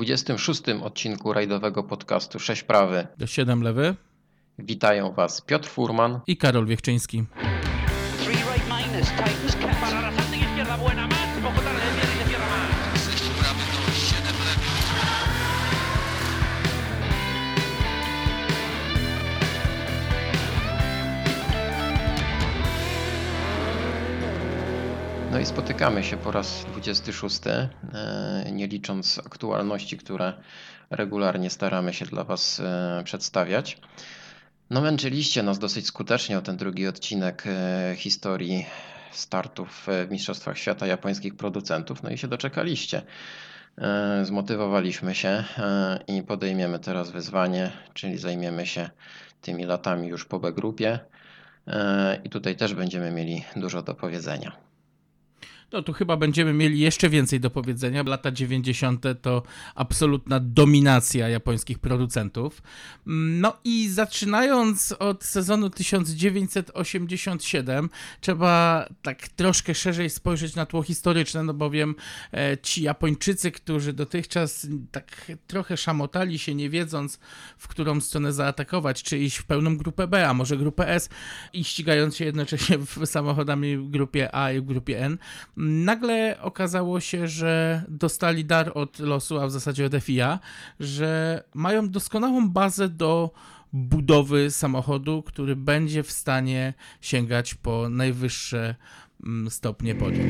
[0.00, 3.94] 26 odcinku rajdowego podcastu 6 prawy do 7 lewy.
[4.58, 7.24] Witają Was Piotr Furman i Karol Wiechczyński.
[25.40, 27.70] I spotykamy się po raz 26, e,
[28.52, 30.32] nie licząc aktualności, które
[30.90, 33.78] regularnie staramy się dla Was e, przedstawiać.
[34.70, 38.66] No męczyliście nas dosyć skutecznie o ten drugi odcinek e, historii
[39.12, 43.02] startów w Mistrzostwach Świata japońskich producentów, no i się doczekaliście.
[44.22, 45.44] Zmotywowaliśmy się
[46.08, 48.90] i podejmiemy teraz wyzwanie, czyli zajmiemy się
[49.40, 50.98] tymi latami już po B grupie
[52.24, 54.69] i tutaj też będziemy mieli dużo do powiedzenia.
[55.72, 58.02] No tu chyba będziemy mieli jeszcze więcej do powiedzenia.
[58.06, 59.04] Lata 90.
[59.22, 59.42] to
[59.74, 62.62] absolutna dominacja japońskich producentów.
[63.06, 71.54] No i zaczynając od sezonu 1987, trzeba tak troszkę szerzej spojrzeć na tło historyczne, no
[71.54, 71.94] bowiem
[72.32, 77.18] e, ci Japończycy, którzy dotychczas tak trochę szamotali się, nie wiedząc,
[77.58, 81.08] w którą stronę zaatakować, czy iść w pełną grupę B, a może grupę S
[81.52, 85.18] i ścigając się jednocześnie samochodami w grupie A i w grupie N,
[85.60, 90.38] nagle okazało się, że dostali dar od losu, a w zasadzie od FIA,
[90.80, 93.30] że mają doskonałą bazę do
[93.72, 98.74] budowy samochodu, który będzie w stanie sięgać po najwyższe
[99.24, 100.26] mm, stopnie podium.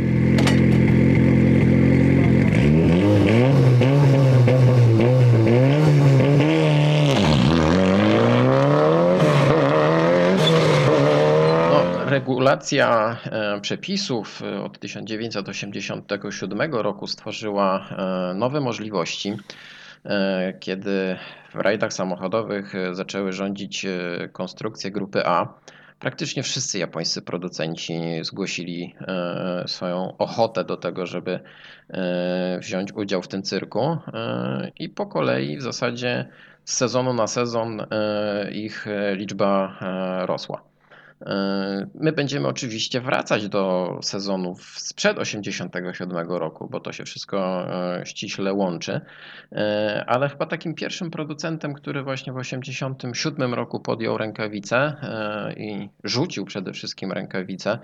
[12.20, 19.36] Regulacja e, przepisów e, od 1987 roku stworzyła e, nowe możliwości,
[20.60, 21.16] kiedy
[21.54, 23.86] w rajdach samochodowych zaczęły rządzić
[24.32, 25.54] konstrukcje grupy A.
[25.98, 28.94] Praktycznie wszyscy japońscy producenci zgłosili
[29.66, 31.40] swoją ochotę do tego, żeby
[32.60, 33.98] wziąć udział w tym cyrku
[34.78, 36.28] i po kolei w zasadzie
[36.64, 37.86] z sezonu na sezon
[38.52, 38.86] ich
[39.16, 39.78] liczba
[40.26, 40.69] rosła.
[41.26, 47.66] E, my będziemy oczywiście wracać do sezonów sprzed 87 roku, bo to się wszystko
[48.00, 49.00] e, ściśle łączy,
[49.52, 54.96] e, ale chyba takim pierwszym producentem, który właśnie w 87 roku podjął rękawice
[55.56, 57.78] i rzucił przede wszystkim rękawice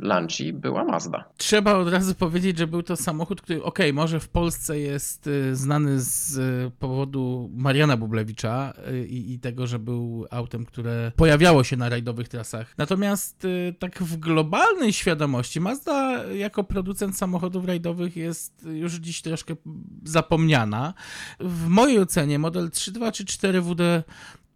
[0.00, 1.24] Lanci była Mazda.
[1.36, 6.00] Trzeba od razu powiedzieć, że był to samochód, który ok, może w Polsce jest znany
[6.00, 6.38] z
[6.74, 8.72] powodu Mariana Bublewicza
[9.08, 12.74] i, i tego, że był autem, które pojawiało się na rajdowych trasach.
[12.78, 19.56] Natomiast y, tak w globalnej świadomości Mazda jako producent samochodów rajdowych jest już dziś troszkę
[20.04, 20.94] zapomniana.
[21.40, 24.02] W mojej ocenie model 3.2 czy 4WD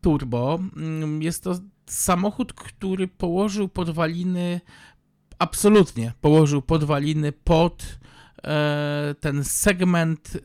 [0.01, 4.61] Turbo mm, jest to samochód, który położył podwaliny,
[5.39, 7.99] absolutnie położył podwaliny pod
[8.45, 10.39] e, ten segment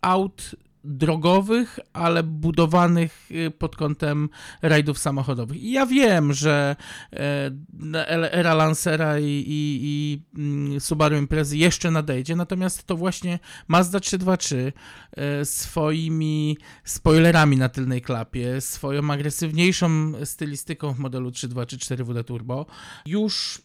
[0.00, 4.28] aut drogowych, ale budowanych y, pod kątem
[4.62, 5.62] rajdów samochodowych.
[5.62, 6.76] I ja wiem, że
[7.12, 13.38] e, era Lancera i, i, i, mm, Subaru Imprezy jeszcze nadejdzie, natomiast to właśnie
[13.68, 14.72] Mazda 323
[15.12, 22.66] e, swoimi spoilerami na tylnej klapie, swoją agresywniejszą stylistyką w modelu 323 4WD Turbo
[23.06, 23.62] już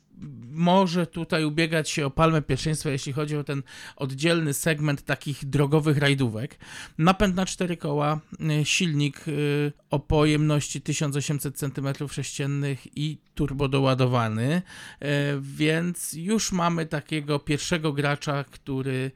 [0.57, 3.63] może tutaj ubiegać się o palmę pierwszeństwa, jeśli chodzi o ten
[3.95, 6.57] oddzielny segment takich drogowych rajdówek.
[6.97, 8.19] Napęd na cztery koła,
[8.61, 14.61] y, silnik y, o pojemności 1800 cm3 i turbo doładowany,
[15.01, 15.05] y,
[15.41, 19.11] więc już mamy takiego pierwszego gracza, który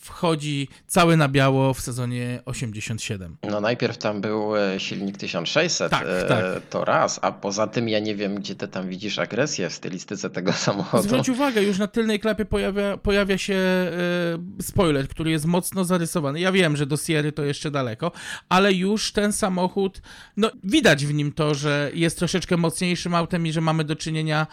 [0.00, 3.36] wchodzi cały na biało w sezonie 87.
[3.42, 6.44] No najpierw tam był silnik 1600, tak, tak.
[6.70, 10.09] to raz, a poza tym ja nie wiem, gdzie ty tam widzisz agresję w stylistyce
[10.10, 11.02] charakterystyce tego samochodu.
[11.02, 13.92] Zwróć uwagę, już na tylnej klapie pojawia, pojawia się e,
[14.62, 16.40] spoiler, który jest mocno zarysowany.
[16.40, 18.12] Ja wiem, że do Sierry to jeszcze daleko,
[18.48, 20.02] ale już ten samochód,
[20.36, 24.46] no widać w nim to, że jest troszeczkę mocniejszym autem i że mamy do czynienia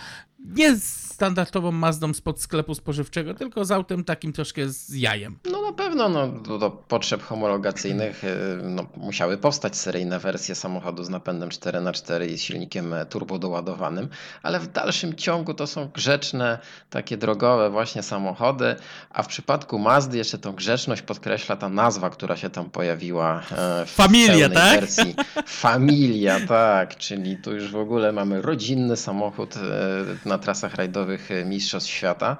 [0.45, 5.39] nie z standardową Mazdą spod sklepu spożywczego, tylko z autem takim troszkę z jajem.
[5.51, 8.27] No na pewno, no, do, do potrzeb homologacyjnych y,
[8.63, 14.07] no, musiały powstać seryjne wersje samochodu z napędem 4x4 i z silnikiem turbo doładowanym,
[14.43, 16.59] ale w dalszym ciągu to są grzeczne,
[16.89, 18.75] takie drogowe właśnie samochody,
[19.09, 23.85] a w przypadku Mazdy jeszcze tą grzeczność podkreśla ta nazwa, która się tam pojawiła e,
[23.85, 24.79] w Familia, tak?
[24.79, 25.15] wersji.
[25.47, 31.06] Familia, tak, czyli tu już w ogóle mamy rodzinny samochód e, na trasach rajdowych
[31.45, 32.37] mistrzostw świata,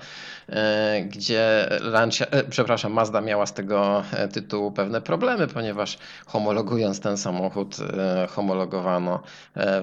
[0.50, 4.04] e, gdzie Lancia, e, przepraszam, Mazda miała z tego
[4.34, 7.78] tytułu pewne problemy, ponieważ homologując ten samochód,
[8.30, 9.24] homologowano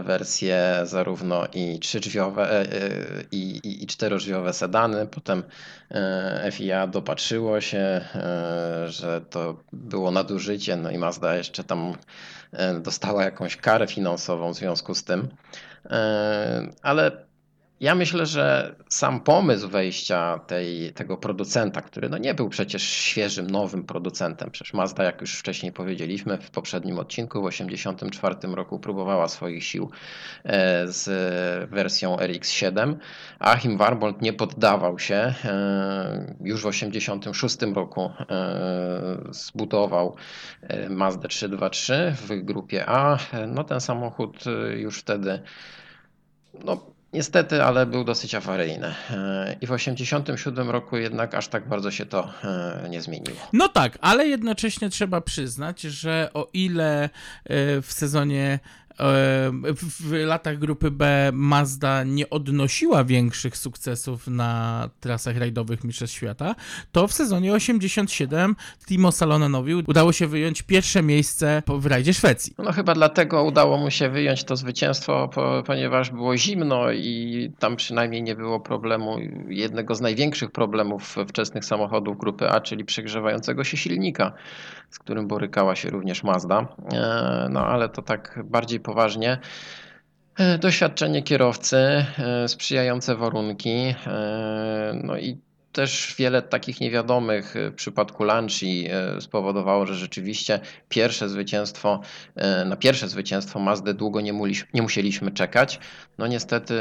[0.05, 2.67] wersje zarówno i trzydrzwiowe,
[3.33, 5.07] i, i, i czterodrzwiowe sedany.
[5.07, 5.43] Potem
[6.53, 8.05] FIA dopatrzyło się,
[8.87, 11.95] że to było nadużycie, no i Mazda jeszcze tam
[12.81, 15.29] dostała jakąś karę finansową w związku z tym.
[16.83, 17.25] Ale
[17.85, 23.51] ja myślę, że sam pomysł wejścia tej, tego producenta, który no nie był przecież świeżym,
[23.51, 29.29] nowym producentem, przecież Mazda, jak już wcześniej powiedzieliśmy w poprzednim odcinku, w 1984 roku próbowała
[29.29, 29.91] swoich sił
[30.45, 32.95] e, z wersją RX-7.
[33.39, 35.15] Achim Warbold nie poddawał się.
[35.45, 40.17] E, już w 1986 roku e, zbudował
[40.91, 43.19] Mazda 323 w grupie A.
[43.47, 44.45] No ten samochód
[44.77, 45.43] już wtedy
[46.65, 48.87] no, Niestety, ale był dosyć awaryjny.
[48.87, 53.37] E, I w 1987 roku jednak aż tak bardzo się to e, nie zmieniło.
[53.53, 57.11] No tak, ale jednocześnie trzeba przyznać, że o ile e,
[57.83, 58.59] w sezonie
[58.99, 66.55] w latach grupy B Mazda nie odnosiła większych sukcesów na trasach rajdowych Mistrzostw Świata,
[66.93, 68.57] to w sezonie 87
[68.87, 72.55] Timo Salonenowi udało się wyjąć pierwsze miejsce w rajdzie Szwecji.
[72.59, 75.31] No chyba dlatego udało mu się wyjąć to zwycięstwo,
[75.67, 79.17] ponieważ było zimno i tam przynajmniej nie było problemu,
[79.49, 84.33] jednego z największych problemów wczesnych samochodów grupy A, czyli przegrzewającego się silnika,
[84.91, 86.67] z którym borykała się również Mazda.
[86.93, 89.39] E, no ale to tak bardziej poważnie.
[90.39, 95.39] E, doświadczenie kierowcy, e, sprzyjające warunki, e, no i
[95.73, 98.89] też wiele takich niewiadomych w przypadku Lanci
[99.21, 102.01] spowodowało, że rzeczywiście pierwsze zwycięstwo,
[102.67, 104.33] na pierwsze zwycięstwo Mazdy długo nie,
[104.75, 105.81] nie musieliśmy czekać.
[106.19, 106.75] No niestety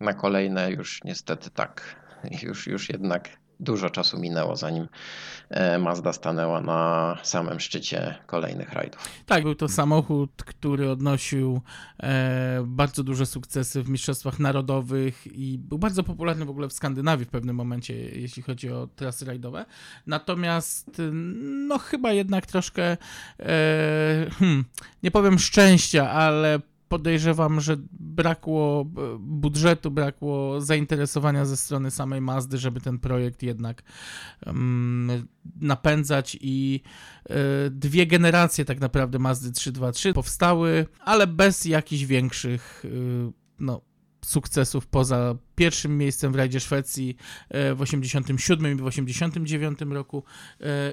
[0.00, 1.96] na kolejne już niestety tak,
[2.42, 3.28] już, już jednak
[3.64, 4.88] dużo czasu minęło, zanim
[5.50, 9.08] e, Mazda stanęła na samym szczycie kolejnych rajdów.
[9.26, 11.60] Tak, był to samochód, który odnosił
[12.02, 17.26] e, bardzo duże sukcesy w mistrzostwach narodowych i był bardzo popularny w ogóle w Skandynawii
[17.26, 19.64] w pewnym momencie, jeśli chodzi o trasy rajdowe.
[20.06, 21.02] Natomiast,
[21.68, 22.96] no chyba jednak troszkę,
[23.40, 24.64] e, hmm,
[25.02, 32.58] nie powiem szczęścia, ale podejrzewam, że brakło e, budżetu, brakło zainteresowania ze strony samej Mazdy,
[32.58, 33.82] żeby ten projekt jednak
[34.46, 35.28] um,
[35.60, 36.80] napędzać i
[37.30, 37.34] y,
[37.70, 43.80] dwie generacje tak naprawdę Mazdy 323 powstały, ale bez jakichś większych y, no,
[44.24, 47.16] sukcesów poza pierwszym miejscem w rajdzie Szwecji
[47.74, 50.24] w 87 i w 89 roku.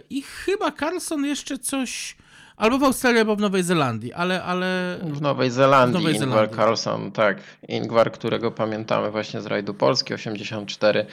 [0.10, 2.16] I chyba Carlson jeszcze coś
[2.58, 4.44] Albo w Australii, albo w Nowej Zelandii, ale...
[4.44, 4.98] ale...
[5.04, 6.58] W Nowej Zelandii, w Nowej Ingvar Zelandii.
[6.58, 7.38] Carlson, tak.
[7.68, 11.06] Ingvar, którego pamiętamy właśnie z rajdu Polski 84,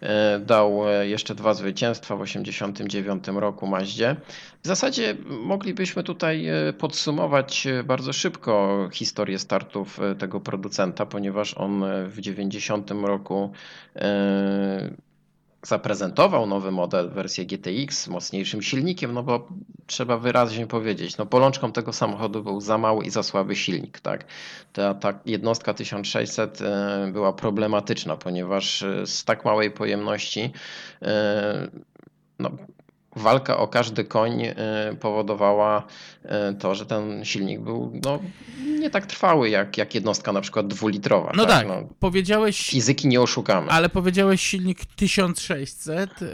[0.00, 4.16] e, dał e, jeszcze dwa zwycięstwa w 89 roku Maździe.
[4.62, 12.20] W zasadzie moglibyśmy tutaj e, podsumować bardzo szybko historię startów tego producenta, ponieważ on w
[12.20, 13.52] 90 roku
[15.62, 19.48] zaprezentował nowy model, wersję GTX z mocniejszym silnikiem, no bo
[19.86, 24.24] trzeba wyraźnie powiedzieć, no bolączką tego samochodu był za mały i za słaby silnik, tak.
[24.72, 30.52] Ta, ta jednostka 1600 e, była problematyczna, ponieważ e, z tak małej pojemności
[31.02, 31.68] e,
[32.38, 32.50] no,
[33.20, 34.56] walka o każdy koń y,
[35.00, 35.86] powodowała
[36.24, 38.18] y, to, że ten silnik był no,
[38.78, 41.32] nie tak trwały jak, jak jednostka na przykład dwulitrowa.
[41.36, 42.70] No tak, tak no, powiedziałeś...
[42.70, 43.70] Fizyki nie oszukamy.
[43.70, 46.26] Ale powiedziałeś silnik 1600, y,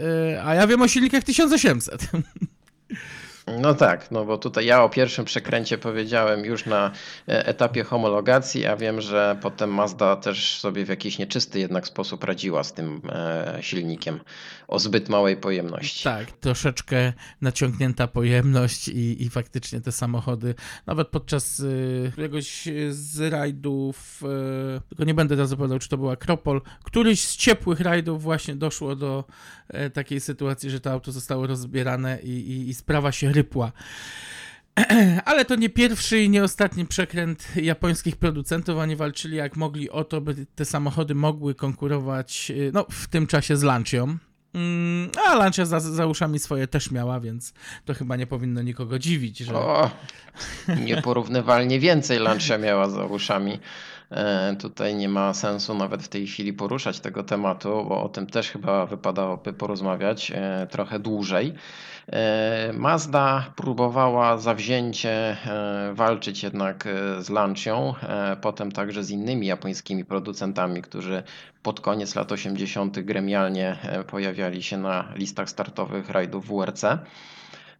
[0.44, 2.00] a ja wiem o silnikach 1800.
[3.46, 6.90] No tak, no bo tutaj ja o pierwszym przekręcie powiedziałem już na
[7.28, 12.24] e, etapie homologacji, a wiem, że potem Mazda też sobie w jakiś nieczysty jednak sposób
[12.24, 14.20] radziła z tym e, silnikiem
[14.68, 16.04] o zbyt małej pojemności.
[16.04, 20.54] Tak, troszeczkę naciągnięta pojemność i, i faktycznie te samochody,
[20.86, 24.22] nawet podczas y, któregoś z rajdów,
[24.88, 28.96] tylko nie będę teraz opowiadał, czy to był Akropol, któryś z ciepłych rajdów właśnie doszło
[28.96, 29.24] do
[29.92, 33.72] takiej sytuacji, że to auto zostało rozbierane i, i, i sprawa się rypła.
[35.24, 38.78] Ale to nie pierwszy i nie ostatni przekręt japońskich producentów.
[38.78, 43.56] Oni walczyli jak mogli o to, by te samochody mogły konkurować, no w tym czasie
[43.56, 44.18] z Lancią.
[44.54, 47.52] Mm, a Lancia za, za uszami swoje też miała, więc
[47.84, 49.38] to chyba nie powinno nikogo dziwić.
[49.38, 49.54] Że...
[49.54, 49.90] O,
[50.84, 53.58] nieporównywalnie więcej Lancia miała za uszami.
[54.10, 58.26] E, tutaj nie ma sensu nawet w tej chwili poruszać tego tematu, bo o tym
[58.26, 61.54] też chyba wypadałoby porozmawiać e, trochę dłużej.
[62.12, 65.36] E, Mazda próbowała zawzięcie
[65.92, 67.94] walczyć jednak z Lancią,
[68.40, 71.22] potem także z innymi japońskimi producentami, którzy
[71.62, 73.00] pod koniec lat 80.
[73.00, 73.76] gremialnie
[74.10, 76.84] pojawiali się na listach startowych rajdów WRC.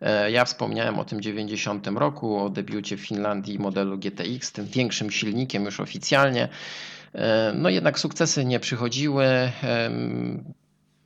[0.01, 5.11] E, ja wspomniałem o tym 90 roku, o debiucie w Finlandii modelu GTX, tym większym
[5.11, 6.49] silnikiem już oficjalnie.
[7.15, 9.27] E, no jednak sukcesy nie przychodziły,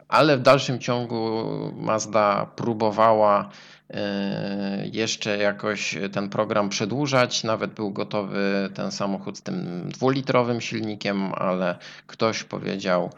[0.08, 1.44] ale w dalszym ciągu
[1.76, 3.50] Mazda próbowała
[3.90, 7.44] e, jeszcze jakoś ten program przedłużać.
[7.44, 13.10] Nawet był gotowy ten samochód z tym dwulitrowym silnikiem, ale ktoś powiedział,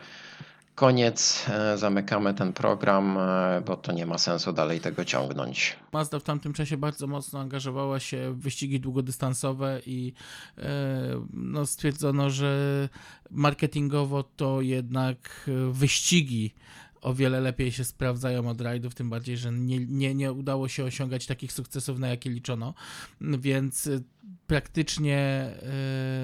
[0.83, 5.77] koniec, e, zamykamy ten program, e, bo to nie ma sensu dalej tego ciągnąć.
[5.93, 10.13] Mazda w tamtym czasie bardzo mocno angażowała się w wyścigi długodystansowe i
[10.59, 10.63] e,
[11.33, 12.89] no, stwierdzono, że
[13.31, 16.55] marketingowo to jednak wyścigi
[17.03, 20.85] o wiele lepiej się sprawdzają od rajdów, tym bardziej, że nie, nie, nie udało się
[20.85, 22.75] osiągać takich sukcesów, na jakie liczono,
[23.21, 24.03] więc y,
[24.47, 25.51] praktycznie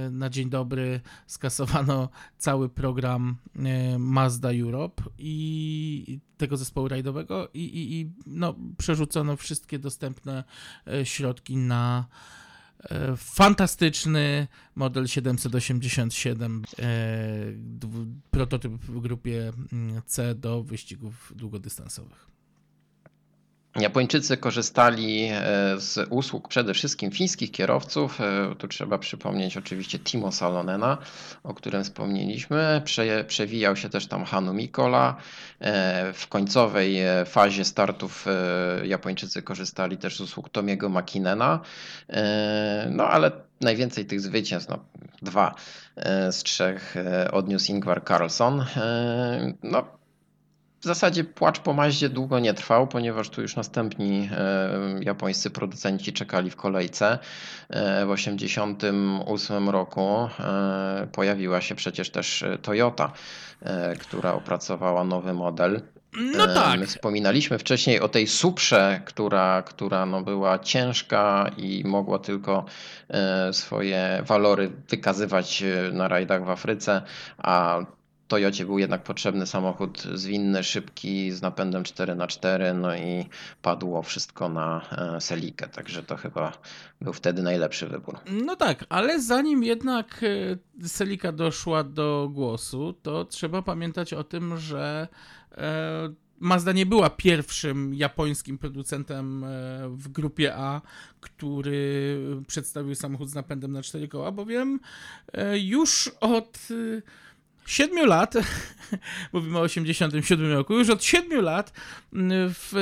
[0.07, 2.09] y, na dzień dobry skasowano
[2.39, 9.79] cały program y, Mazda Europe i tego zespołu rajdowego i, i, i no, przerzucono wszystkie
[9.79, 10.45] dostępne
[11.05, 12.07] środki na
[13.17, 16.87] fantastyczny model 787, e,
[18.31, 22.29] prototyp w grupie mm, C do wyścigów długodystansowych.
[23.81, 25.41] Japończycy korzystali e,
[25.81, 28.21] z usług przede wszystkim fińskich kierowców.
[28.21, 30.99] E, tu trzeba przypomnieć oczywiście Timo Salonena,
[31.45, 32.83] o którym wspomnieliśmy.
[32.85, 35.17] Prze, przewijał się też tam Hanu Mikola.
[35.61, 38.27] E, w końcowej fazie startów
[38.85, 41.61] Japończycy korzystali też z usług Tomiego Makinena.
[42.91, 43.31] No ale
[43.61, 44.79] najwięcej tych zwycięstw, no,
[45.23, 45.55] dwa
[46.31, 46.95] z trzech
[47.33, 48.65] odniósł Ingvar Carlson.
[49.63, 49.98] No,
[50.81, 56.13] w zasadzie płacz po maździe długo nie trwał, ponieważ tu już następni e, japońscy producenci
[56.13, 57.19] czekali w kolejce.
[57.69, 63.13] E, w 1988 roku e, pojawiła się przecież też Toyota,
[64.01, 65.81] która opracowała nowy model.
[66.37, 66.81] No tak.
[66.81, 72.65] My wspominaliśmy wcześniej o tej Suprze, która, która no była ciężka i mogła tylko
[73.53, 77.03] swoje walory wykazywać na rajdach w Afryce,
[77.39, 77.81] a
[78.29, 83.27] Toyocie był jednak potrzebny samochód zwinny, szybki, z napędem 4x4, no i
[83.63, 84.81] padło wszystko na
[85.17, 86.53] e, Selikę, także to chyba
[87.01, 88.19] był wtedy najlepszy wybór.
[88.47, 90.21] No tak, ale zanim jednak
[90.83, 95.09] e, Selika doszła do głosu, to trzeba pamiętać o tym, że
[95.57, 99.45] e, Mazda nie była pierwszym japońskim producentem
[99.89, 100.81] w grupie A,
[101.21, 104.81] który przedstawił samochód z napędem na 4 koła, bowiem
[105.55, 106.59] już od
[107.69, 108.35] siedmiu lat,
[109.33, 111.73] mówimy o 87 roku, już od siedmiu lat
[112.15, 112.73] mm, w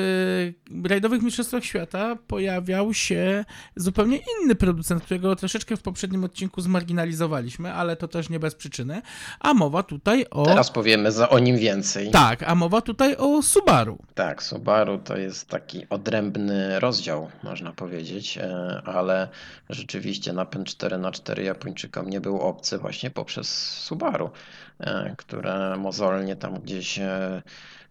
[0.84, 3.44] rajdowych mistrzostwach świata pojawiał się
[3.76, 9.02] zupełnie inny producent, którego troszeczkę w poprzednim odcinku zmarginalizowaliśmy, ale to też nie bez przyczyny.
[9.40, 10.44] A mowa tutaj o.
[10.44, 12.10] Teraz powiemy za, o nim więcej.
[12.10, 13.98] Tak, a mowa tutaj o Subaru.
[14.14, 19.28] Tak, Subaru to jest taki odrębny rozdział, można powiedzieć, e, ale
[19.70, 24.30] rzeczywiście napęd 4x4 Japończykom nie był obcy właśnie poprzez Subaru.
[24.80, 27.42] E, które mozolnie tam gdzieś e,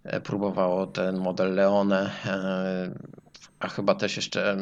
[0.03, 2.11] e, próbowało ten model Leone
[3.59, 4.57] a chyba też jeszcze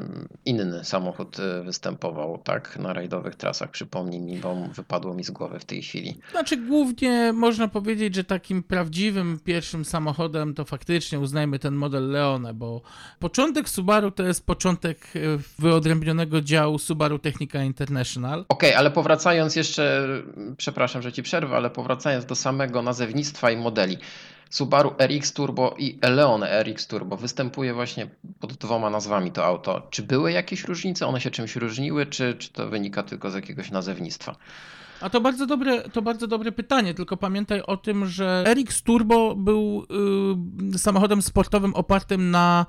[0.45, 3.71] inny samochód y, występował, tak, na rajdowych trasach.
[3.71, 6.17] Przypomnij mi, bo wypadło mi z głowy w tej chwili.
[6.31, 12.53] Znaczy, głównie można powiedzieć, że takim prawdziwym pierwszym samochodem to faktycznie uznajmy ten model Leone,
[12.53, 12.81] bo
[13.19, 18.45] początek Subaru to jest początek y, wyodrębnionego działu Subaru Technica International.
[18.49, 20.07] Okej, okay, ale powracając jeszcze,
[20.57, 23.97] przepraszam, że ci przerwę, ale powracając do samego nazewnictwa i modeli.
[24.49, 27.17] Subaru RX Turbo i Leon RX Turbo.
[27.17, 28.07] Występuje właśnie
[28.39, 29.87] pod dwoma nazwami to auto.
[29.89, 31.07] Czy były jakieś różnice?
[31.07, 34.35] One się czymś różniły, czy, czy to wynika tylko z jakiegoś nazewnictwa?
[35.03, 39.35] A to bardzo dobre, to bardzo dobre pytanie, tylko pamiętaj o tym, że RX Turbo
[39.35, 39.85] był
[40.73, 42.65] y, samochodem sportowym opartym na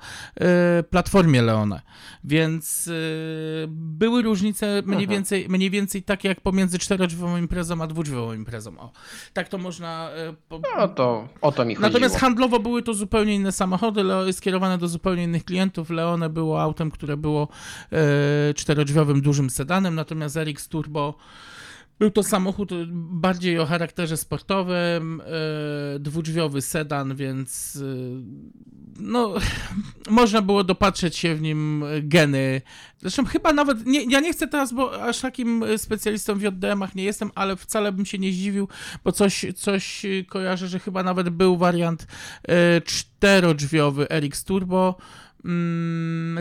[0.79, 1.81] y, platformie Leone,
[2.23, 8.33] więc y, były różnice mniej więcej, mniej więcej takie jak pomiędzy czterodrzwiową imprezą a dwudrzwiową
[8.33, 8.79] imprezą.
[8.79, 8.91] O,
[9.33, 10.09] tak to można...
[10.31, 10.61] Y, po...
[10.77, 11.89] No to o to mi chodziło.
[11.89, 15.89] Natomiast handlowo były to zupełnie inne samochody, skierowane do zupełnie innych klientów.
[15.89, 17.47] Leone było autem, które było
[18.49, 21.15] y, czterodrzwiowym dużym sedanem, natomiast RX Turbo
[21.99, 27.81] Był to samochód bardziej o charakterze sportowym, e, dwudrzwiowy sedan, więc e,
[28.99, 29.33] no,
[30.09, 32.61] można było dopatrzeć się w nim geny.
[32.97, 37.03] Zresztą chyba nawet, nie, ja nie chcę teraz, bo aż takim specjalistą w JDM-ach nie
[37.03, 38.67] jestem, ale wcale bym się nie zdziwił,
[39.03, 42.07] bo coś, coś kojarzę, że chyba nawet był wariant
[42.47, 44.95] e, czterodrzwiowy RX Turbo,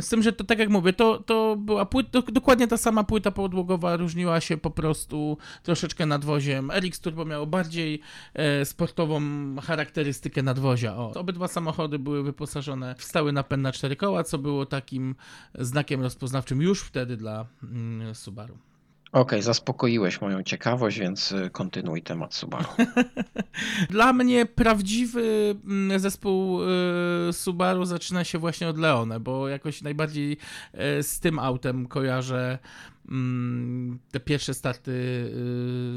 [0.00, 3.30] z tym, że to tak jak mówię, to, to była płyta, dokładnie ta sama płyta
[3.30, 6.70] podłogowa, różniła się po prostu troszeczkę nadwoziem.
[6.70, 8.00] RX Turbo miało bardziej
[8.34, 9.20] e, sportową
[9.62, 10.96] charakterystykę nadwozia.
[10.96, 15.14] O, obydwa samochody były wyposażone w stały napęd na cztery koła, co było takim
[15.54, 18.58] znakiem rozpoznawczym już wtedy dla mm, Subaru.
[19.14, 22.68] Okej, okay, zaspokoiłeś moją ciekawość, więc y, kontynuuj temat Subaru.
[23.90, 30.32] Dla mnie prawdziwy mm, zespół y, Subaru zaczyna się właśnie od Leone, bo jakoś najbardziej
[30.98, 32.58] y, z tym autem kojarzę
[34.10, 34.90] te pierwsze starty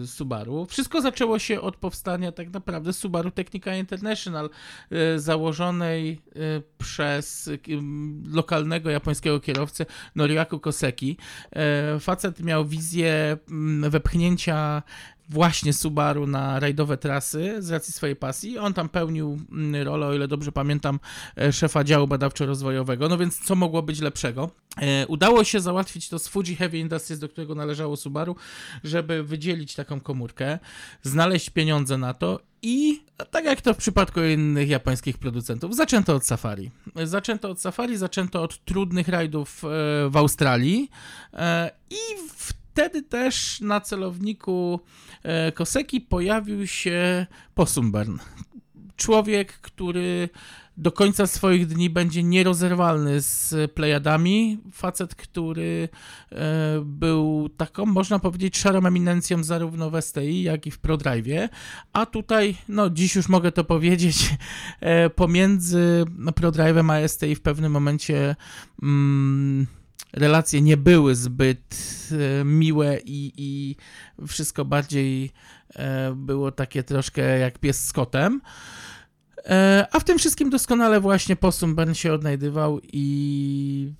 [0.03, 0.65] y, Subaru.
[0.65, 4.49] Wszystko zaczęło się od powstania tak naprawdę Subaru Technica International,
[5.15, 7.49] y, założonej y, przez
[8.31, 9.85] lokalnego japońskiego kierowcę
[10.15, 11.17] Noriaku Koseki.
[11.99, 14.83] Facet miał wizję mm, wepchnięcia
[15.29, 18.57] właśnie Subaru na rajdowe trasy z racji swojej pasji.
[18.57, 20.99] On tam pełnił mm, rolę, o ile dobrze pamiętam,
[21.37, 24.49] e, szefa działu badawczo-rozwojowego, no więc co mogło być lepszego?
[24.81, 28.35] E, udało się załatwić to z Fuji Heavy Industries, do którego należało Subaru,
[28.83, 30.59] żeby wydzielić taką komórkę,
[31.03, 36.25] znaleźć pieniądze na to i tak jak to w przypadku innych japońskich producentów, zaczęto od
[36.25, 36.71] safari.
[37.03, 39.67] Zaczęto od safari, zaczęto od trudnych rajdów e,
[40.09, 40.89] w Australii
[41.89, 41.97] i
[42.77, 44.79] wtedy też na celowniku
[45.23, 48.17] E, Koseki pojawił się Posumbern.
[48.95, 50.29] Człowiek, który
[50.77, 54.59] do końca swoich dni będzie nierozerwalny z Plejadami.
[54.71, 55.89] Facet, który
[56.31, 56.37] e,
[56.85, 61.49] był taką, można powiedzieć, szarą eminencją zarówno w STI, jak i w ProDrive.
[61.93, 64.35] A tutaj, no dziś już mogę to powiedzieć,
[64.79, 68.35] e, pomiędzy ProDrive'em a STI w pewnym momencie
[68.83, 69.67] mm,
[70.13, 71.77] relacje nie były zbyt
[72.11, 73.75] e, miłe i, i
[74.27, 75.31] wszystko bardziej
[75.75, 78.41] e, było takie troszkę jak pies z kotem.
[79.47, 83.91] E, a w tym wszystkim doskonale właśnie Possum się odnajdywał i,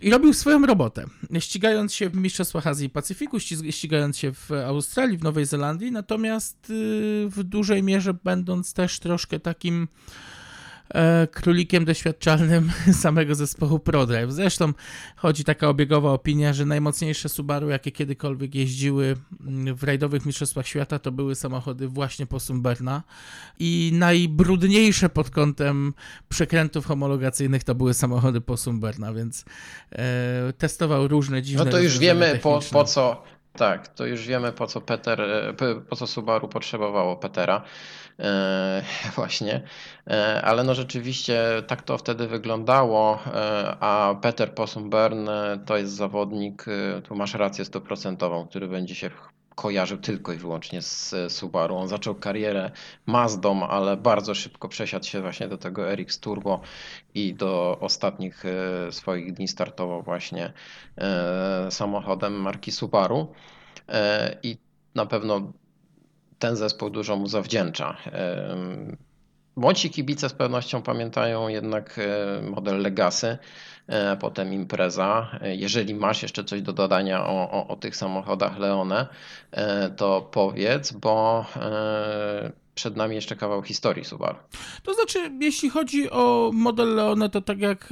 [0.00, 1.04] i robił swoją robotę.
[1.38, 3.40] Ścigając się w Mistrzostwach Azji i Pacyfiku,
[3.70, 9.40] ścigając się w Australii, w Nowej Zelandii, natomiast y, w dużej mierze będąc też troszkę
[9.40, 9.88] takim
[11.30, 12.70] królikiem doświadczalnym
[13.02, 14.32] samego zespołu ProDrive.
[14.32, 14.72] Zresztą
[15.16, 20.98] chodzi taka obiegowa opinia, że najmocniejsze Subaru, jakie kiedykolwiek jeździły mm, w rajdowych mistrzostwach świata,
[20.98, 23.02] to były samochody właśnie po Sumberna
[23.58, 25.94] i najbrudniejsze pod kątem
[26.28, 29.44] przekrętów homologacyjnych to były samochody po Sumberna, więc
[29.92, 33.22] e, testował różne dziwne No to już wiemy po, po co
[33.58, 35.54] tak, to już wiemy po co Peter, e,
[35.88, 37.62] po co Subaru potrzebowało Petera.
[38.18, 38.82] E,
[39.16, 39.62] właśnie,
[40.06, 43.18] e, ale no rzeczywiście tak to wtedy wyglądało,
[43.80, 46.64] a Peter Possum-Byrne to jest zawodnik,
[47.04, 49.10] tu masz rację stuprocentową, który będzie się
[49.58, 51.76] kojarzył tylko i wyłącznie z Subaru.
[51.76, 52.70] On zaczął karierę
[53.06, 56.60] Mazdą, ale bardzo szybko przesiadł się właśnie do tego RX Turbo
[57.14, 60.52] i do ostatnich e, swoich dni startował właśnie
[60.98, 63.32] e, samochodem marki Subaru.
[63.88, 64.56] E, I
[64.94, 65.52] na pewno
[66.38, 67.96] ten zespół dużo mu zawdzięcza.
[69.56, 72.00] Młodsi kibice z pewnością pamiętają jednak
[72.42, 73.77] model Legacy, E,
[74.20, 75.38] potem impreza.
[75.40, 79.06] E, jeżeli masz jeszcze coś do dodania o, o, o tych samochodach Leone,
[79.50, 81.44] e, to powiedz, bo
[82.74, 84.38] przed nami jeszcze kawał historii Subaru.
[84.82, 87.88] To znaczy, jeśli chodzi o model Leone, to tak jak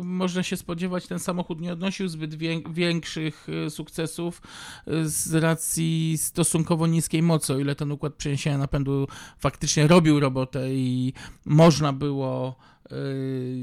[0.00, 2.34] można się spodziewać, ten samochód nie odnosił zbyt
[2.72, 4.42] większych sukcesów
[5.02, 9.08] z racji stosunkowo niskiej mocy, o ile ten układ przeniesienia napędu
[9.38, 11.12] faktycznie robił robotę i
[11.44, 12.56] można było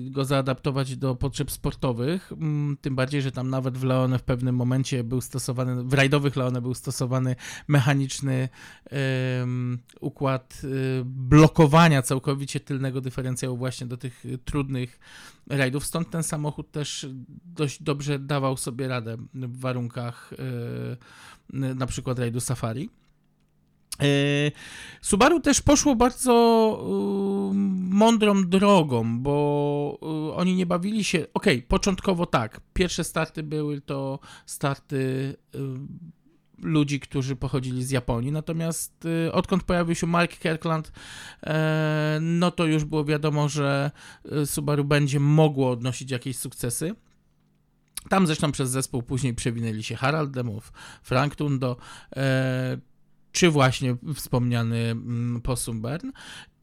[0.10, 4.56] go zaadaptować do potrzeb sportowych, mm, tym bardziej, że tam nawet w Leone w pewnym
[4.56, 7.36] momencie był stosowany, w rajdowych Leone był stosowany
[7.68, 8.50] mechaniczny
[10.02, 15.00] układ y, blokowania całkowicie tylnego dyferencjału właśnie do tych trudnych
[15.50, 17.08] rajdów, stąd ten samochód też
[17.46, 22.90] dość dobrze dawał sobie radę w warunkach y, na przykład rajdu Safari.
[24.02, 24.06] E,
[25.02, 27.54] Subaru też poszło bardzo e,
[27.90, 31.20] mądrą drogą, bo e, oni nie bawili się.
[31.34, 32.62] Okej, okay, początkowo tak.
[32.74, 35.36] Pierwsze starty były to starty
[36.58, 38.32] ludzi, którzy pochodzili z Japonii.
[38.32, 40.92] Natomiast odkąd pojawił się Mark Kirkland,
[42.22, 43.92] no to już było wiadomo, że
[44.46, 46.96] Subaru będzie mogło odnosić jakieś sukcesy.
[48.10, 51.78] Tam zresztą przez zespół później przewinęli się Harald Demów, Frank Tundo,
[52.16, 52.78] e,
[53.34, 56.12] czy właśnie wspomniany mm, Posumbern.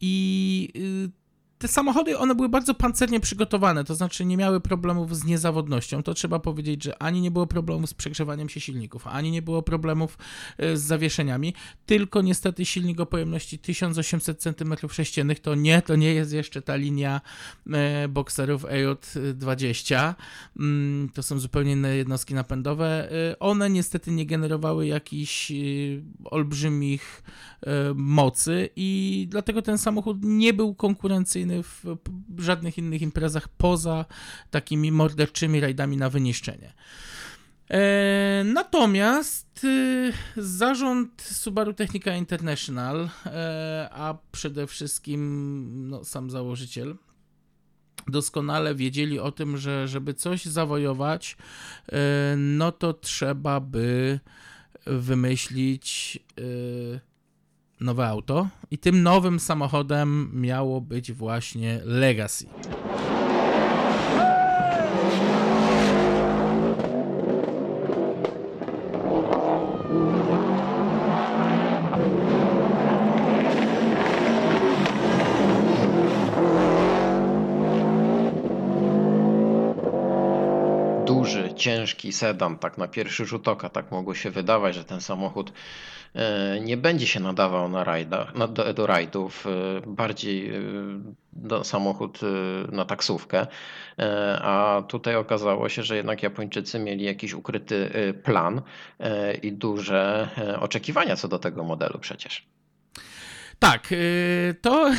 [0.00, 1.19] I y,
[1.60, 6.02] te samochody, one były bardzo pancernie przygotowane, to znaczy nie miały problemów z niezawodnością.
[6.02, 9.62] To trzeba powiedzieć, że ani nie było problemów z przegrzewaniem się silników, ani nie było
[9.62, 10.18] problemów
[10.58, 11.54] e, z zawieszeniami,
[11.86, 17.20] tylko niestety silnik o pojemności 1800 cm3 to nie, to nie jest jeszcze ta linia
[17.72, 20.14] e, bokserów EJ20.
[20.58, 23.12] Mm, to są zupełnie inne jednostki napędowe.
[23.12, 25.52] E, one niestety nie generowały jakichś
[26.24, 27.22] olbrzymich
[27.94, 31.96] mocy i dlatego ten samochód nie był konkurencyjny w
[32.38, 34.04] żadnych innych imprezach poza
[34.50, 36.72] takimi morderczymi rajdami na wyniszczenie.
[37.70, 46.96] E, natomiast e, zarząd Subaru Technica International, e, a przede wszystkim no, sam założyciel,
[48.08, 51.36] doskonale wiedzieli o tym, że żeby coś zawojować,
[51.92, 54.20] e, no to trzeba by
[54.86, 56.18] wymyślić
[57.80, 62.46] nowe auto i tym nowym samochodem miało być właśnie Legacy.
[81.60, 85.52] Ciężki sedan, tak na pierwszy rzut oka, tak mogło się wydawać, że ten samochód
[86.14, 89.50] E, nie będzie się nadawał na rajda, na, do, do rajdów, e,
[89.86, 90.60] bardziej e,
[91.32, 92.20] do samochód
[92.72, 93.46] na taksówkę.
[94.40, 97.90] A tutaj okazało się, że jednak Japończycy mieli jakiś ukryty
[98.24, 98.62] plan
[99.42, 100.28] i duże
[100.60, 102.46] oczekiwania co do tego modelu przecież.
[103.60, 104.90] Tak, y, to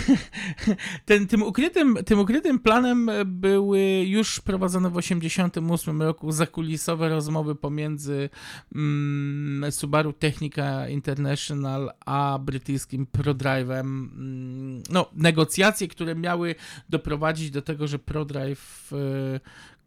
[1.05, 8.29] ten, tym, ukrytym, tym ukrytym planem były już prowadzone w 1988 roku zakulisowe rozmowy pomiędzy
[8.75, 13.79] mm, Subaru Technica International a brytyjskim ProDrive'em.
[13.79, 16.55] Mm, no, negocjacje, które miały
[16.89, 19.39] doprowadzić do tego, że ProDrive y,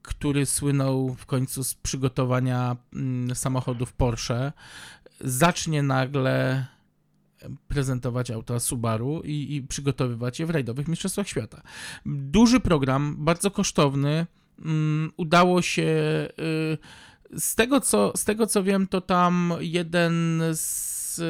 [0.02, 4.52] który słynął w końcu z przygotowania mm, samochodów Porsche,
[5.20, 6.66] zacznie nagle
[7.68, 11.62] prezentować auta Subaru i, i przygotowywać je w rajdowych mistrzostwach świata.
[12.06, 14.26] Duży program, bardzo kosztowny.
[14.64, 15.82] Um, udało się.
[17.32, 21.20] Y, z tego, co, z tego co wiem, to tam jeden z.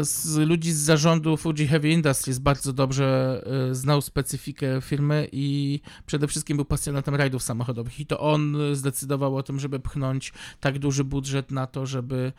[0.00, 3.40] z ludzi z zarządu Fuji Heavy Industries bardzo dobrze
[3.70, 9.36] e, znał specyfikę firmy i przede wszystkim był pasjonatem rajdów samochodowych i to on zdecydował
[9.36, 12.32] o tym, żeby pchnąć tak duży budżet na to, żeby,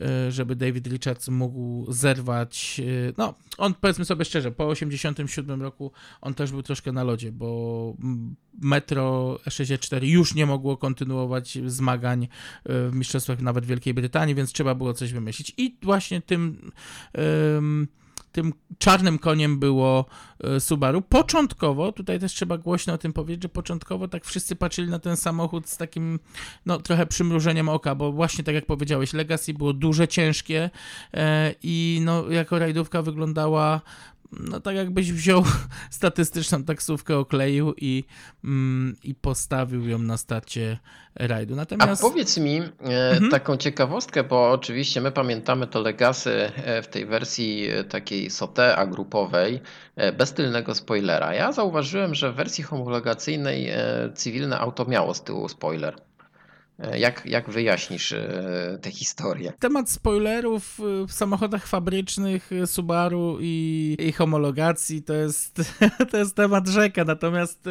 [0.00, 2.80] e, żeby David Richards mógł zerwać.
[3.16, 7.94] No, on powiedzmy sobie szczerze, po 87 roku on też był troszkę na lodzie, bo
[8.62, 12.28] Metro 64 już nie mogło kontynuować zmagań
[12.64, 16.65] w mistrzostwach nawet Wielkiej Brytanii, więc trzeba było coś wymyślić i właśnie tym
[18.36, 20.04] tym czarnym koniem było
[20.44, 21.02] e, Subaru.
[21.02, 25.16] Początkowo, tutaj też trzeba głośno o tym powiedzieć, że początkowo tak wszyscy patrzyli na ten
[25.16, 26.18] samochód z takim,
[26.66, 30.70] no trochę przymrużeniem oka, bo właśnie tak jak powiedziałeś, Legacy było duże, ciężkie
[31.14, 33.80] e, i no jako rajdówka wyglądała
[34.32, 35.44] no tak jakbyś wziął
[35.90, 38.04] statystyczną taksówkę, okleił i,
[38.44, 40.78] mm, i postawił ją na starcie
[41.14, 41.56] rajdu.
[41.56, 42.04] Natomiast...
[42.04, 42.62] A powiedz mi e,
[43.10, 43.30] mhm.
[43.30, 48.86] taką ciekawostkę, bo oczywiście my pamiętamy to Legacy e, w tej wersji e, takiej SOTE
[48.90, 49.60] grupowej,
[50.18, 51.34] bez tylnego spoilera.
[51.34, 53.70] Ja zauważyłem, że w wersji homologacyjnej
[54.14, 55.96] cywilne auto miało z tyłu spoiler.
[56.78, 59.52] E, jak, jak wyjaśnisz e, tę historię?
[59.58, 65.74] Temat spoilerów w samochodach fabrycznych Subaru i, i homologacji to jest,
[66.10, 67.66] to jest temat rzeka, natomiast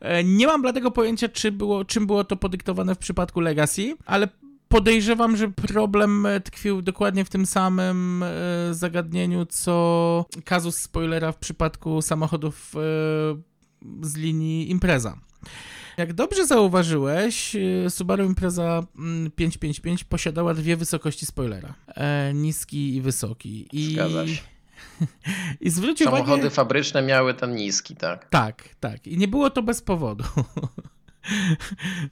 [0.00, 4.28] e, nie mam dlatego pojęcia, czy było, czym było to podyktowane w przypadku Legacy, ale
[4.68, 8.24] podejrzewam, że problem tkwił dokładnie w tym samym
[8.70, 12.72] zagadnieniu, co kazus spoilera w przypadku samochodów
[14.02, 15.16] z linii Impreza.
[15.96, 18.82] Jak dobrze zauważyłeś, y, Subaru Impreza
[19.36, 21.74] 555 mm, posiadała dwie wysokości spoilera.
[21.94, 23.68] E, niski i wysoki.
[23.72, 23.92] I...
[23.92, 24.42] Zgadza się.
[25.60, 26.50] I zwróć Samochody uwagę...
[26.50, 28.28] fabryczne miały ten niski, tak?
[28.28, 29.06] Tak, tak.
[29.06, 30.24] I nie było to bez powodu.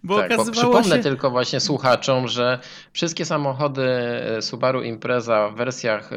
[0.02, 1.02] Bo tak, bo przypomnę się...
[1.02, 2.58] tylko właśnie słuchaczom, że
[2.92, 6.16] wszystkie samochody e, Subaru Impreza w wersjach e,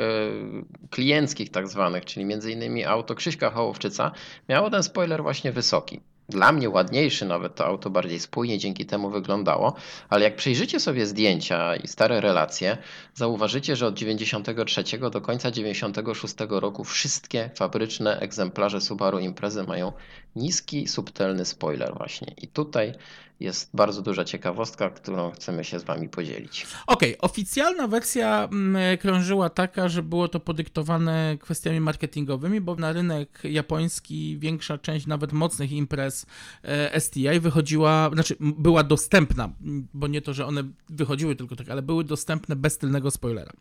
[0.89, 4.11] klienckich tak zwanych, czyli między innymi auto Krzyśka Hołowczyca,
[4.49, 6.01] miało ten spoiler właśnie wysoki.
[6.29, 9.75] Dla mnie ładniejszy nawet to auto bardziej spójnie dzięki temu wyglądało,
[10.09, 12.77] ale jak przejrzycie sobie zdjęcia i stare relacje,
[13.13, 19.91] zauważycie, że od 93 do końca 96 roku wszystkie fabryczne egzemplarze Subaru Imprezy mają
[20.35, 22.33] niski, subtelny spoiler właśnie.
[22.41, 22.93] I tutaj
[23.39, 26.67] jest bardzo duża ciekawostka, którą chcemy się z wami podzielić.
[26.87, 32.93] Okej, okay, oficjalna wersja mm, krążyła taka, że było to podyktowane kwestiami marketingowymi, bo na
[32.93, 36.25] rynek japoński większa część nawet mocnych imprez
[36.63, 39.49] e, STI wychodziła, znaczy była dostępna,
[39.93, 43.51] bo nie to, że one wychodziły tylko tak, ale były dostępne bez tylnego spoilera.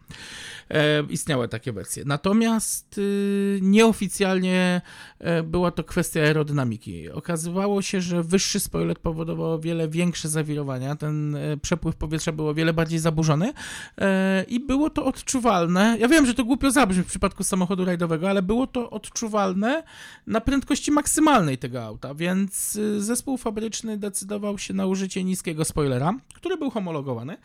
[0.70, 2.02] E, istniały takie wersje.
[2.06, 4.80] Natomiast y, nieoficjalnie
[5.18, 6.20] e, była to kwestia
[6.64, 7.10] aerodynamiki.
[7.10, 12.54] Okazywało się, że wyższy spoiler powodował wiele większe zawirowania, ten e, przepływ powietrza był o
[12.54, 13.52] wiele bardziej zaburzony
[13.98, 15.96] e, i było to odczuwalne.
[16.00, 19.82] Ja wiem, że to głupio zabrzmi w przypadku samochodu rajdowego, ale było to odczuwalne
[20.26, 26.14] na prędkości maksymalnej tego auta, więc e, zespół fabryczny decydował się na użycie niskiego spoilera,
[26.34, 27.36] który był homologowany.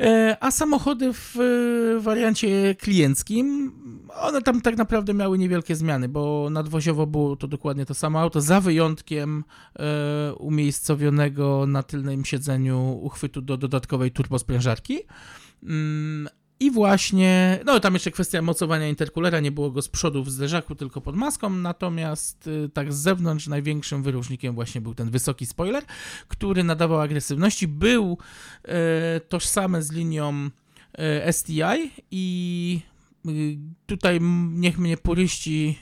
[0.00, 1.36] E, a samochody w
[2.00, 3.72] wariancie klienckim,
[4.14, 8.40] one tam tak naprawdę miały niewielkie zmiany, bo nadwoziowo było to dokładnie to samo auto,
[8.40, 9.44] za wyjątkiem
[9.78, 14.98] e, umiejscowionego na tylnym siedzeniu uchwytu do dodatkowej turbosprężarki.
[16.60, 20.74] I właśnie, no tam jeszcze kwestia mocowania interkulera, nie było go z przodu w zderzaku,
[20.74, 25.84] tylko pod maską, natomiast y, tak z zewnątrz największym wyróżnikiem właśnie był ten wysoki spoiler,
[26.28, 28.18] który nadawał agresywności, był
[28.64, 30.50] e, tożsamy z linią
[30.98, 32.89] e, STI i Y,
[33.86, 35.78] tutaj niech mnie puryści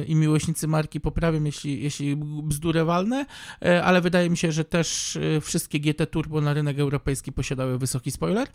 [0.00, 3.26] y, i miłośnicy marki poprawią, jeśli, jeśli bzdury walne,
[3.64, 8.10] y, ale wydaje mi się, że też wszystkie GT Turbo na rynek europejski posiadały wysoki
[8.10, 8.48] spoiler.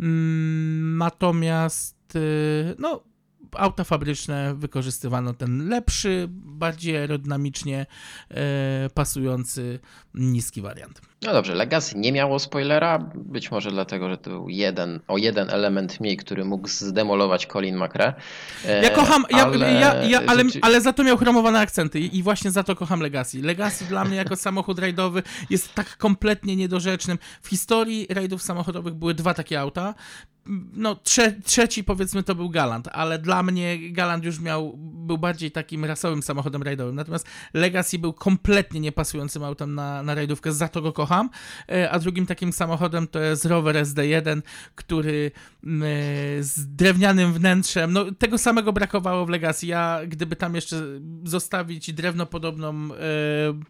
[0.00, 1.96] Mm, natomiast
[2.78, 3.04] no,
[3.52, 7.86] auta fabryczne wykorzystywano ten lepszy, bardziej aerodynamicznie
[8.94, 9.78] pasujący
[10.14, 11.00] niski wariant.
[11.22, 15.50] No dobrze, Legacy nie miało spoilera, być może dlatego, że to był jeden, o jeden
[15.50, 18.14] element mniej, który mógł zdemolować Colin McRae.
[18.64, 22.50] E, ja kocham, ale, ja, ja, ale, ale za to miał chromowane akcenty i właśnie
[22.50, 23.42] za to kocham Legacy.
[23.42, 27.18] Legacy dla mnie jako samochód rajdowy jest tak kompletnie niedorzecznym.
[27.42, 29.94] W historii rajdów samochodowych były dwa takie auta
[30.72, 35.50] no trze trzeci powiedzmy to był Galant, ale dla mnie Galant już miał, był bardziej
[35.50, 40.82] takim rasowym samochodem rajdowym, natomiast Legacy był kompletnie niepasującym autem na, na rajdówkę, za to
[40.82, 41.05] go kocham,
[41.68, 44.42] e, a drugim takim samochodem to jest Rover SD1,
[44.74, 45.30] który
[45.64, 45.68] e,
[46.40, 50.76] z drewnianym wnętrzem, no tego samego brakowało w Legacy, ja gdyby tam jeszcze
[51.24, 52.98] zostawić drewnopodobną e,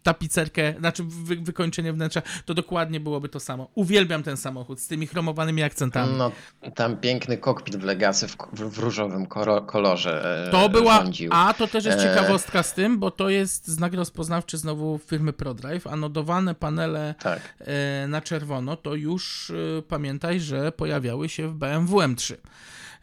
[0.03, 3.69] tapicerkę, znaczy wy wykończenie wnętrza, to dokładnie byłoby to samo.
[3.75, 6.13] Uwielbiam ten samochód z tymi chromowanymi akcentami.
[6.17, 6.31] No
[6.75, 9.25] tam piękny kokpit w Legacy w, w różowym
[9.67, 11.31] kolorze To była, rządził.
[11.33, 15.87] a to też jest ciekawostka z tym, bo to jest znak rozpoznawczy znowu firmy ProDrive,
[15.87, 17.53] anodowane panele tak.
[17.59, 19.51] E, na czerwono, to już
[19.87, 22.35] pamiętaj, że pojawiały się w BMW M3.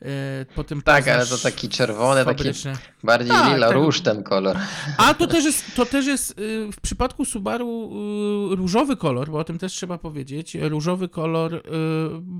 [0.02, 2.72] E, po tym Tak, ale to taki czerwony, fabryczny.
[2.72, 3.76] taki bardziej tak, lila tak.
[3.76, 4.56] róż ten kolor.
[4.98, 6.34] A to też jest, to też jest
[6.72, 7.90] w przypadku Subaru
[8.56, 10.54] różowy kolor, bo o tym też trzeba powiedzieć.
[10.60, 11.62] Różowy kolor,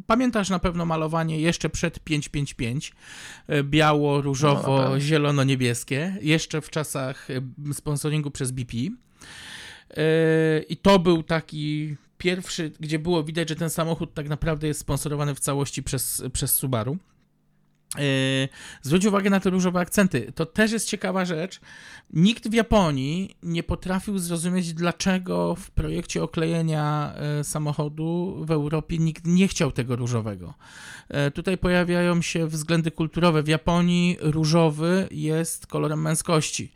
[0.06, 2.92] pamiętasz na pewno malowanie jeszcze przed 555,
[3.62, 7.28] biało, różowo, no, zielono, niebieskie, jeszcze w czasach
[7.72, 8.76] sponsoringu przez BP.
[10.68, 15.34] I to był taki pierwszy, gdzie było widać, że ten samochód tak naprawdę jest sponsorowany
[15.34, 16.98] w całości przez, przez Subaru.
[17.98, 18.48] Yy,
[18.82, 20.32] zwróć uwagę na te różowe akcenty.
[20.34, 21.60] To też jest ciekawa rzecz.
[22.12, 29.26] Nikt w Japonii nie potrafił zrozumieć, dlaczego w projekcie oklejenia yy, samochodu w Europie nikt
[29.26, 30.54] nie chciał tego różowego.
[31.10, 33.42] Yy, tutaj pojawiają się względy kulturowe.
[33.42, 36.72] W Japonii różowy jest kolorem męskości.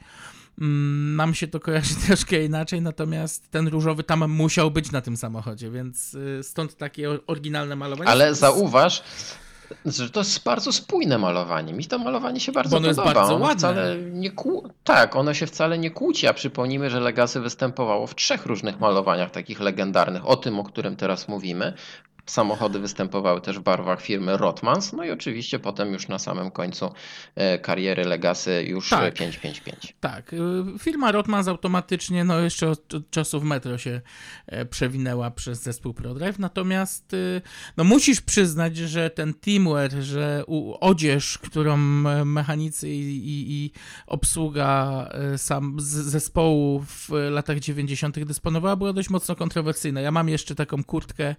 [0.60, 5.16] Mm, nam się to kojarzy troszkę inaczej, natomiast ten różowy tam musiał być na tym
[5.16, 8.10] samochodzie, więc stąd takie oryginalne malowanie.
[8.10, 9.02] Ale zauważ,
[9.86, 11.72] że to jest bardzo spójne malowanie.
[11.72, 13.08] Mi to malowanie się bardzo ono podoba.
[13.08, 13.58] Jest bardzo ono ładne.
[13.58, 14.68] Wcale nie kłu...
[14.84, 19.30] Tak, ono się wcale nie kłóci, a przypomnijmy, że Legacy występowało w trzech różnych malowaniach
[19.30, 21.72] takich legendarnych, o tym, o którym teraz mówimy.
[22.28, 26.92] Samochody występowały też w barwach firmy Rotmans, no i oczywiście potem już na samym końcu
[27.34, 29.96] e, kariery Legacy już tak, 555.
[30.00, 30.36] Tak, e,
[30.78, 34.00] firma Rotmans automatycznie, no jeszcze od, od czasów Metro się
[34.46, 37.16] e, przewinęła przez zespół ProDrive, natomiast
[37.76, 40.44] no musisz przyznać, że ten teamwear, że
[40.80, 41.76] odzież, którą
[42.24, 43.70] mechanicy i, i, i
[44.06, 48.24] obsługa sam zespołu w latach 90.
[48.24, 50.00] dysponowała, była dość mocno kontrowersyjna.
[50.00, 51.34] Ja mam jeszcze taką kurtkę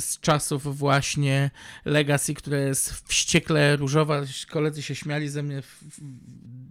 [0.00, 1.50] z czasów właśnie
[1.84, 4.22] Legacy, która jest wściekle różowa.
[4.50, 6.00] Koledzy się śmiali ze mnie w- w-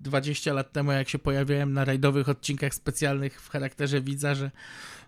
[0.01, 4.51] 20 lat temu, jak się pojawiałem na rajdowych odcinkach specjalnych w charakterze widza, że,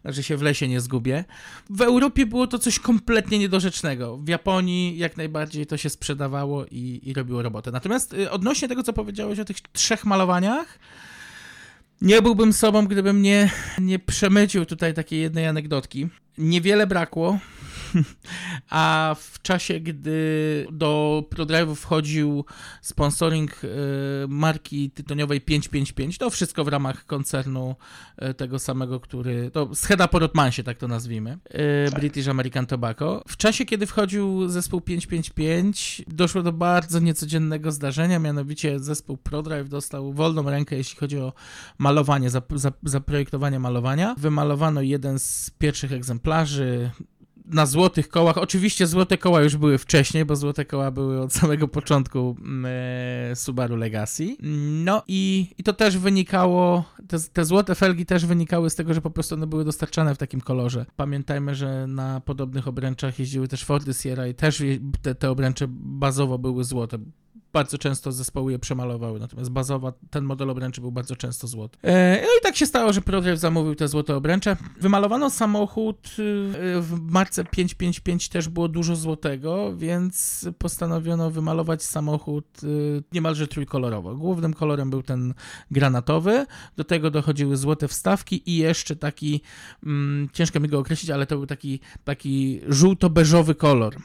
[0.06, 1.26] że się w lesie nie zgubię.
[1.70, 4.18] W Europie było to coś kompletnie niedorzecznego.
[4.18, 7.72] W Japonii jak najbardziej to się sprzedawało i, i robiło robotę.
[7.72, 10.80] Natomiast y, odnośnie tego, co powiedziałeś o tych trzech malowaniach,
[12.02, 16.08] nie byłbym sobą, gdybym nie, nie przemycił tutaj takiej jednej anegdotki.
[16.38, 17.40] Niewiele brakło,
[18.70, 22.46] a w czasie, gdy do ProDrive'u wchodził
[22.82, 23.68] sponsoring e,
[24.28, 27.76] marki tytoniowej 555, to wszystko w ramach koncernu
[28.18, 33.24] e, tego samego, który, to Scheda po Rotmansie, tak to nazwijmy, e, British American Tobacco.
[33.28, 40.14] W czasie, kiedy wchodził zespół 555, doszło do bardzo niecodziennego zdarzenia, mianowicie zespół ProDrive dostał
[40.14, 41.34] wolną rękę, jeśli chodzi o
[41.78, 44.16] malowanie, zap- zap- zaprojektowanie malowania.
[44.18, 46.92] Wymalowano jeden z pierwszych egzemplarzy,
[47.52, 48.38] na złotych kołach.
[48.38, 52.74] Oczywiście złote koła już były wcześniej, bo złote koła były od samego początku mm,
[53.32, 54.36] e, Subaru Legacy.
[54.84, 59.02] No i, i to też wynikało, te, te złote felgi też wynikały z tego, że
[59.02, 60.86] po prostu one były dostarczane w takim kolorze.
[60.96, 64.64] Pamiętajmy, że na podobnych obręczach jeździły też Fordy Sierra i też
[65.02, 66.98] te, te obręcze bazowo były złote.
[67.54, 71.78] Bardzo często zespoły je przemalowały, natomiast bazowa, ten model obręczy był bardzo często złoty.
[71.84, 74.58] E, no i tak się stało, że ProDrive zamówił te złote obręcze.
[74.82, 83.04] Wymalowano samochód, y, w marce 555 też było dużo złotego, więc postanowiono wymalować samochód y,
[83.12, 84.16] niemalże trójkolorowo.
[84.16, 85.34] Głównym kolorem był ten
[85.72, 86.46] granatowy,
[86.78, 89.42] do tego dochodziły złote wstawki i jeszcze taki,
[89.84, 93.96] mm, ciężko mi go określić, ale to był taki, taki żółto-beżowy kolor.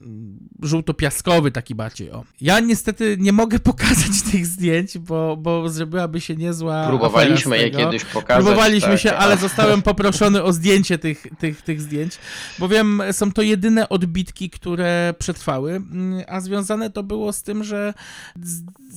[0.00, 2.24] Mm, Żółto-piaskowy taki bardziej, o.
[2.40, 8.04] Ja niestety nie mogę pokazać tych zdjęć, bo, bo zrobiłaby się niezła Próbowaliśmy je kiedyś
[8.04, 8.44] pokazać.
[8.44, 12.18] Próbowaliśmy tak, się, a- ale zostałem poproszony o zdjęcie tych, tych, tych zdjęć,
[12.58, 17.94] bowiem są to jedyne odbitki, które przetrwały, mm, a związane to było z tym, że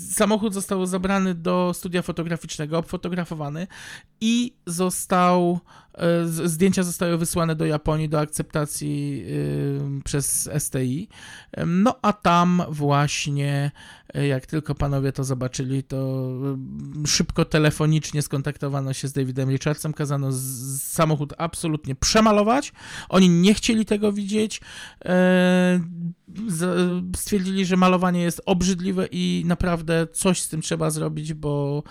[0.09, 3.67] samochód został zabrany do studia fotograficznego, obfotografowany
[4.21, 5.59] i został,
[6.25, 11.07] zdjęcia zostały wysłane do Japonii do akceptacji y, przez STI.
[11.67, 13.71] No a tam właśnie,
[14.13, 16.29] e, jak tylko panowie to zobaczyli, to
[17.03, 20.29] y, szybko telefonicznie skontaktowano się z Davidem Richardsem, kazano
[20.79, 22.73] samochód absolutnie przemalować.
[23.09, 24.61] Oni nie chcieli tego widzieć.
[25.05, 25.79] E,
[27.15, 31.83] Stwierdzili, że malowanie jest obrzydliwe i naprawdę coś z tym trzeba zrobić, bo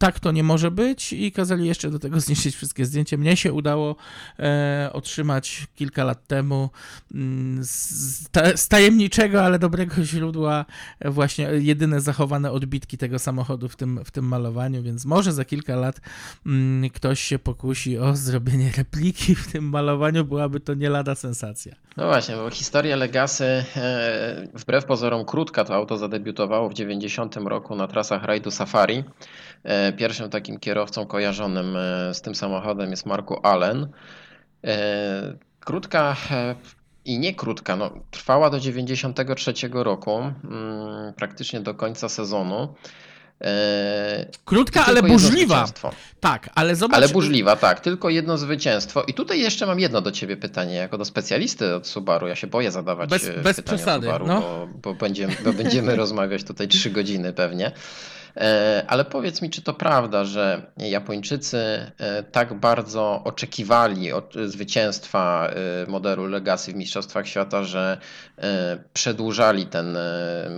[0.00, 3.16] tak to nie może być i kazali jeszcze do tego zniszczyć wszystkie zdjęcia.
[3.16, 3.96] Mnie się udało
[4.38, 6.70] e, otrzymać kilka lat temu
[7.14, 10.64] mm, z, z ta- z tajemniczego, ale dobrego źródła
[11.00, 15.44] e, właśnie jedyne zachowane odbitki tego samochodu w tym, w tym malowaniu, więc może za
[15.44, 16.00] kilka lat
[16.46, 21.74] mm, ktoś się pokusi o zrobienie repliki w tym malowaniu, byłaby to nie lada sensacja.
[21.96, 27.76] No właśnie, bo historia Legacy e, wbrew pozorom krótka, to auto zadebiutowało w 90 roku
[27.76, 29.04] na trasach rajdu Safari.
[29.64, 33.88] E, Pierwszym takim kierowcą kojarzonym e, z tym samochodem jest Marku Allen.
[34.64, 36.16] E, Krótka
[37.04, 42.74] i nie krótka, no, trwała do 93 roku, mm, praktycznie do końca sezonu.
[44.44, 45.66] Krótka, ale burzliwa.
[46.20, 46.96] Tak, ale zobacz.
[46.96, 49.02] Ale burzliwa, tak, tylko jedno zwycięstwo.
[49.02, 52.28] I tutaj jeszcze mam jedno do ciebie pytanie, jako do specjalisty od Subaru.
[52.28, 54.40] Ja się boję zadawać Bez- bez pytania przesady, Subaru, no.
[54.40, 57.72] bo, bo, będziemy, bo będziemy rozmawiać tutaj trzy godziny pewnie.
[58.36, 65.50] E, Ale powiedz mi, czy to prawda, że Japończycy e, tak bardzo oczekiwali od zwycięstwa
[65.86, 67.98] e, modelu Legacy w Mistrzostwach Świata, że
[68.92, 69.98] przedłużali ten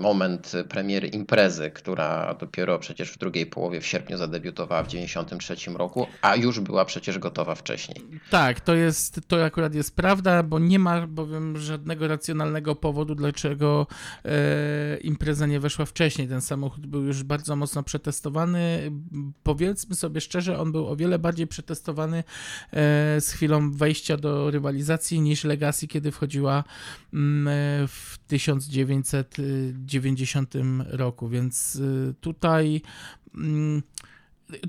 [0.01, 6.07] moment premiery imprezy, która dopiero przecież w drugiej połowie w sierpniu zadebiutowała w 1993 roku,
[6.23, 7.97] a już była przecież gotowa wcześniej.
[8.31, 13.87] Tak, to jest, to akurat jest prawda, bo nie ma bowiem żadnego racjonalnego powodu, dlaczego
[14.25, 16.29] e, impreza nie weszła wcześniej.
[16.29, 18.93] Ten samochód był już bardzo mocno przetestowany.
[19.43, 22.25] Powiedzmy sobie szczerze, on był o wiele bardziej przetestowany e,
[23.21, 26.65] z chwilą wejścia do rywalizacji niż Legacy, kiedy wchodziła
[27.13, 27.51] mm, e,
[27.89, 30.55] w 1990
[30.89, 32.83] roku, więc e, tutaj.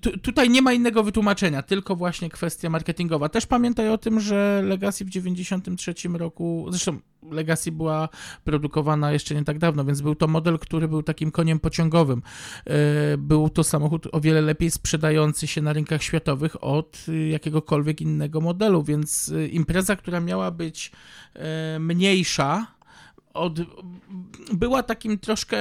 [0.01, 3.29] Tu, tutaj nie ma innego wytłumaczenia, tylko właśnie kwestia marketingowa.
[3.29, 6.99] Też pamiętaj o tym, że Legacy w 93 roku, zresztą
[7.31, 8.09] Legacy była
[8.43, 12.21] produkowana jeszcze nie tak dawno, więc był to model, który był takim koniem pociągowym.
[12.65, 18.01] E, Był to samochód o wiele lepiej sprzedający się na rynkach światowych od y, jakiegokolwiek
[18.01, 20.91] innego modelu, więc y, impreza, która miała być
[21.33, 22.67] e, mniejsza,
[23.33, 23.59] od,
[24.53, 25.57] była takim troszkę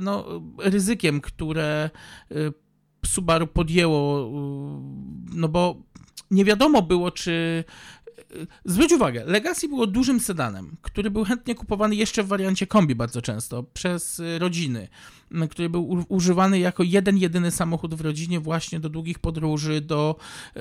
[0.00, 1.90] no, ryzykiem, które
[3.06, 5.76] Subaru podjęło, y, no bo
[6.30, 7.64] nie wiadomo było, czy
[8.64, 13.22] zwróć uwagę, Legacy było dużym sedanem, który był chętnie kupowany jeszcze w wariancie kombi bardzo
[13.22, 14.88] często przez y, rodziny,
[15.50, 20.16] który był używany jako jeden, jedyny samochód w rodzinie właśnie do długich podróży, do
[20.56, 20.60] e,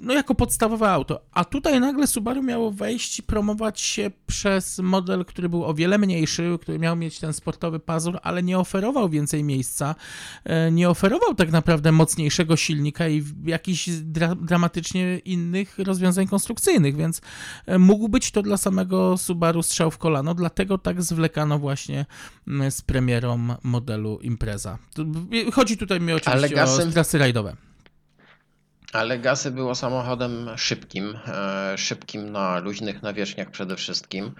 [0.00, 1.20] no jako podstawowe auto.
[1.32, 5.98] A tutaj nagle Subaru miało wejść i promować się przez model, który był o wiele
[5.98, 9.94] mniejszy, który miał mieć ten sportowy pazur, ale nie oferował więcej miejsca,
[10.44, 17.20] e, nie oferował tak naprawdę mocniejszego silnika i jakichś dra dramatycznie innych rozwiązań konstrukcyjnych, więc
[17.66, 22.06] e, mógł być to dla samego Subaru strzał w kolano, dlatego tak zwlekano właśnie
[22.70, 24.78] z premierą modelu Impreza.
[25.52, 27.69] Chodzi tutaj mi oczywiście o trasy rajdowe.
[28.92, 34.34] Ale Gasy było samochodem szybkim, e, szybkim na luźnych nawierzchniach przede wszystkim.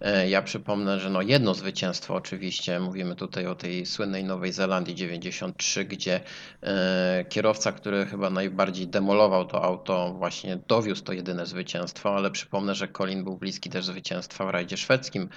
[0.00, 4.94] E, Ja przypomnę, że no jedno zwycięstwo oczywiście, mówimy tutaj o tej słynnej Nowej Zelandii
[4.94, 6.20] 93, gdzie
[6.62, 12.74] e, kierowca, który chyba najbardziej demolował to auto, właśnie dowiózł to jedyne zwycięstwo, ale przypomnę,
[12.74, 15.28] że Colin był bliski też zwycięstwa w rajdzie szwedzkim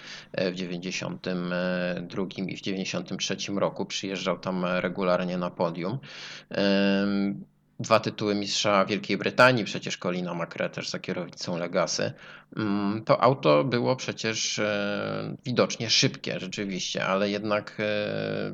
[0.52, 6.00] w 92 i w 93 roku, przyjeżdżał tam regularnie na podium.
[7.80, 12.14] Dwa tytuły mistrza Wielkiej Brytanii, przecież Colina McRae też za kierownicą Legasy.
[12.58, 18.52] Mm, To auto było przecież e, widocznie szybkie, rzeczywiście, ale jednak e,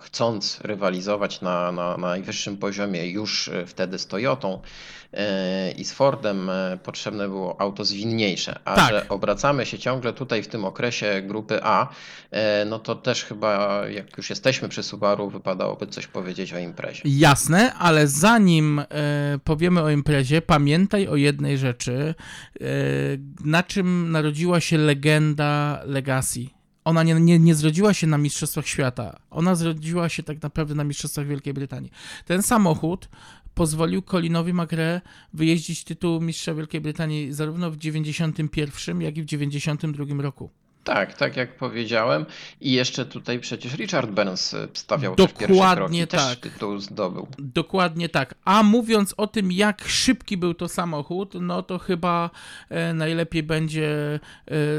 [0.00, 4.60] chcąc rywalizować na, na, na najwyższym poziomie już e, wtedy z Toyotą
[5.12, 8.58] e, i z Fordem, e, potrzebne było auto zwinniejsze.
[8.64, 8.88] A Tak.
[8.88, 11.88] że obracamy się ciągle tutaj w tym okresie grupy A,
[12.66, 17.02] no to też chyba jak już jesteśmy przy Subaru, wypadałoby coś powiedzieć o imprezie.
[17.04, 18.82] Jasne, ale zanim
[19.44, 22.14] powiemy o imprezie, pamiętaj o jednej rzeczy,
[23.44, 26.57] na czym narodziła się legenda Legacy.
[26.88, 30.84] Ona nie, nie, nie zrodziła się na Mistrzostwach Świata, ona zrodziła się tak naprawdę na
[30.84, 31.90] Mistrzostwach Wielkiej Brytanii.
[32.24, 33.08] Ten samochód
[33.54, 35.00] pozwolił Colinowi McRae
[35.32, 40.50] wyjeździć tytuł Mistrza Wielkiej Brytanii zarówno w 91, jak i w 92 roku.
[40.84, 42.26] Tak, tak jak powiedziałem.
[42.60, 46.40] I jeszcze tutaj przecież Richard Burns stawiał też pierwsze Dokładnie kroki, tak.
[46.40, 47.26] też tytuł zdobył.
[47.38, 48.34] Dokładnie tak.
[48.44, 52.30] A mówiąc o tym, jak szybki był to samochód, no to chyba
[52.68, 54.20] e, najlepiej będzie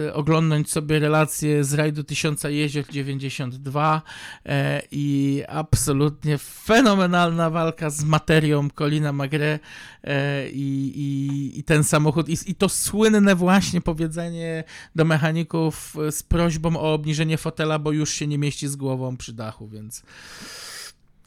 [0.08, 4.02] e, oglądnąć sobie relację z rajdu 1000 jezior 92
[4.46, 9.60] e, i absolutnie fenomenalna walka z materią Colina Magre
[10.04, 12.30] e, i, i, i ten samochód.
[12.30, 14.64] I, I to słynne właśnie powiedzenie
[14.96, 19.34] do mechaników z prośbą o obniżenie fotela, bo już się nie mieści z głową przy
[19.34, 20.04] dachu, więc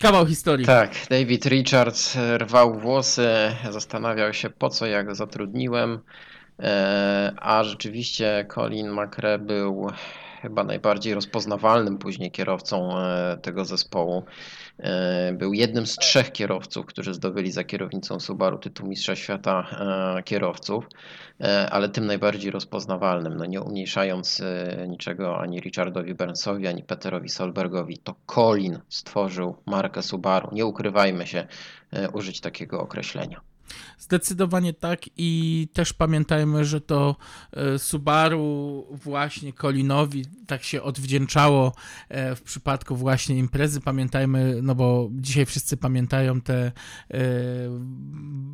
[0.00, 0.66] kawał historii.
[0.66, 3.28] Tak, David Richards rwał włosy,
[3.70, 5.98] zastanawiał się po co ja go zatrudniłem,
[6.58, 9.90] e, a rzeczywiście Colin McRae był
[10.42, 14.24] chyba najbardziej rozpoznawalnym później kierowcą e, tego zespołu.
[14.78, 19.66] E, Był jednym z trzech kierowców, którzy zdobyli za kierownicą Subaru tytuł Mistrza Świata
[20.18, 20.84] e, kierowców,
[21.70, 24.42] ale tym najbardziej rozpoznawalnym, no nie umniejszając
[24.88, 30.48] niczego ani Richardowi Burnsowi, ani Peterowi Solbergowi, to Colin stworzył markę Subaru.
[30.52, 31.46] Nie ukrywajmy się,
[32.12, 33.51] użyć takiego określenia.
[33.98, 37.16] Zdecydowanie tak i też pamiętajmy, że to
[37.52, 41.72] e, Subaru właśnie Colinowi tak się odwdzięczało
[42.08, 43.80] e, w przypadku właśnie imprezy.
[43.80, 46.72] Pamiętajmy, no bo dzisiaj wszyscy pamiętają te e,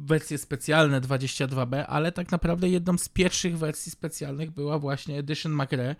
[0.04, 5.96] wersje specjalne 22B, ale tak naprawdę jedną z pierwszych wersji specjalnych była właśnie Edition McRae.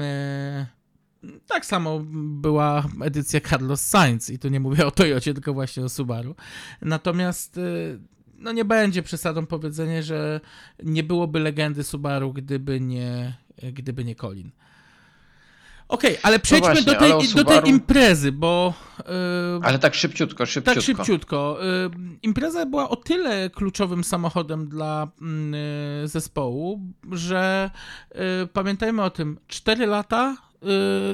[0.00, 0.66] E,
[1.46, 2.00] tak samo
[2.40, 6.34] była edycja Carlos Sainz i tu nie mówię o Toyocie, tylko właśnie o Subaru.
[6.82, 7.60] Natomiast
[8.42, 10.40] no nie będzie przesadą powiedzenie, że
[10.82, 13.34] nie byłoby legendy Subaru, gdyby nie,
[13.72, 14.50] gdyby nie Colin.
[15.88, 19.04] Okej, ale przejdźmy No właśnie, do, tej, o do tej Subaru- imprezy, bo yy,
[19.62, 20.74] Ale tak szybciutko, szybciutko.
[20.74, 21.58] tak szybciutko.
[21.62, 21.90] Yy,
[22.22, 25.08] impreza była o tyle kluczowym samochodem dla
[26.00, 26.80] yy, zespołu,
[27.12, 27.70] że
[28.52, 30.36] pamiętajmy o tym, 4 lata,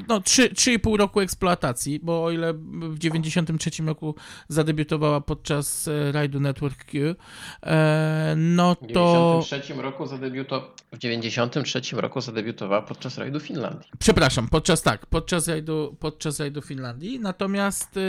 [0.08, 2.54] no 3, 3,5 roku eksploatacji, bo o ile
[2.90, 4.14] w 93 roku
[4.48, 7.14] zadebiutowała podczas e, rajdu Network Q,
[7.62, 9.40] e, no W to...
[9.42, 10.74] 93 roku zadebiuto...
[10.92, 13.90] w 93 roku zadebiutowała podczas rajdu Finlandii.
[13.98, 17.20] Przepraszam, podczas tak, podczas rajdu, podczas rajdu Finlandii.
[17.20, 18.00] Natomiast y,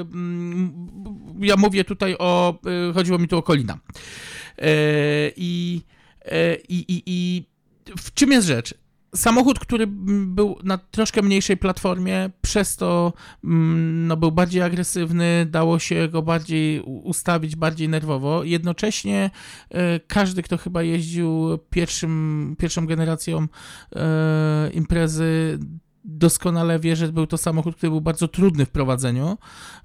[0.00, 0.88] mm,
[1.40, 2.58] ja mówię tutaj o.
[2.90, 3.74] y, chodziło mi tu o Kolina.
[3.74, 5.82] Y, I
[6.26, 7.44] y, i i i
[7.98, 8.74] w czym jest rzecz?
[9.16, 9.86] Samochód, który
[10.26, 13.12] był na troszkę mniejszej platformie, przez to
[13.44, 18.44] mm, no, był bardziej agresywny, dało się go bardziej ustawić, bardziej nerwowo.
[18.44, 19.30] Jednocześnie
[19.70, 23.46] e, każdy, kto chyba jeździł pierwszym, pierwszą generacją
[23.96, 25.58] e, imprezy,
[26.04, 29.38] doskonale wie, że był to samochód, który był bardzo trudny w prowadzeniu.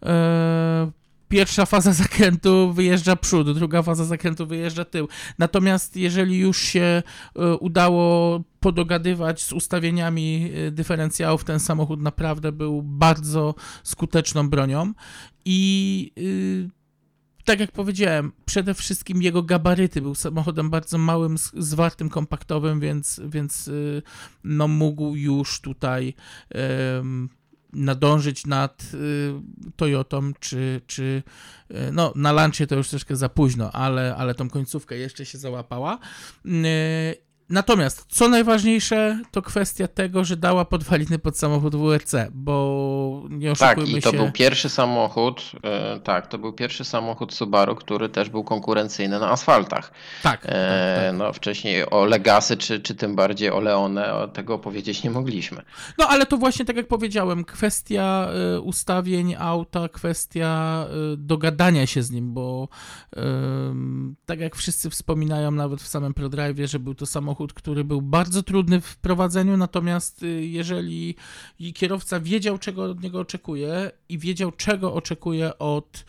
[0.03, 0.91] E,
[1.32, 5.07] pierwsza faza zakrętu wyjeżdża przód, druga faza zakrętu wyjeżdża tył.
[5.39, 7.03] Natomiast jeżeli już się
[7.36, 14.93] e, udało podogadywać z ustawieniami e, dyferencjałów, ten samochód naprawdę był bardzo skuteczną bronią
[15.45, 16.69] i y,
[17.45, 20.01] tak jak powiedziałem, przede wszystkim jego gabaryty.
[20.01, 23.69] Był samochodem bardzo małym, zwartym, kompaktowym, więc, więc
[24.43, 26.13] no, mógł już tutaj
[27.74, 29.34] nadążyć nad y,
[29.76, 31.24] Toyotą, czy, czy
[31.72, 35.38] y, no, na Lancie to już troszkę za późno, ale, ale tą końcówkę jeszcze się
[35.38, 35.99] załapała.
[36.45, 43.56] Y, Natomiast, co najważniejsze, to kwestia tego, że dała podwaliny pod samochód WRC, bo nie
[43.56, 44.18] Tak, oszukujmy i to się.
[44.18, 49.30] był pierwszy samochód, e, tak, to był pierwszy samochód Subaru, który też był konkurencyjny na
[49.30, 49.91] asfaltach.
[50.24, 51.18] Tak, tak, E, tak.
[51.20, 55.62] No wcześniej o Legasy, czy, czy tym bardziej o Leone, o tego powiedzieć nie mogliśmy.
[55.97, 58.28] No ale to właśnie tak jak powiedziałem, kwestia
[58.58, 62.68] y, ustawień auta, kwestia y, dogadania się z nim, bo
[64.26, 68.44] tak jak wszyscy wspominają nawet w samym ProDrive, że był to samochód, który był bardzo
[68.44, 71.16] trudny w prowadzeniu, natomiast y, jeżeli
[71.74, 76.06] kierowca wiedział, czego od niego oczekuje i wiedział, czego oczekuje od,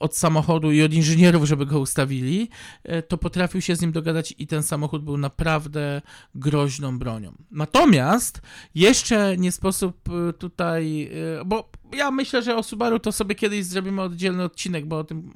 [0.00, 2.48] od samochodu i od inżynierów, żeby go ustawili,
[2.88, 6.02] y, to potrafił się z nim dogadać i ten samochód był naprawdę
[6.34, 7.32] groźną bronią.
[7.50, 8.40] Natomiast
[8.74, 11.10] jeszcze nie sposób y, tutaj,
[11.46, 15.32] bo ja myślę, że o Subaru to sobie kiedyś zrobimy oddzielny odcinek, bo o tym,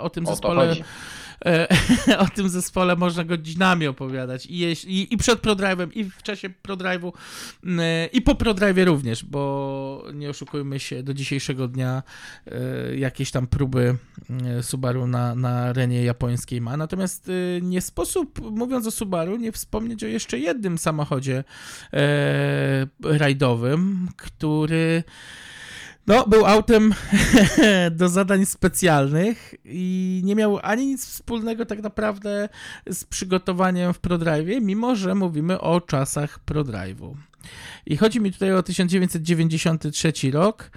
[0.00, 0.76] o tym zespole.
[1.46, 1.68] E,
[2.24, 7.12] o tym zespole można godzinami opowiadać i, jeśli, i przed ProDrive'em, i w czasie ProDrive'u,
[7.64, 7.80] m,
[8.12, 12.02] i po ProDrive'ie również, bo nie oszukujmy się, do dzisiejszego dnia
[12.46, 13.96] e, jakieś tam próby
[14.30, 16.76] e, Subaru na, na arenie japońskiej ma.
[16.76, 21.44] Natomiast e, nie sposób, mówiąc o Subaru, nie wspomnieć o jeszcze jednym samochodzie
[21.92, 25.04] e, rajdowym, który
[26.08, 26.94] no, był autem
[27.90, 32.48] do zadań specjalnych i nie miał ani nic wspólnego tak naprawdę
[32.86, 37.14] z przygotowaniem w ProDrive, mimo że mówimy o czasach ProDrive'u.
[37.86, 40.70] I chodzi mi tutaj o 1993 rok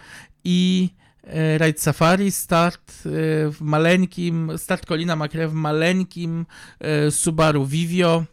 [0.44, 0.90] i
[1.24, 3.10] e, Ride Safari, start e,
[3.52, 6.46] w maleńkim, start Colina McRae w maleńkim
[6.80, 8.26] e, Subaru Vivio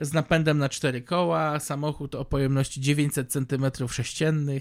[0.00, 4.60] z napędem na cztery koła, samochód o pojemności 900 cm3,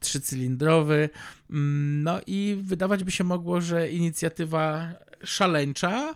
[0.00, 1.08] trzycylindrowy.
[1.50, 4.88] Mm, No i wydawać by się mogło, że inicjatywa
[5.24, 6.14] szaleńcza,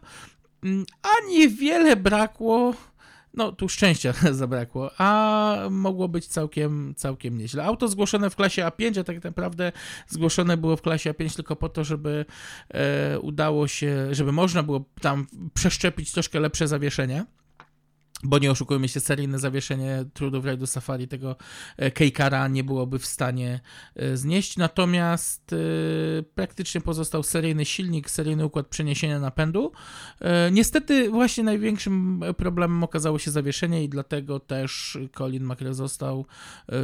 [0.64, 2.74] mm, a niewiele brakło.
[3.34, 7.64] No, tu szczęścia zabrakło, a mogło być całkiem, całkiem nieźle.
[7.64, 9.72] Auto zgłoszone w klasie A5, a tak naprawdę
[10.08, 12.24] zgłoszone było w klasie A5 tylko po to, żeby
[12.68, 17.24] e, udało się, żeby można było tam przeszczepić troszkę lepsze zawieszenie.
[18.24, 21.36] Bo nie oszukujmy się, seryjne zawieszenie Trudów Rajdu Safari tego
[21.76, 23.60] e, Keikara nie byłoby w stanie
[23.96, 25.56] e, znieść, natomiast e,
[26.22, 29.72] praktycznie pozostał seryjny silnik, seryjny układ przeniesienia napędu.
[30.52, 36.26] Niestety właśnie największym problemem okazało się zawieszenie i dlatego też Colin McRae został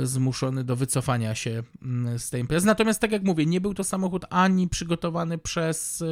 [0.02, 2.66] zmuszony do wycofania się mm, z tej imprezy.
[2.66, 6.04] Natomiast tak jak mówię, nie był to samochód ani przygotowany przez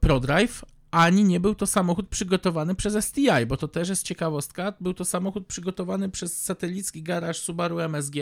[0.00, 4.72] ProDrive, ani nie był to samochód przygotowany przez STI, bo to też jest ciekawostka.
[4.80, 8.16] Był to samochód przygotowany przez satelicki garaż Subaru MSG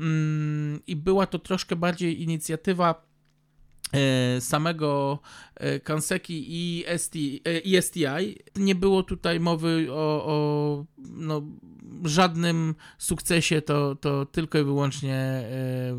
[0.00, 3.06] mm, i była to troszkę bardziej inicjatywa
[3.92, 5.18] e, samego
[5.54, 7.14] e, Kanseki i, ST,
[7.44, 8.38] e, i STI.
[8.56, 11.42] Nie było tutaj mowy o, o no,
[12.04, 15.44] żadnym sukcesie, to, to tylko i wyłącznie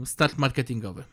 [0.06, 1.04] start marketingowy.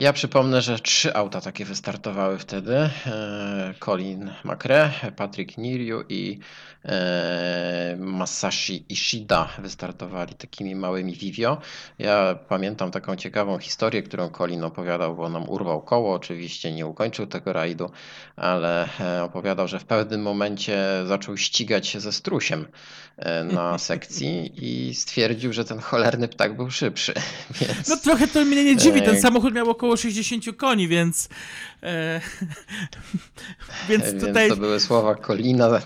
[0.00, 2.76] Ja przypomnę, że trzy auta takie wystartowały wtedy.
[2.76, 6.38] E, Colin McRae, Patrick Niriu i
[6.84, 11.58] e, Masashi Ishida wystartowali takimi małymi Vivio.
[11.98, 16.14] Ja pamiętam taką ciekawą historię, którą Colin opowiadał, bo nam urwał koło.
[16.14, 17.90] Oczywiście nie ukończył tego rajdu,
[18.36, 22.66] ale e, opowiadał, że w pewnym momencie zaczął ścigać się ze strusiem
[23.52, 27.14] na sekcji i stwierdził, że ten cholerny ptak był szybszy.
[27.60, 27.88] Więc...
[27.88, 31.28] No trochę to mnie nie dziwi, ten samochód miał około 60 koni, więc
[31.82, 32.20] e,
[33.88, 35.80] więc tutaj to były słowa Kolina.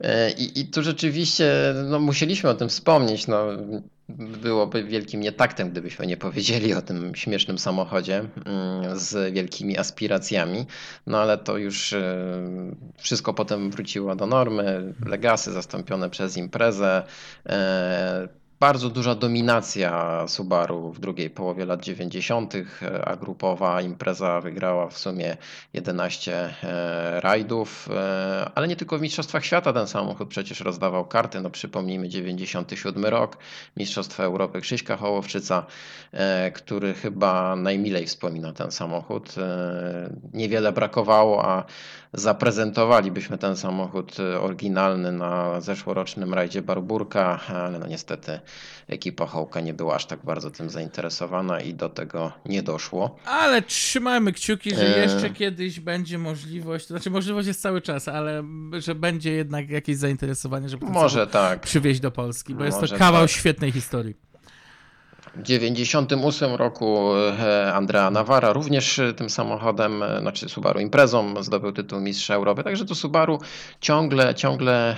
[0.00, 3.26] E, I, I tu rzeczywiście no, musieliśmy o tym wspomnieć.
[3.26, 3.46] No,
[4.42, 10.66] byłoby wielkim nietaktem, gdybyśmy nie powiedzieli o tym śmiesznym samochodzie mm, z wielkimi aspiracjami.
[11.06, 12.16] No ale to już e,
[12.96, 14.94] wszystko potem wróciło do normy.
[15.06, 17.02] Legasy zastąpione przez imprezę.
[18.60, 22.54] Bardzo duża dominacja Subaru w drugiej połowie lat 90.,
[23.04, 25.36] a grupowa impreza wygrała w sumie
[25.74, 31.40] 11 e, rajdów, e, ale nie tylko w Mistrzostwach Świata ten samochód przecież rozdawał karty.
[31.40, 33.38] No przypomnijmy 97 rok,
[33.76, 35.66] Mistrzostwa Europy Krzyśka Hołowczyca,
[36.12, 39.34] e, który chyba najmilej wspomina ten samochód.
[40.32, 41.64] Niewiele brakowało, a
[42.16, 48.40] zaprezentowalibyśmy ten samochód oryginalny na zeszłorocznym rajdzie Barburka, ale no niestety
[48.88, 53.16] ekipa Hołka nie była aż tak bardzo tym zainteresowana i do tego nie doszło.
[53.26, 55.00] Ale trzymajmy kciuki, że E.
[55.02, 58.42] jeszcze kiedyś będzie możliwość, to znaczy możliwość jest cały czas, ale
[58.78, 61.60] że będzie jednak jakieś zainteresowanie, żeby Może tak.
[61.60, 63.30] przywieźć do Polski, bo jest to Może kawał tak.
[63.30, 64.14] świetnej historii.
[65.36, 71.72] W 1998 roku e, Andrea Nawara również e, tym samochodem, e, znaczy Subaru Imprezą zdobył
[71.72, 73.40] tytuł Mistrza Europy, także to Subaru
[73.80, 74.96] ciągle, ciągle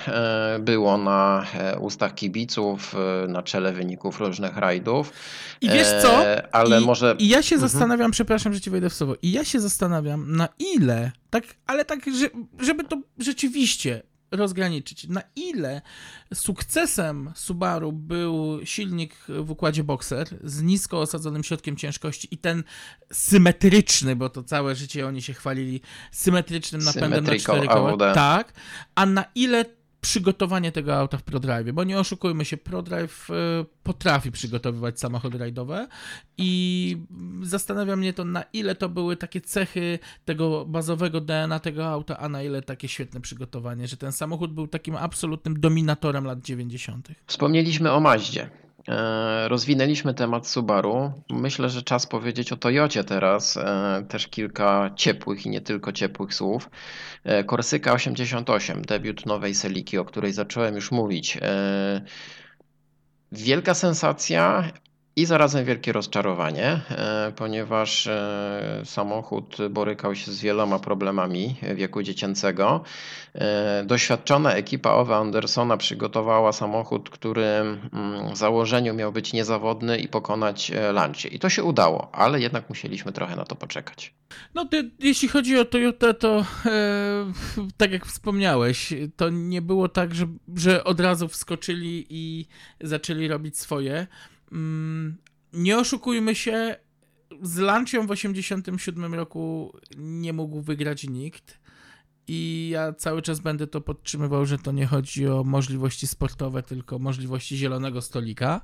[0.61, 1.47] było na
[1.80, 2.95] ustach kibiców,
[3.28, 5.12] na czele wyników różnych rajdów.
[5.61, 6.24] I wiesz co?
[6.53, 7.16] Ale I, może...
[7.18, 7.70] I ja się Mhm.
[7.70, 11.84] zastanawiam, przepraszam, że ci wejdę w słowo, i ja się zastanawiam, na ile, tak, ale
[11.84, 12.28] tak, że,
[12.61, 15.83] żeby to rzeczywiście rozgraniczyć, na ile
[16.35, 22.64] sukcesem Subaru był silnik w układzie Boxer z nisko osadzonym środkiem ciężkości i ten
[23.12, 25.81] symetryczny, bo to całe życie oni się chwalili
[26.12, 28.14] symetrycznym napędem na cztery koła.
[28.14, 28.53] Tak,
[28.95, 33.35] a na ile przygotowanie tego auta w ProDrive, bo nie oszukujmy się, ProDrive y,
[33.83, 35.89] potrafi przygotowywać samochody rajdowe
[36.39, 36.97] i
[37.43, 42.29] zastanawia mnie to, na ile to były takie cechy tego bazowego DNA tego auta, a
[42.29, 47.09] na ile takie świetne przygotowanie, że ten samochód był takim absolutnym dominatorem lat 90.
[47.27, 48.51] Wspomnieliśmy o Maździe.
[48.89, 51.12] E, Rozwinęliśmy temat Subaru.
[51.30, 53.57] Myślę, że czas powiedzieć o Toyocie teraz.
[53.57, 56.70] E, Też kilka ciepłych i nie tylko ciepłych słów.
[57.24, 61.39] E, Korsyka 88, debiut nowej Seliki, o której zacząłem już mówić.
[61.43, 62.01] E,
[63.32, 64.72] Wielka sensacja
[65.19, 72.85] i zarazem wielkie rozczarowanie, e, ponieważ e, samochód borykał się z wieloma problemami wieku dziecięcego.
[73.35, 77.79] E, Doświadczona ekipa Owe Andersona przygotowała samochód, który mm,
[78.33, 81.29] w założeniu miał być niezawodny i pokonać e, Lancia.
[81.31, 84.14] I to się udało, ale jednak musieliśmy trochę na to poczekać.
[84.55, 86.73] No, ty, jeśli chodzi o Toyotę, to e,
[87.77, 92.47] tak jak wspomniałeś, to nie było tak, że, że od razu wskoczyli i
[92.81, 94.07] zaczęli robić swoje.
[94.53, 95.17] Mm,
[95.53, 96.77] nie oszukujmy się,
[97.43, 101.59] z Lancią w 87 roku nie mógł wygrać nikt.
[102.31, 106.99] I ja cały czas będę to podtrzymywał, że to nie chodzi o możliwości sportowe, tylko
[106.99, 108.61] możliwości zielonego stolika.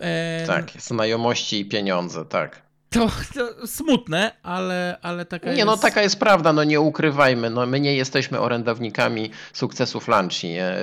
[0.00, 2.62] E, Tak, znajomości i pieniądze, tak.
[2.90, 5.66] To, to smutne, ale, ale taka Nie, jest...
[5.66, 10.48] no taka jest prawda, no nie ukrywajmy, no my nie jesteśmy orędownikami sukcesów Lanci.
[10.48, 10.76] E,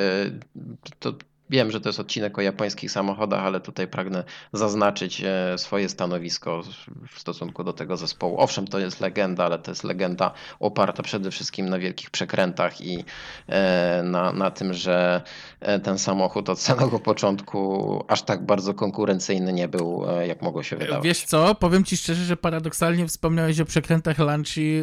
[0.99, 1.13] To
[1.51, 4.23] wiem, że to jest odcinek o japońskich samochodach, ale tutaj pragnę
[4.53, 6.63] zaznaczyć e, swoje stanowisko
[7.11, 8.39] w stosunku do tego zespołu.
[8.39, 13.05] Owszem, to jest legenda, ale to jest legenda oparta przede wszystkim na wielkich przekrętach i
[13.47, 15.21] e, na, na tym, że
[15.59, 20.75] e, ten samochód od samego początku aż tak bardzo konkurencyjny nie był, jak mogło się
[20.75, 21.03] wydawać.
[21.03, 24.81] Wiesz co, powiem ci szczerze, że paradoksalnie wspomniałeś o przekrętach Lanci,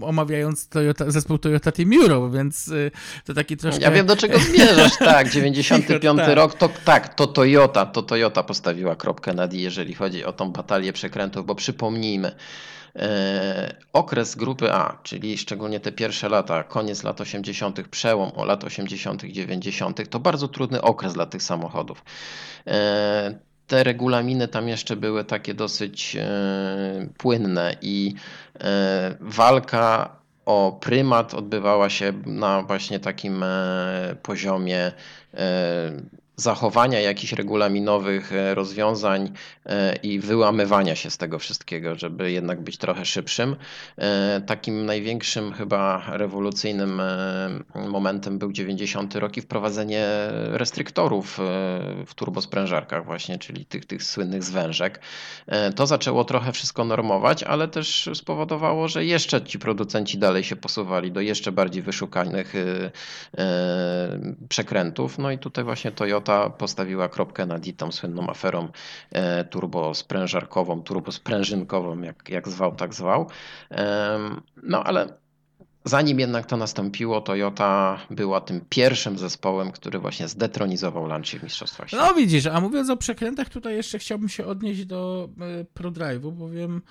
[0.00, 2.70] omawiając Toyota, zespół Toyota Team Euro, więc
[3.24, 3.82] to taki troszkę...
[3.82, 5.28] Ja wiem do czego zmierzasz, tak.
[6.00, 6.36] 95 Tak.
[6.36, 10.52] rok, to tak, to Toyota, to Toyota postawiła kropkę nad i, jeżeli chodzi o tą
[10.52, 12.32] batalię przekrętów, bo przypomnijmy,
[12.96, 18.64] e, okres grupy A, czyli szczególnie te pierwsze lata, koniec lat 80., przełom o lat
[18.64, 22.04] 80., 90., to bardzo trudny okres dla tych samochodów.
[22.66, 23.34] E,
[23.66, 26.28] te regulaminy tam jeszcze były takie dosyć e,
[27.18, 28.14] płynne i
[29.20, 30.16] walka
[30.46, 33.44] o prymat odbywała się na właśnie takim
[34.22, 34.92] poziomie
[35.32, 39.32] e, zachowania jakichś regulaminowych e, rozwiązań
[39.66, 43.56] e, i wyłamywania się z tego wszystkiego, żeby jednak być trochę szybszym.
[43.98, 47.02] E, Takim największym chyba rewolucyjnym
[47.74, 51.38] momentem był 90 rok i wprowadzenie restryktorów
[52.06, 55.00] w turbosprężarkach właśnie, czyli tych, tych słynnych zwężek.
[55.76, 61.12] To zaczęło trochę wszystko normować, ale też spowodowało, że jeszcze ci producenci dalej się posuwali
[61.12, 62.54] do jeszcze bardziej wyszukanych
[64.48, 65.18] przekrętów.
[65.18, 68.68] No i tutaj właśnie Toyota postawiła kropkę nad tą słynną aferą
[69.10, 73.26] e, turbosprężarkową, turbosprężynkową, jak, jak zwał, tak zwał.
[74.62, 75.14] No ale
[75.84, 81.88] zanim jednak to nastąpiło, Toyota była tym pierwszym zespołem, który właśnie zdetronizował Lancia w Mistrzostwach
[81.88, 82.08] Świata.
[82.08, 85.28] No widzisz, a mówiąc o przekrętach, tutaj jeszcze chciałbym się odnieść do
[85.60, 86.82] y, ProDrive'u, bowiem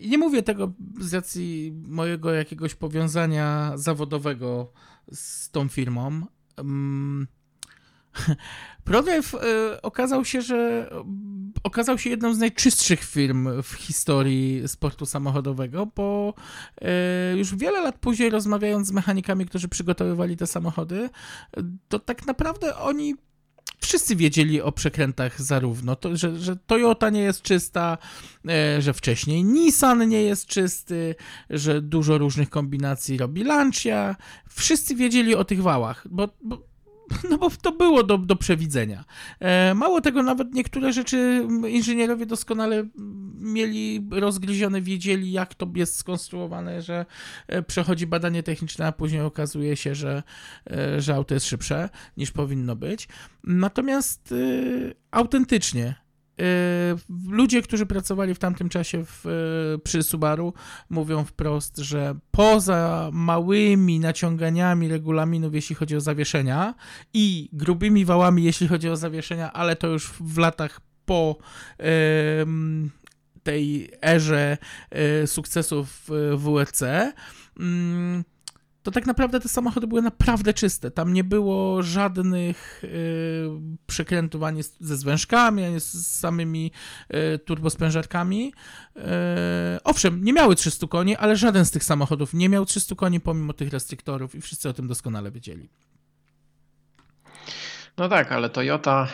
[0.00, 4.72] i nie mówię tego z racji mojego jakiegoś powiązania zawodowego
[5.12, 6.26] z tą firmą,
[6.56, 7.26] mm,
[8.84, 10.90] ProDrive y, okazał się, że
[11.62, 16.34] okazał się jedną z najczystszych firm w historii sportu samochodowego, bo
[17.34, 21.10] y, już wiele lat później rozmawiając z mechanikami, którzy przygotowywali te samochody,
[21.88, 23.14] to tak naprawdę oni
[23.80, 27.98] wszyscy wiedzieli o przekrętach zarówno, to, że, że Toyota nie jest czysta,
[28.48, 31.14] e, że wcześniej Nissan nie jest czysty,
[31.50, 34.16] że dużo różnych kombinacji robi Lancia.
[34.48, 36.69] Wszyscy wiedzieli o tych wałach, bo, bo
[37.30, 39.04] no bo to było do, do przewidzenia.
[39.40, 42.86] E, mało tego, nawet niektóre rzeczy inżynierowie doskonale
[43.34, 47.06] mieli rozgryzione, wiedzieli jak to jest skonstruowane, że
[47.48, 50.22] e, przechodzi badanie techniczne, a później okazuje się, że,
[50.70, 53.08] e, że auto jest szybsze niż powinno być.
[53.44, 54.34] Natomiast
[55.10, 55.94] autentycznie
[57.28, 60.54] ludzie, którzy pracowali w tamtym czasie w, y, przy Subaru,
[60.90, 66.74] mówią wprost, że poza małymi naciąganiami regulaminów, jeśli chodzi o zawieszenia,
[67.14, 71.36] i grubymi wałami, jeśli chodzi o zawieszenia, ale to już w latach po
[73.42, 74.58] tej erze
[75.22, 76.82] y, sukcesów w WRC
[78.90, 80.90] to tak naprawdę te samochody były naprawdę czyste.
[80.90, 86.72] Tam nie było żadnych yy, przekrętów ani ze zwężkami, ani z samymi
[87.10, 88.52] yy, turbospężarkami.
[88.96, 89.02] Yy,
[89.84, 93.52] owszem, nie miały 300 koni, ale żaden z tych samochodów nie miał 300 koni pomimo
[93.52, 95.68] tych restryktorów i wszyscy o tym doskonale wiedzieli.
[97.96, 99.08] No tak, ale Toyota,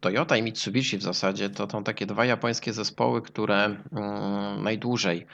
[0.00, 3.76] Toyota i Mitsubishi w zasadzie to są takie dwa japońskie zespoły, które
[4.62, 5.26] najdłużej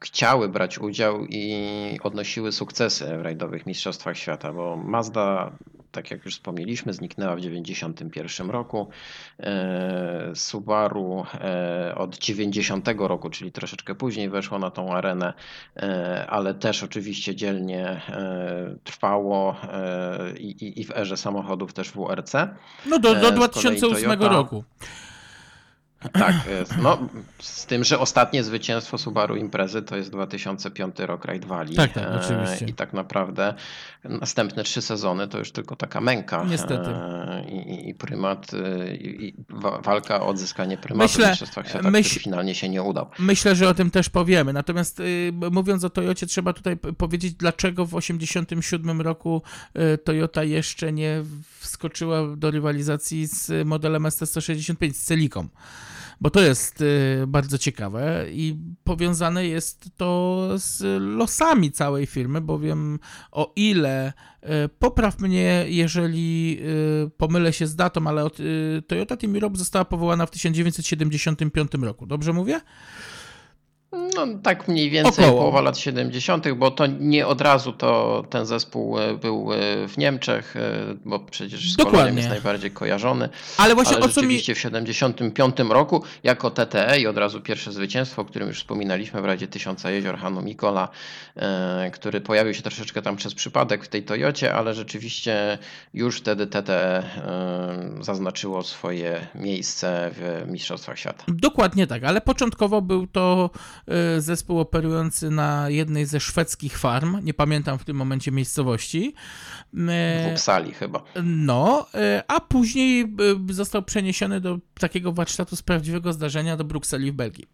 [0.00, 5.52] chciały brać udział i odnosiły sukcesy w rajdowych mistrzostwach świata, bo Mazda,
[5.92, 8.88] tak jak już wspomnieliśmy, zniknęła w 1991 roku.
[9.40, 15.32] E, Subaru e, od 90 roku, czyli troszeczkę później weszło na tą arenę,
[15.76, 18.00] e, ale też oczywiście dzielnie
[18.84, 19.56] trwało
[20.38, 22.32] i, i w erze samochodów też WRC.
[22.86, 24.64] No do, do 2008 Toyota, roku.
[26.12, 26.34] Tak,
[26.82, 31.74] no z tym, że ostatnie zwycięstwo Subaru Imprezy to jest 2005 rok Ride Valley.
[31.74, 32.66] Tak, tak, oczywiście.
[32.66, 33.54] I tak naprawdę
[34.04, 36.44] następne trzy sezony to już tylko taka męka.
[36.44, 36.90] Niestety.
[37.48, 38.50] I, i prymat,
[39.00, 39.34] i, i
[39.82, 43.10] walka o odzyskanie prymatu myślę, w Mistrzostwach Świata, myśl, finalnie się nie udał.
[43.18, 44.52] Myślę, że o tym też powiemy.
[44.52, 49.42] Natomiast y, mówiąc o Toyocie, trzeba tutaj powiedzieć, dlaczego w 87 roku
[49.94, 51.22] y, Toyota jeszcze nie
[51.58, 55.48] wskoczyła do rywalizacji z modelem ST165, z Celiką
[56.20, 62.98] bo to jest y, bardzo ciekawe i powiązane jest to z losami całej firmy, bowiem
[63.32, 64.12] o ile
[64.42, 64.46] y,
[64.78, 66.58] popraw mnie, jeżeli
[67.06, 68.30] y, pomylę się z datą, ale
[68.86, 72.06] Toyota Team Europe została powołana w 1975 roku.
[72.06, 72.60] Dobrze mówię?
[74.16, 75.40] No tak mniej więcej Około.
[75.40, 79.98] połowa lat 70., bo to nie od razu to ten zespół e, był e, w
[79.98, 80.60] Niemczech, e,
[81.04, 82.16] bo przecież z Dokładnie.
[82.16, 83.28] jest najbardziej kojarzony.
[83.58, 84.56] Ale właśnie ale rzeczywiście mi...
[84.56, 89.24] w 75 roku jako TTE i od razu pierwsze zwycięstwo, o którym już wspominaliśmy w
[89.24, 90.88] Radzie Tysiąca Jezior Hanu Mikola,
[91.92, 95.58] który pojawił się troszeczkę tam przez przypadek w tej Toyocie, ale rzeczywiście
[95.94, 97.02] już wtedy TTE
[98.00, 101.24] zaznaczyło swoje miejsce w Mistrzostwach Świata.
[101.28, 103.50] Dokładnie tak, ale początkowo był to
[104.18, 109.14] zespół operujący na jednej ze szwedzkich farm, nie pamiętam w tym momencie miejscowości.
[109.72, 111.02] W Uppsali chyba.
[111.24, 113.14] No, y, a później
[113.50, 117.46] y, został przeniesiony do takiego warsztatu z prawdziwego zdarzenia do Brukseli w Belgii.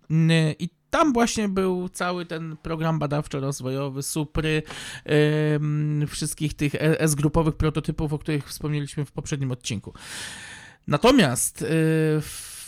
[0.59, 4.63] I tam właśnie był cały ten program badawczo-rozwojowy, supry,
[6.01, 9.93] yy, wszystkich tych e, S-grupowych prototypów, o których wspomnieliśmy w poprzednim odcinku.
[10.87, 12.23] Natomiast yy,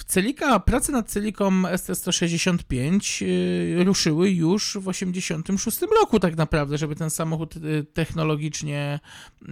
[0.07, 7.11] Celika, prace nad Celiką ST165 yy, ruszyły już w 86 roku tak naprawdę, żeby ten
[7.11, 9.01] samochód yy, technologicznie
[9.43, 9.49] yy,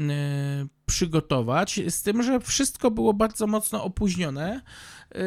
[0.86, 4.60] przygotować, z tym, że wszystko było bardzo mocno opóźnione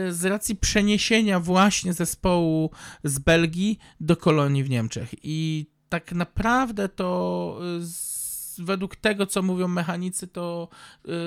[0.09, 2.71] z racji przeniesienia właśnie zespołu
[3.03, 5.09] z Belgii do kolonii w Niemczech.
[5.23, 8.14] I tak naprawdę to z
[8.59, 10.69] według tego, co mówią mechanicy, to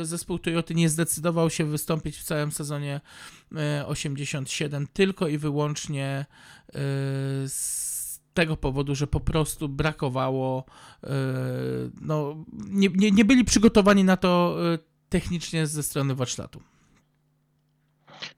[0.00, 3.00] y, zespół Toyoty nie zdecydował się wystąpić w całym sezonie
[3.86, 6.26] 87 y, tylko i wyłącznie
[6.68, 6.72] y,
[7.48, 10.64] z tego powodu, że po prostu brakowało,
[12.00, 14.56] no, nie, nie, nie byli przygotowani na to
[15.08, 16.60] technicznie ze strony warsztatu.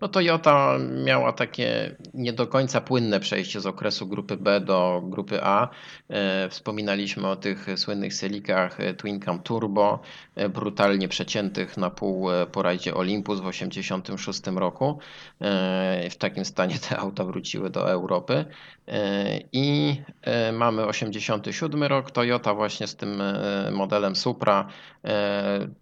[0.00, 5.42] No Toyota miała takie nie do końca płynne przejście z okresu grupy B do grupy
[5.42, 5.68] A.
[6.08, 10.00] E, wspominaliśmy o tych słynnych selikach e, Twin Cam Turbo,
[10.34, 14.98] e, brutalnie przeciętych na pół po rajdzie Olympus w 1986 roku.
[16.10, 18.44] W takim stanie te auta wróciły do Europy.
[19.52, 19.96] I
[20.52, 22.10] mamy 87 rok.
[22.10, 23.22] Toyota właśnie z tym
[23.72, 24.68] modelem Supra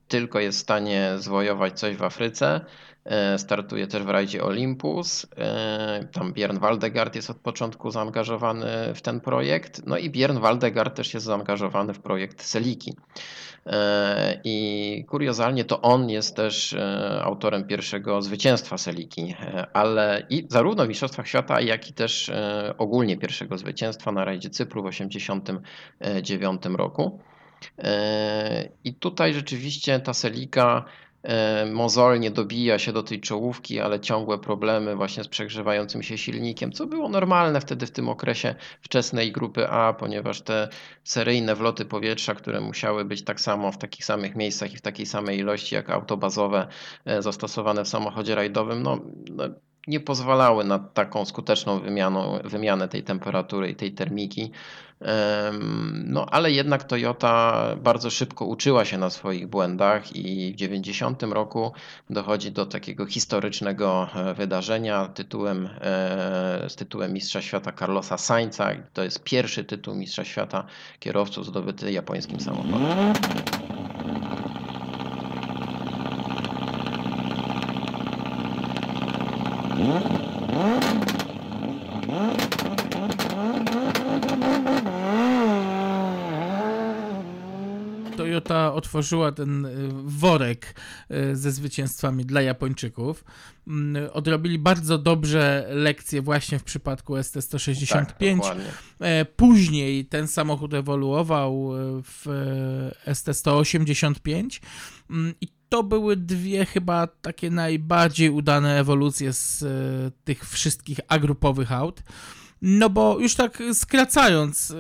[0.09, 2.61] tylko jest w stanie zwojować coś w Afryce.
[3.09, 5.27] E, Startuje też w rajdzie Olympus.
[5.37, 9.83] E, Tam Björn Waldegard jest od początku zaangażowany w ten projekt.
[9.87, 12.97] No i Björn Waldegard też jest zaangażowany w projekt Seliki.
[13.67, 20.47] E, I kuriozalnie to on jest też e, autorem pierwszego zwycięstwa Seliki, e, ale i
[20.51, 24.91] zarówno w Mistrzostwach Świata, jak i też e, ogólnie pierwszego zwycięstwa na rajdzie Cypru w
[24.91, 27.21] 1989 roku.
[27.79, 30.85] E, I tutaj rzeczywiście ta Selika
[31.23, 36.73] e, mozolnie dobija się do tej czołówki, ale ciągłe problemy właśnie z przegrzewającym się silnikiem,
[36.73, 40.69] co było normalne wtedy w tym okresie wczesnej grupy A, ponieważ te
[41.05, 45.07] seryjne wloty powietrza, które musiały być tak samo w takich samych miejscach i w takiej
[45.07, 46.67] samej ilości jak auto bazowe
[47.05, 49.45] e, zastosowane w samochodzie rajdowym, no, no
[49.89, 54.53] nie pozwalały na taką skuteczną wymianą, wymianę tej temperatury i tej termiki.
[55.93, 61.73] No, ale jednak Toyota bardzo szybko uczyła się na swoich błędach i w 90 roku
[62.11, 68.71] dochodzi do takiego historycznego e, wydarzenia tytułem, e, z tytułem Mistrza Świata Carlosa Sainza.
[68.93, 70.65] To jest pierwszy tytuł Mistrza Świata
[71.01, 73.13] kierowców zdobyty japońskim samochodem.
[88.17, 89.71] Toyota otworzyła ten y,
[90.05, 90.75] worek
[91.11, 93.25] y, ze zwycięstwami dla Japończyków.
[93.67, 98.41] Mm, Odrobili bardzo dobrze lekcje właśnie w przypadku ST-165.
[98.41, 98.57] Tak.
[99.01, 102.27] E, Później ten samochód ewoluował e, w
[103.07, 104.61] e, ST-185
[105.11, 109.67] Mm, i to były dwie chyba takie najbardziej udane ewolucje z e,
[110.25, 112.03] tych wszystkich agrupowych aut.
[112.63, 114.75] No bo już tak skracając, e,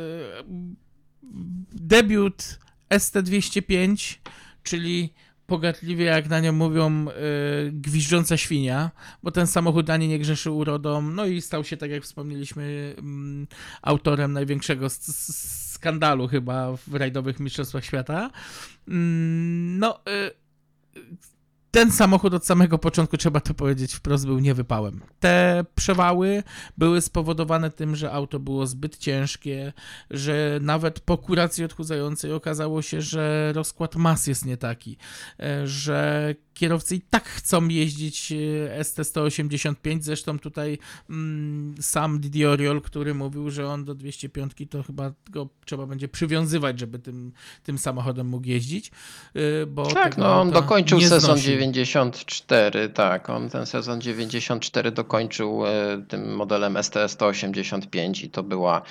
[1.72, 2.58] debiut
[2.90, 4.16] ST205,
[4.62, 5.14] czyli
[5.46, 7.12] pogardliwie jak na nią mówią e,
[7.72, 8.90] gwiżdżąca świnia,
[9.22, 13.46] bo ten samochód ani nie grzeszy urodą, no i stał się, tak jak wspomnieliśmy, mm,
[13.82, 18.30] autorem największego skandalu chyba w rajdowych mistrzostwach świata.
[18.88, 20.00] Mm, No,
[21.70, 25.00] ten samochód od samego początku, trzeba to powiedzieć wprost, był niewypałem.
[25.20, 26.42] Te przewały
[26.78, 29.72] były spowodowane tym, że auto było zbyt ciężkie,
[30.10, 34.96] że nawet po kuracji odchudzającej okazało się, że rozkład mas jest nie taki,
[35.40, 40.78] e, że kierowcy i tak chcą jeździć e, ST185, zresztą tutaj
[41.10, 46.08] mm, sam Didi Oriol, który mówił, że on do 205 to chyba go trzeba będzie
[46.08, 47.32] przywiązywać, żeby tym,
[47.62, 48.90] tym samochodem mógł jeździć,
[49.34, 51.50] e, bo Tak, no on dokończył sezon znosił.
[51.50, 55.70] 94, tak, on ten sezon 94 dokończył e,
[56.08, 58.82] tym modelem ST185 i to była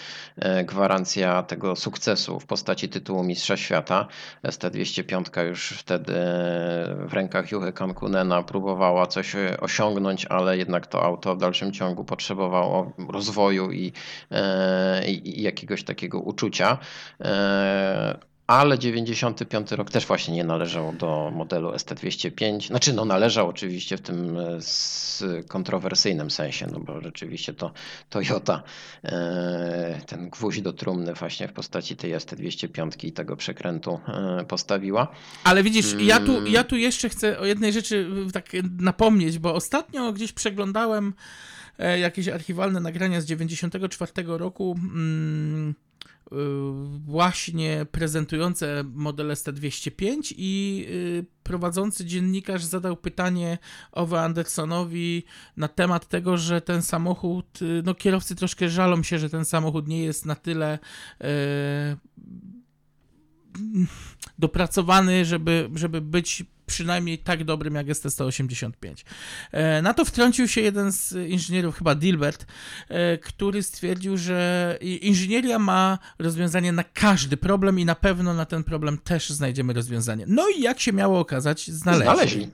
[0.65, 4.07] gwarancja tego sukcesu w postaci tytułu Mistrza Świata.
[4.43, 6.13] ST205 już wtedy
[7.07, 12.03] w rękach Juchy Kankunena próbowała coś e, osiągnąć, ale jednak to auto w dalszym ciągu
[12.03, 13.93] potrzebowało rozwoju i,
[14.31, 16.77] e, i, i jakiegoś takiego uczucia.
[18.47, 22.67] Ale 95 rok też właśnie nie należał do modelu ST205.
[22.67, 27.71] Znaczy, no należał oczywiście w tym e, kontrowersyjnym sensie, no bo rzeczywiście to
[28.09, 28.63] Toyota
[29.03, 35.07] e, ten gwóźdź do trumny właśnie w postaci tej ST205 i tego przekrętu e, postawiła.
[35.43, 36.47] Ale widzisz, ja tu, Mm.
[36.47, 41.13] ja tu jeszcze chcę o jednej rzeczy tak napomnieć, bo ostatnio gdzieś przeglądałem
[42.01, 45.86] jakieś archiwalne nagrania z 94 roku, mm, y,
[46.99, 53.57] właśnie prezentujące model ST205 i y, prowadzący dziennikarz zadał pytanie
[53.91, 55.23] Owe Andersonowi
[55.57, 59.87] na temat tego, że ten samochód, y, no kierowcy troszkę żalą się, że ten samochód
[59.87, 60.79] nie jest na tyle
[64.39, 68.71] dopracowany, żeby, żeby być przynajmniej tak dobrym jak ST-185.
[69.51, 72.45] E, Na to wtrącił się jeden z inżynierów, chyba Dilbert,
[72.89, 78.63] e, który stwierdził, że inżynieria ma rozwiązanie na każdy problem i na pewno na ten
[78.63, 80.25] problem też znajdziemy rozwiązanie.
[80.27, 82.05] No i jak się miało okazać, znaleźli.
[82.05, 82.49] Znaleźli.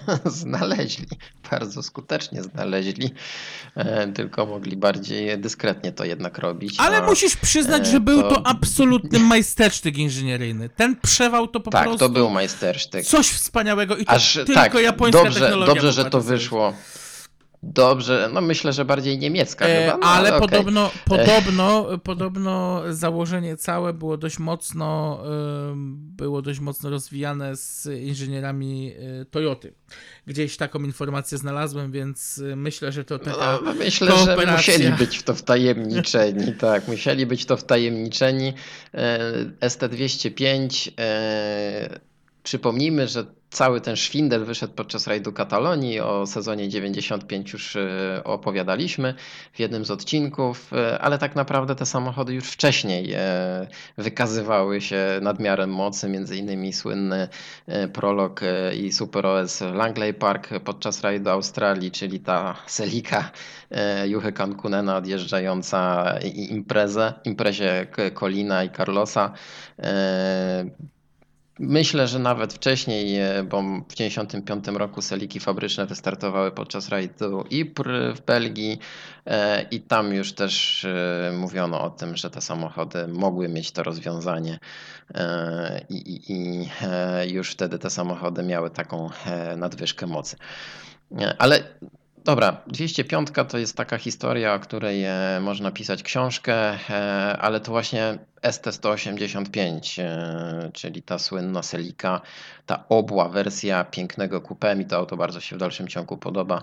[0.24, 1.06] Znaleźli,
[1.50, 3.10] bardzo skutecznie znaleźli,
[3.76, 6.74] e, tylko mogli bardziej dyskretnie to jednak robić.
[6.78, 10.68] Ale a- musisz przyznać, e, że był to- to absolutny majstersztyk inżynieryjny.
[10.68, 13.06] Ten przewał to po Tak, prostu to był majstersztyk.
[13.06, 16.74] coś wspaniałego i to Aż tylko tak, japońska dobrze, technologia dobrze, że to wyszło.
[17.62, 20.48] Dobrze, no myślę, że bardziej niemiecka E, chyba, no, ale okej.
[20.48, 25.18] podobno, podobno, podobno założenie całe było dość mocno
[26.16, 29.74] było dość mocno rozwijane z inżynierami e, Toyoty.
[30.26, 34.52] Gdzieś taką informację znalazłem, więc e, myślę, że to taka No, myślę, że kooperacja.
[34.74, 38.52] musieli być w to wtajemniczeni, tak, musieli być w to wtajemniczeni.
[38.94, 39.18] E,
[39.60, 42.00] ST205 e,
[42.42, 46.00] Przypomnijmy, że cały ten szwindel wyszedł podczas rajdu Katalonii.
[46.00, 49.14] O sezonie 95 już e, opowiadaliśmy
[49.52, 53.66] w jednym z odcinków, e, ale tak naprawdę te samochody już wcześniej e,
[53.98, 57.28] wykazywały się nadmiarem mocy, między innymi słynny
[57.92, 58.40] prolog
[58.76, 63.30] i Super OS Langley Park podczas rajdu Australii, czyli ta Selika
[64.06, 69.32] Juchy Cankunena odjeżdżająca imprezę, imprezie Colina i Carlosa
[71.64, 78.14] Myślę, że nawet wcześniej, e, bo w 1995 roku seliki fabryczne wystartowały podczas rajdu IPR
[78.16, 78.78] w Belgii
[79.26, 83.82] e, i tam już też e, mówiono o tym, że te samochody mogły mieć to
[83.82, 84.58] rozwiązanie
[85.88, 89.10] i, i, i już wtedy te samochody miały taką
[89.56, 90.36] nadwyżkę mocy.
[91.38, 91.62] Ale
[92.24, 96.54] Dobra, 205 to jest taka historia, o której e, można pisać książkę,
[96.90, 102.20] e, ale to właśnie ST185, e, czyli ta słynna Selika,
[102.66, 106.62] ta obła wersja pięknego coupe, mi to auto bardzo się w dalszym ciągu podoba,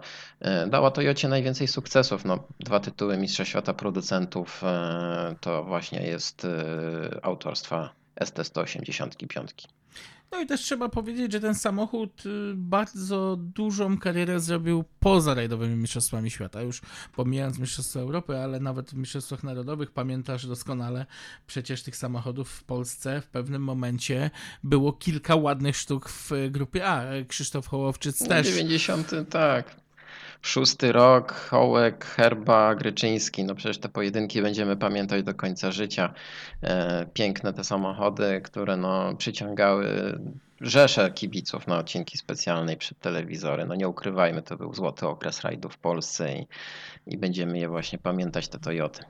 [0.67, 2.25] dała Toyocie najwięcej sukcesów.
[2.25, 4.61] No, dwa tytuły Mistrza Świata Producentów
[5.41, 6.47] to właśnie jest
[7.21, 7.89] autorstwa
[8.21, 9.78] ST185.
[10.31, 15.75] No i też trzeba powiedzieć, że ten samochód y, bardzo dużą karierę zrobił poza rajdowymi
[15.75, 16.61] mistrzostwami świata.
[16.61, 16.81] Już
[17.15, 21.05] pomijając Mistrzostwa Europy, ale nawet w Mistrzostwach Narodowych pamiętasz doskonale,
[21.47, 24.31] przecież tych samochodów w Polsce w pewnym momencie
[24.63, 27.05] było kilka ładnych sztuk w grupie A.
[27.27, 28.47] Krzysztof Hołowczyc też.
[28.47, 29.88] 90, tak
[30.41, 33.43] szósty rok, Hołek, Herba, Gryczyński.
[33.43, 36.13] No przecież te pojedynki będziemy pamiętać do końca życia.
[36.63, 40.19] E, piękne te samochody, które no, przyciągały
[40.61, 43.65] rzesze kibiców na odcinki specjalnej przed telewizory.
[43.65, 46.47] No nie ukrywajmy, to był złoty okres rajdu w Polsce i,
[47.07, 49.03] i będziemy je właśnie pamiętać, te Toyoty.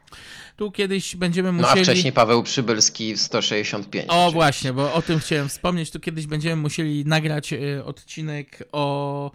[0.56, 1.76] Tu kiedyś będziemy musieli...
[1.76, 4.06] No a wcześniej Paweł Przybylski w 165.
[4.08, 4.34] O oczywiście.
[4.34, 5.92] właśnie, bo o tym chciałem wspomnieć.
[5.92, 9.32] Tu kiedyś będziemy musieli nagrać e, odcinek o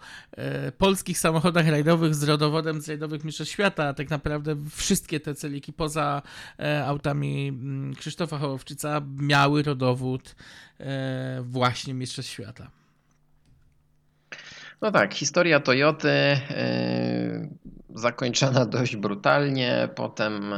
[0.77, 3.93] polskich samochodach rajdowych z rodowodem z rajdowych mistrzostw świata.
[3.93, 6.21] Tak naprawdę wszystkie te celiki poza
[6.59, 10.35] e, autami mm, Krzysztofa Hołowczyca miały rodowód
[11.41, 12.71] właśnie Mistrzostw Świata.
[14.81, 16.09] No tak, historia Toyoty
[17.95, 20.53] zakończona dość brutalnie, potem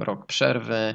[0.00, 0.94] rok przerwy,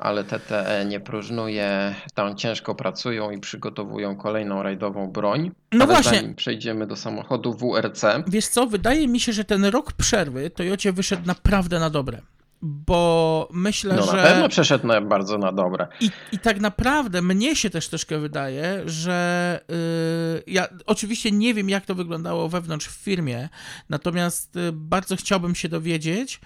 [0.00, 5.50] ale TTE nie próżnuje, tam ciężko pracują i przygotowują kolejną rajdową broń.
[5.72, 6.18] No ale właśnie.
[6.18, 8.04] Zanim przejdziemy do samochodu WRC.
[8.26, 12.22] Wiesz co, wydaje mi się, że ten rok przerwy Toyocie wyszedł naprawdę na dobre
[12.62, 14.16] bo myślę, no, że.
[14.16, 15.86] Na pewno przeszedł na, bardzo na dobre.
[16.00, 21.68] I, I tak naprawdę mnie się też troszkę wydaje, że yy, ja oczywiście nie wiem,
[21.68, 23.48] jak to wyglądało wewnątrz w firmie,
[23.88, 26.40] natomiast yy, bardzo chciałbym się dowiedzieć,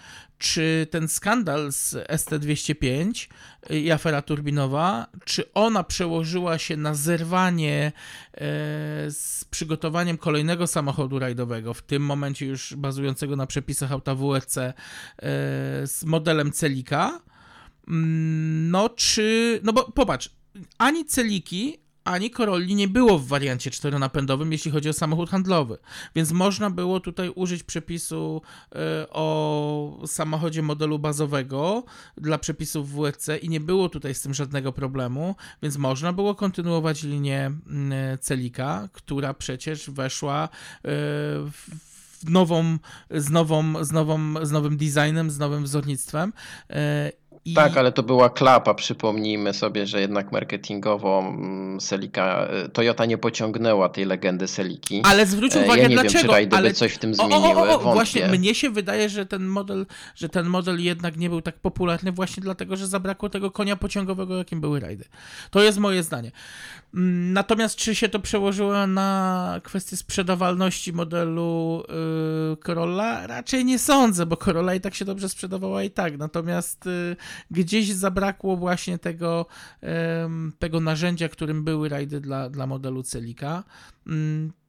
[0.44, 3.28] czy ten skandal z ST205
[3.70, 7.92] i afera turbinowa, czy ona przełożyła się na zerwanie
[8.32, 8.40] e,
[9.10, 14.72] z przygotowaniem kolejnego samochodu rajdowego, w tym momencie już bazującego na przepisach auta WRC e,
[15.86, 17.20] z modelem Celika.
[17.88, 20.30] Mm, no czy, no bo popatrz,
[20.78, 25.78] ani Celiki, ani Corolli nie było w wariancie czteronapędowym, jeśli chodzi o samochód handlowy.
[26.16, 28.42] Więc można było tutaj użyć przepisu
[28.74, 31.84] e, o samochodzie modelu bazowego
[32.16, 37.02] dla przepisów WEC i nie było tutaj z tym żadnego problemu, więc można było kontynuować
[37.02, 40.48] linię mm, Celika, która przecież weszła e,
[42.24, 42.78] w nową,
[43.10, 46.32] z, nową, z, nową, z nowym designem, z nowym wzornictwem
[46.70, 47.12] e,
[47.44, 47.54] i...
[47.54, 48.74] Tak, ale to była klapa.
[48.74, 55.00] Przypomnijmy sobie, że jednak marketingowo mm, Selika, y, Toyota nie pociągnęła tej legendy Seliki.
[55.04, 56.18] Ale zwróć uwagę ja nie dlaczego.
[56.18, 56.68] Wiem, czy rajdy ale...
[56.68, 57.36] by coś w tym zmieniły.
[57.36, 59.86] O, o, o, właśnie mnie się wydaje, że ten model,
[60.16, 64.36] że ten model jednak nie był tak popularny właśnie dlatego, że zabrakło tego konia pociągowego,
[64.36, 65.04] jakim były rajdy.
[65.50, 66.30] To jest moje zdanie.
[66.94, 71.82] Mm, natomiast czy się to przełożyło na kwestię sprzedawalności modelu
[72.50, 73.26] yy, Corolla?
[73.26, 76.18] Raczej nie sądzę, bo Corolla i tak się dobrze sprzedawała i tak.
[76.18, 77.16] Natomiast yy,
[77.50, 79.46] gdzieś zabrakło właśnie tego,
[80.58, 83.64] tego narzędzia, którym były rajdy dla, dla modelu Celika.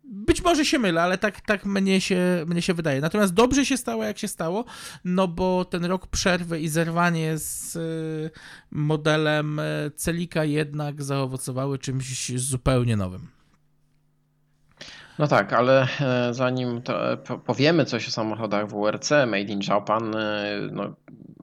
[0.07, 3.01] Być może się mylę, ale tak, tak mnie, się, mnie się wydaje.
[3.01, 4.65] Natomiast dobrze się stało, jak się stało,
[5.05, 8.31] no bo ten rok przerwy i zerwanie z y,
[8.71, 13.35] modelem y, Celika jednak zaowocowały czymś zupełnie nowym.
[15.19, 20.59] No tak, ale e, zanim e, powiemy coś o samochodach WRC Made in Japan, e,
[20.71, 20.95] no,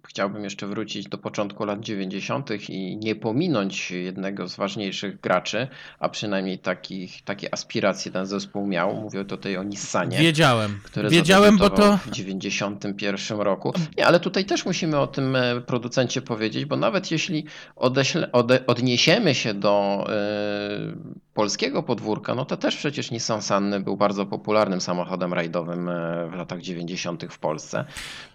[0.09, 2.51] chciałbym jeszcze wrócić do początku lat 90.
[2.69, 8.95] i nie pominąć jednego z ważniejszych graczy, a przynajmniej takich, takie aspiracje ten zespół miał.
[8.95, 10.19] Mówię tutaj o Nissanie.
[10.19, 10.81] Wiedziałem.
[10.85, 11.97] Który Wiedziałem, bo to.
[11.97, 13.73] W 91 roku.
[13.97, 15.37] Nie, ale tutaj też musimy o tym
[15.67, 17.45] producencie powiedzieć, bo nawet jeśli
[17.77, 20.07] odeśle, ode, odniesiemy się do.
[20.09, 26.29] Yy, polskiego podwórka, no to też przecież Nissan Sunny był bardzo popularnym samochodem rajdowym e,
[26.31, 27.25] w latach 90.
[27.31, 27.85] w Polsce.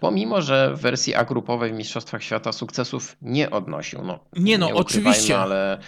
[0.00, 4.02] Pomimo, że w wersji A grupowej w Mistrzostwach Świata sukcesów nie odnosił.
[4.04, 5.38] No, Nie no, ukrywajmy, oczywiście.
[5.38, 5.78] Ale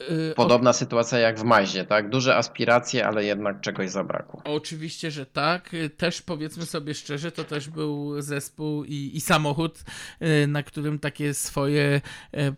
[0.00, 2.10] Y, podobna sytuacja jak w Maździe, tak?
[2.10, 4.42] Duże aspiracje, ale jednak czegoś zabrakło.
[4.44, 5.74] Oczywiście, że tak.
[5.74, 9.84] Y, Też powiedzmy sobie szczerze, to też był zespół i, i samochód,
[10.22, 12.00] y, na którym takie swoje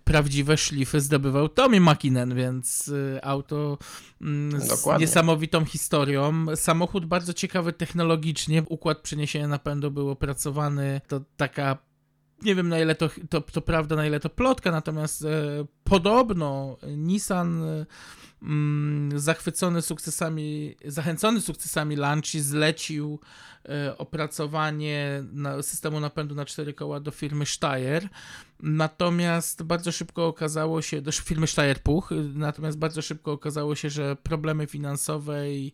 [0.05, 3.79] prawdziwe szlify zdobywał Tommy Makinen, więc auto
[4.21, 5.07] mm, z Dokładnie.
[5.07, 6.47] niesamowitą historią.
[6.55, 8.63] Samochód bardzo ciekawy technologicznie.
[8.69, 11.01] Układ przeniesienia napędu był opracowany.
[11.09, 11.86] To taka
[12.43, 15.29] nie wiem na ile to, to, to prawda, na ile to plotka, natomiast e,
[15.85, 17.87] podobno Nissan e,
[18.43, 23.21] mm, zachwycony sukcesami, zachęcony sukcesami Lancia zlecił
[23.69, 28.09] e, opracowanie na, systemu napędu na cztery koła do firmy Steyr.
[28.63, 34.17] Natomiast bardzo szybko okazało się, do firmy Steyr Puch, natomiast bardzo szybko okazało się, że
[34.17, 35.73] problemy finansowe i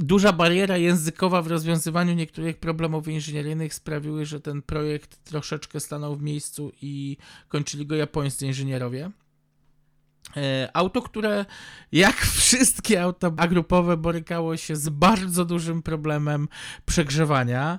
[0.00, 6.22] duża bariera językowa w rozwiązywaniu niektórych problemów inżynieryjnych sprawiły, że ten projekt troszeczkę stanął w
[6.22, 7.16] miejscu i
[7.48, 9.10] kończyli go japońscy inżynierowie.
[10.36, 11.44] E, Auto, które
[11.92, 16.48] jak wszystkie auta agrupowe borykało się z bardzo dużym problemem
[16.86, 17.78] przegrzewania.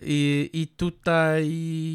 [0.00, 1.50] I, I tutaj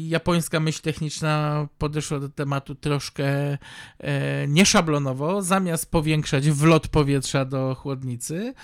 [0.08, 3.58] japońska myśl techniczna podeszła do tematu troszkę
[3.98, 5.42] e, nieszablonowo.
[5.42, 8.54] Zamiast powiększać wlot powietrza do chłodnicy,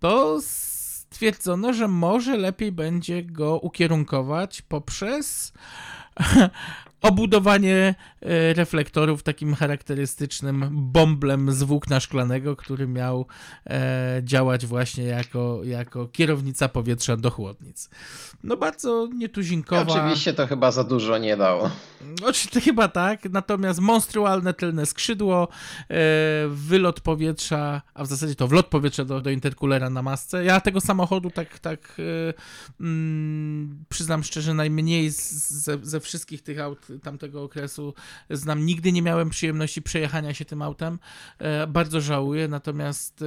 [0.00, 5.52] to stwierdzono, że może lepiej będzie go ukierunkować poprzez
[7.02, 13.26] obudowanie e, reflektorów takim charakterystycznym bąblem z włókna szklanego, który miał
[13.66, 17.90] e, działać właśnie jako, jako kierownica powietrza do chłodnic.
[18.44, 19.92] No bardzo nietuzinkowa.
[19.92, 21.70] Oczywiście to chyba za dużo nie dało.
[22.24, 25.48] Oczywiście chyba tak, natomiast monstrualne tylne skrzydło,
[25.90, 25.94] e,
[26.48, 30.44] wylot powietrza, a w zasadzie to wlot powietrza do, do interkulera na masce.
[30.44, 31.96] Ja tego samochodu tak, tak
[32.80, 37.94] mm, przyznam szczerze najmniej z, ze, ze wszystkich tych aut tamtego okresu
[38.30, 38.66] znam.
[38.66, 40.98] Nigdy nie miałem przyjemności przejechania się tym autem.
[41.38, 43.26] E, bardzo żałuję, natomiast e,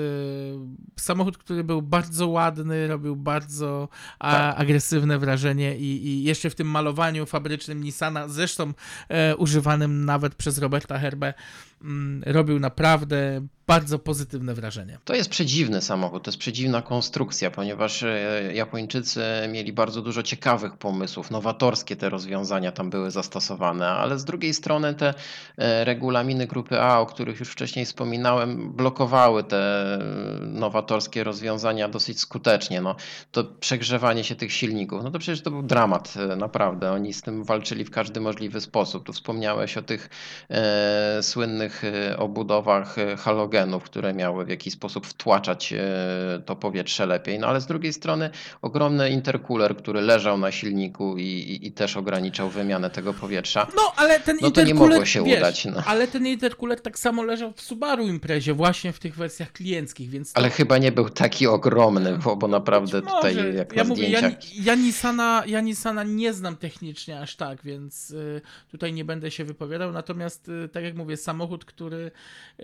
[1.00, 3.90] samochód, który był bardzo ładny, robił bardzo
[4.20, 4.60] Tak.
[4.60, 8.74] agresywne wrażenie i, i jeszcze w tym malowaniu fabrycznym Nissana, zresztą
[9.10, 11.34] e, używanym nawet przez Roberta Herbę,
[11.82, 14.98] mm, robił naprawdę bardzo pozytywne wrażenie.
[15.06, 20.78] To jest przedziwny samochód, to jest przedziwna konstrukcja, ponieważ e, Japończycy mieli bardzo dużo ciekawych
[20.78, 25.14] pomysłów, nowatorskie te rozwiązania tam były zastosowane, ale z drugiej strony te
[25.58, 30.00] e, regulaminy grupy A, o których już wcześniej wspominałem, blokowały te e,
[30.46, 32.82] nowatorskie rozwiązania dosyć skutecznie.
[32.82, 32.96] No,
[33.32, 36.92] to przegrzewanie się tych silników, no to przecież to był dramat, naprawdę.
[36.92, 39.06] Oni z tym walczyli w każdy możliwy sposób.
[39.06, 40.10] Tu wspomniałeś o tych
[40.50, 41.84] e, słynnych
[42.18, 43.18] obudowach e,
[43.62, 47.40] halogenów, które miały w jakiś sposób wtłaczać e, to powietrze lepiej.
[47.40, 48.30] No ale z drugiej strony
[48.62, 53.68] ogromny intercooler, który leżał na silniku i, i, i też ograniczał wymianę tego powietrza.
[53.76, 55.84] No, ale ten No to nie mogło się wiesz, udać, no.
[55.86, 60.34] Ale ten intercooler tak samo leżał w Subaru Imprezie, właśnie w tych wersjach klienckich, więc
[60.34, 60.38] to...
[60.38, 63.54] Ale chyba nie był taki ogromny, bo, bo naprawdę Być tutaj może.
[63.54, 64.56] jak ja na mówię, ja, zdjęciach.
[64.66, 68.42] ja, Nissana, ja Nissana nie znam technicznie aż tak, więc y,
[68.72, 69.92] tutaj nie będę się wypowiadał.
[69.92, 72.12] Natomiast, y, tak jak mówię, samochód, który,
[72.60, 72.64] y,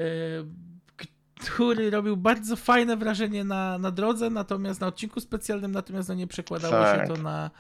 [1.40, 6.28] który robił bardzo fajne wrażenie na, na drodze, natomiast na odcinku specjalnym, natomiast no, nie
[6.28, 7.02] przekładało Tak.
[7.02, 7.52] się to na,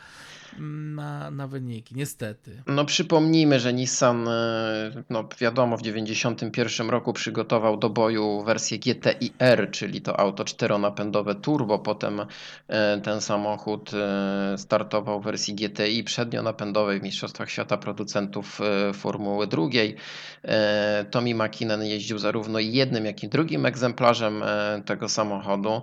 [0.60, 2.64] na, na wyniki, niestety.
[2.68, 9.72] No przypomnijmy, że Nissan, e, no wiadomo, w 1991 roku przygotował do boju wersję GTI-R,
[9.72, 11.80] czyli to auto czteronapędowe turbo.
[11.80, 12.22] Potem
[12.68, 18.60] e, ten samochód e, startował w wersji GTI przednionapędowej w Mistrzostwach Świata Producentów
[18.94, 19.48] Formuły.
[20.44, 24.44] E, Tommy Makinen jeździł zarówno jednym, jak i drugim egzemplarzem
[24.86, 25.82] tego samochodu.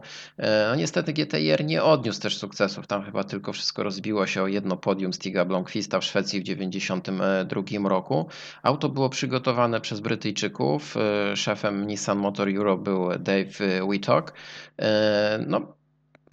[0.69, 2.87] No niestety GTI-R nie odniósł też sukcesów.
[2.87, 7.89] Tam chyba tylko wszystko rozbiło się o jedno podium Stiga Blomqvista w Szwecji w 1992
[7.89, 8.29] roku.
[8.63, 10.97] Auto było przygotowane przez Brytyjczyków.
[10.97, 14.33] E, Szefem Nissan Motor Europe był Dave Whittock.
[14.79, 15.75] E, No,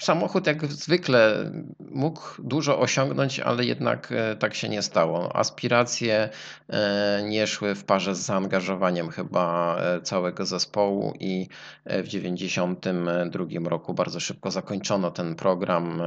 [0.01, 1.51] Samochód jak zwykle
[1.91, 5.35] mógł dużo osiągnąć, ale jednak e, tak się nie stało.
[5.35, 6.29] Aspiracje
[6.69, 11.47] e, nie szły w parze z zaangażowaniem chyba e, całego zespołu i
[11.85, 16.01] w 1992 roku bardzo szybko zakończono ten program.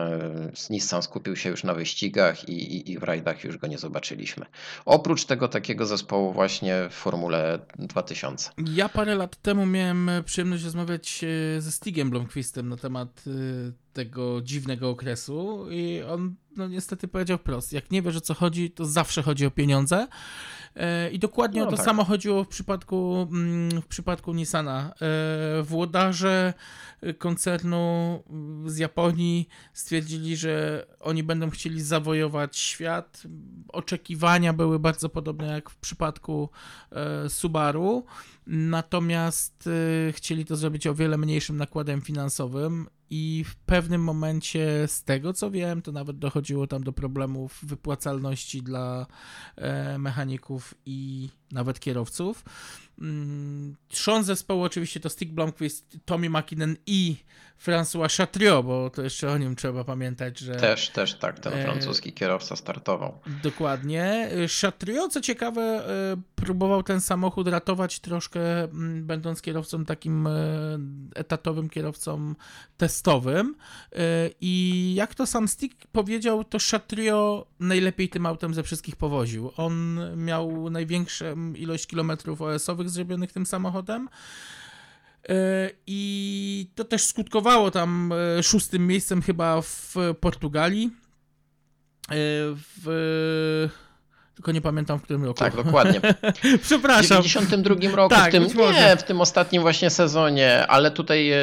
[0.70, 4.46] Nissan skupił się już na wyścigach i, i, i w rajdach już go nie zobaczyliśmy.
[4.84, 8.50] Oprócz tego takiego zespołu właśnie w Formule 2000.
[8.74, 11.24] Ja parę lat temu miałem przyjemność rozmawiać
[11.58, 13.24] ze Stigiem Blomqvistem na temat
[13.94, 18.70] tego dziwnego okresu i on no niestety powiedział wprost, jak nie wiesz o co chodzi,
[18.70, 20.06] to zawsze chodzi o pieniądze
[20.76, 21.84] E, I dokładnie No o to tak.
[21.84, 24.94] samo chodziło w przypadku, mm, w przypadku Nissana.
[25.58, 26.54] E, Włodarze
[27.18, 28.22] koncernu
[28.66, 33.22] z Japonii stwierdzili, że oni będą chcieli zawojować świat.
[33.68, 36.50] Oczekiwania były bardzo podobne jak w przypadku
[36.92, 38.04] e, Subaru,
[38.46, 39.68] natomiast
[40.12, 45.50] chcieli to zrobić o wiele mniejszym nakładem finansowym i w pewnym momencie, z tego co
[45.50, 49.06] wiem, to nawet dochodziło tam do problemów wypłacalności dla
[49.56, 52.44] e, mechaników i nawet kierowców.
[53.00, 57.16] Mm, Trzon zespołu oczywiście to Stig Blomqvist, Tommy McKinnon i
[57.66, 60.56] François Chatriot, bo to jeszcze o nim trzeba pamiętać, że...
[60.56, 63.18] Też, też tak, ten E, francuski kierowca startował.
[63.42, 64.30] Dokładnie.
[64.60, 70.30] Chatriot, co ciekawe, e, próbował ten samochód ratować troszkę, mm, będąc kierowcą takim e,
[71.14, 72.34] etatowym kierowcą
[72.76, 73.54] testowym.
[74.40, 79.50] I jak to sam Stick powiedział, to Chatriot najlepiej tym autem ze wszystkich powoził.
[79.56, 84.08] On miał największą ilość kilometrów OS-owych zrobionych tym samochodem.
[85.28, 90.90] E, I to też skutkowało tam e, szóstym miejscem chyba w Portugalii.
[92.10, 92.16] E,
[92.54, 93.83] W...
[94.34, 95.38] Tylko nie pamiętam w którym roku.
[95.38, 96.00] Tak, dokładnie.
[96.58, 97.22] W Przepraszam.
[97.22, 101.38] 92 roku, Tak, w tym, nie, w tym ostatnim właśnie sezonie, ale tutaj e,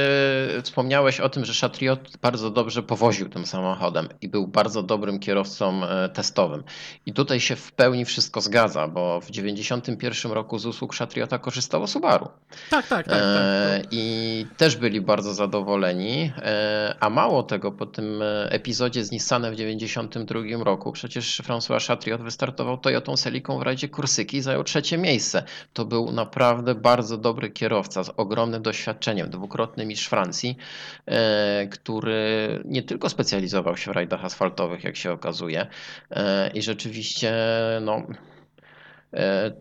[0.63, 5.85] wspomniałeś o tym, że Chatriot bardzo dobrze powoził tym samochodem i był bardzo dobrym kierowcą
[5.85, 6.63] e, testowym.
[7.05, 11.88] I tutaj się w pełni wszystko zgadza, bo w 91 roku z usług Chatriota korzystało
[11.88, 12.30] Subaru.
[12.69, 13.18] Tak, tak, tak.
[13.22, 13.88] E, tak.
[13.91, 16.31] I też byli bardzo zadowoleni.
[16.38, 21.88] E, A mało tego, po tym e, epizodzie z Nissanem w 92 roku, przecież François
[21.88, 25.44] Chatriot wystartował Toyotą Celiką w rajdzie Kursyki i zajął trzecie miejsce.
[25.74, 30.58] To był naprawdę bardzo dobry kierowca z ogromnym doświadczeniem, dwukrotny mistrz Francji,
[31.06, 35.68] e, który nie tylko specjalizował się w rajdach asfaltowych, jak się okazuje,
[36.12, 37.34] e, i rzeczywiście
[37.82, 38.08] no,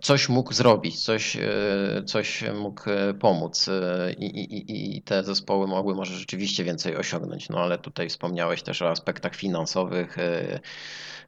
[0.03, 5.67] coś mógł zrobić, coś, e, coś mógł e, pomóc e, i, i, i te zespoły
[5.67, 7.49] mogły może rzeczywiście więcej osiągnąć.
[7.49, 10.61] No ale tutaj wspomniałeś też o aspektach finansowych, e,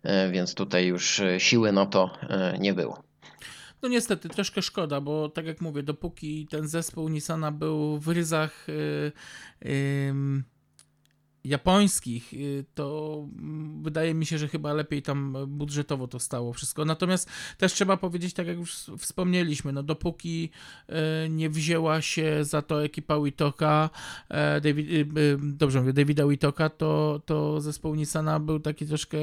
[0.02, 3.02] e, więc tutaj już e, siły na to e, nie było.
[3.82, 8.68] No niestety, troszkę szkoda, bo tak jak mówię, dopóki ten zespół Nissana był w ryzach
[8.68, 9.12] y,
[10.08, 10.44] ym,
[11.44, 16.85] japońskich, y, to mm, wydaje mi się, że chyba lepiej tam budżetowo to stało wszystko.
[16.85, 20.51] Natomiast też trzeba powiedzieć, tak jak już wspomnieliśmy, no dopóki
[21.24, 23.90] y, nie wzięła się za to ekipa Witoka,
[24.28, 29.19] e, David, y, dobrze mówię, Davida Witoka, to, to zespół Nissana był taki troszkę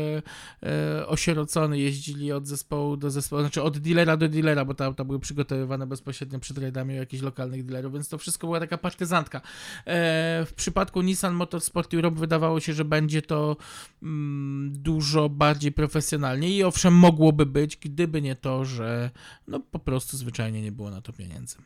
[0.64, 5.20] e, osierocony, jeździli od zespołu do zespołu, znaczy od dealera do dealera, bo auta były
[5.20, 9.42] przygotowywane bezpośrednio przed rajdami jakichś lokalnych dealerów, więc to wszystko była taka partyzantka.
[9.86, 13.58] E, w przypadku Nissan Motorsport Europe wydawało się, że będzie to
[14.04, 19.10] mm, dużo bardziej profesjonalnie i owszem mogłoby być, gdyby nie to, że
[19.48, 21.58] no po prostu zwyczajnie nie było na to pieniędzy.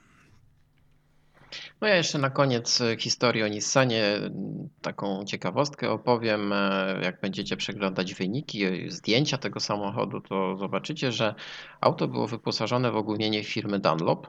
[1.81, 6.53] No ja jeszcze na koniec e, historii o Nissanie m, taką ciekawostkę opowiem.
[6.53, 11.35] E, Jak będziecie przeglądać wyniki, zdjęcia tego samochodu, to zobaczycie, że
[11.81, 14.27] auto było wyposażone w ogólnienie firmy Dunlop,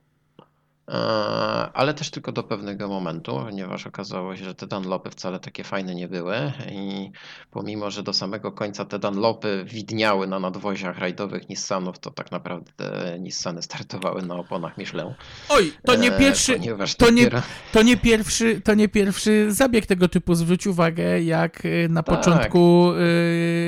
[1.75, 5.95] ale też tylko do pewnego momentu, ponieważ okazało się, że te Dunlopy wcale takie fajne
[5.95, 7.11] nie były i
[7.51, 12.85] pomimo, że do samego końca te Dunlopy widniały na nadwoziach rajdowych Nissanów, to tak naprawdę
[13.19, 15.15] Nissany startowały na oponach Michelin.
[15.49, 16.59] Oj, to nie E, pierwszy,
[16.99, 17.31] to nie,
[17.73, 20.35] to nie pierwszy, to nie pierwszy zabieg tego typu.
[20.35, 22.17] Zwróć uwagę, jak y, na Tak.
[22.17, 22.93] początku,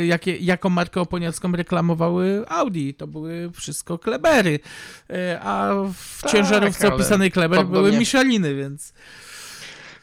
[0.06, 2.90] jakie, jaką markę oponiacką reklamowały Audi.
[2.94, 4.58] To były wszystko Klebery,
[5.40, 8.92] a w Tak, ciężarówce ale opisanej Kleber podobnie- były Micheliny, więc...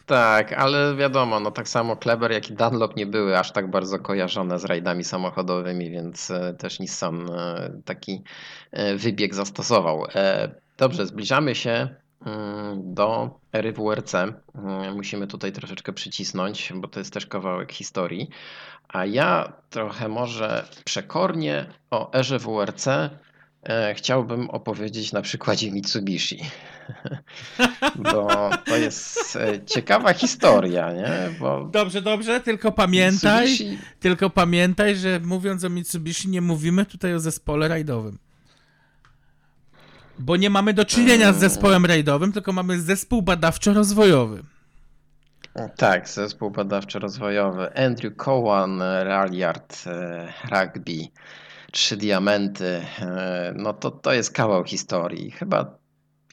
[0.05, 3.99] Tak, ale wiadomo, no tak samo Kleber, jak i Dunlop nie były aż tak bardzo
[3.99, 8.23] kojarzone z rajdami samochodowymi, więc e, też Nissan e, taki
[8.71, 10.05] e, wybieg zastosował.
[10.77, 14.15] Dobrze, zbliżamy się mm, do ery WRC.
[14.15, 18.29] Mm, Musimy tutaj troszeczkę przycisnąć, bo to jest też kawałek historii.
[18.87, 22.87] A ja trochę może przekornie o erze WRC
[23.93, 26.39] chciałbym opowiedzieć na przykładzie Mitsubishi.
[28.13, 31.09] Bo to jest e, ciekawa historia, nie?
[31.39, 37.13] Bo Dobrze, dobrze, tylko pamiętaj, Mitsubishi- tylko pamiętaj, że mówiąc o Mitsubishi nie mówimy tutaj
[37.15, 38.17] o zespole rajdowym.
[40.19, 44.43] Bo nie mamy do czynienia z zespołem rajdowym, tylko mamy zespół badawczo-rozwojowy.
[45.77, 47.69] Tak, zespół badawczo-rozwojowy.
[47.85, 51.07] Andrew Cowan, Ralliard, e, Rugby,
[51.71, 52.81] Trzy Diamenty.
[52.99, 55.31] e, No to, to jest kawał historii.
[55.31, 55.77] Chyba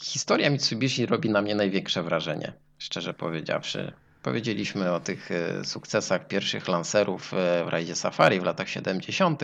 [0.02, 3.92] historia Mitsubishi robi na mnie największe wrażenie, szczerze powiedziawszy.
[4.22, 9.42] Powiedzieliśmy o tych e, sukcesach pierwszych lancerów e, w rajdzie Safari w latach 70.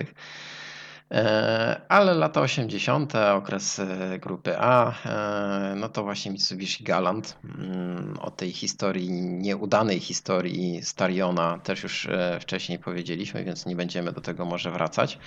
[1.11, 3.81] E, Ale lata 80., okres
[4.21, 4.93] grupy A,
[5.77, 7.37] no to właśnie Mitsubishi Galant.
[7.45, 12.09] Mm, O tej historii, nieudanej historii Stariona też już
[12.41, 15.19] wcześniej powiedzieliśmy, więc nie będziemy do tego może wracać.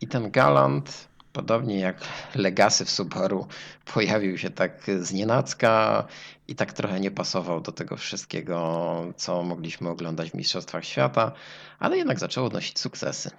[0.00, 1.96] I ten Galant, podobnie jak
[2.34, 3.46] Legacy w Subaru,
[3.94, 6.04] pojawił się tak znienacka
[6.48, 11.32] i tak trochę nie pasował do tego wszystkiego, co mogliśmy oglądać w Mistrzostwach Świata,
[11.78, 13.30] ale jednak zaczął odnosić sukcesy.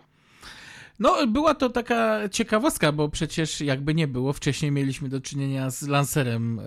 [1.00, 5.88] No, była to taka ciekawostka, bo przecież jakby nie było, wcześniej mieliśmy do czynienia z
[5.88, 6.64] Lancerem e,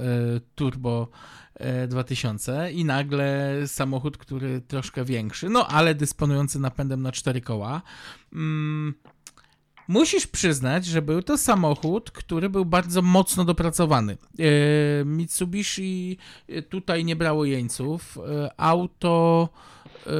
[0.55, 1.09] Turbo
[1.55, 7.82] e, 2000 i nagle samochód, który troszkę większy, no ale dysponujący napędem na cztery koła.
[9.88, 14.12] Musisz przyznać, że był to samochód, który był bardzo mocno dopracowany.
[14.38, 16.18] E, Mitsubishi
[16.68, 18.18] tutaj nie brało jeńców.
[18.18, 19.48] E, Auto.
[20.06, 20.10] e,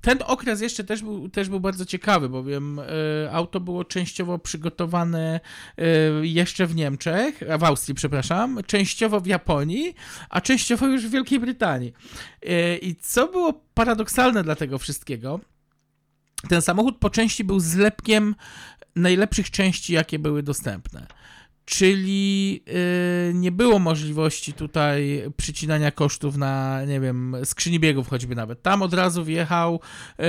[0.00, 2.80] Ten okres jeszcze też był, też był bardzo ciekawy, bowiem
[3.32, 5.40] auto było częściowo przygotowane
[6.22, 9.94] jeszcze w Niemczech, w Austrii, przepraszam, częściowo w Japonii,
[10.30, 11.92] a częściowo już w Wielkiej Brytanii.
[12.82, 15.40] I co było paradoksalne dla tego wszystkiego,
[16.48, 18.34] ten samochód po części był zlepkiem
[18.96, 21.06] najlepszych części, jakie były dostępne.
[21.64, 28.62] Czyli yy, nie było możliwości tutaj przycinania kosztów na, nie wiem, skrzyni biegów choćby nawet.
[28.62, 29.80] Tam od razu wjechał
[30.18, 30.26] yy,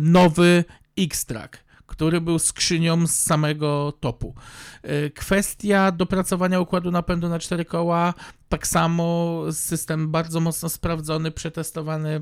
[0.00, 0.64] nowy
[0.98, 1.61] X-Track,
[1.92, 4.34] który był skrzynią z samego topu.
[4.84, 8.14] Yy, kwestia dopracowania układu napędu na cztery koła,
[8.48, 12.20] tak samo system bardzo mocno sprawdzony, przetestowany yy,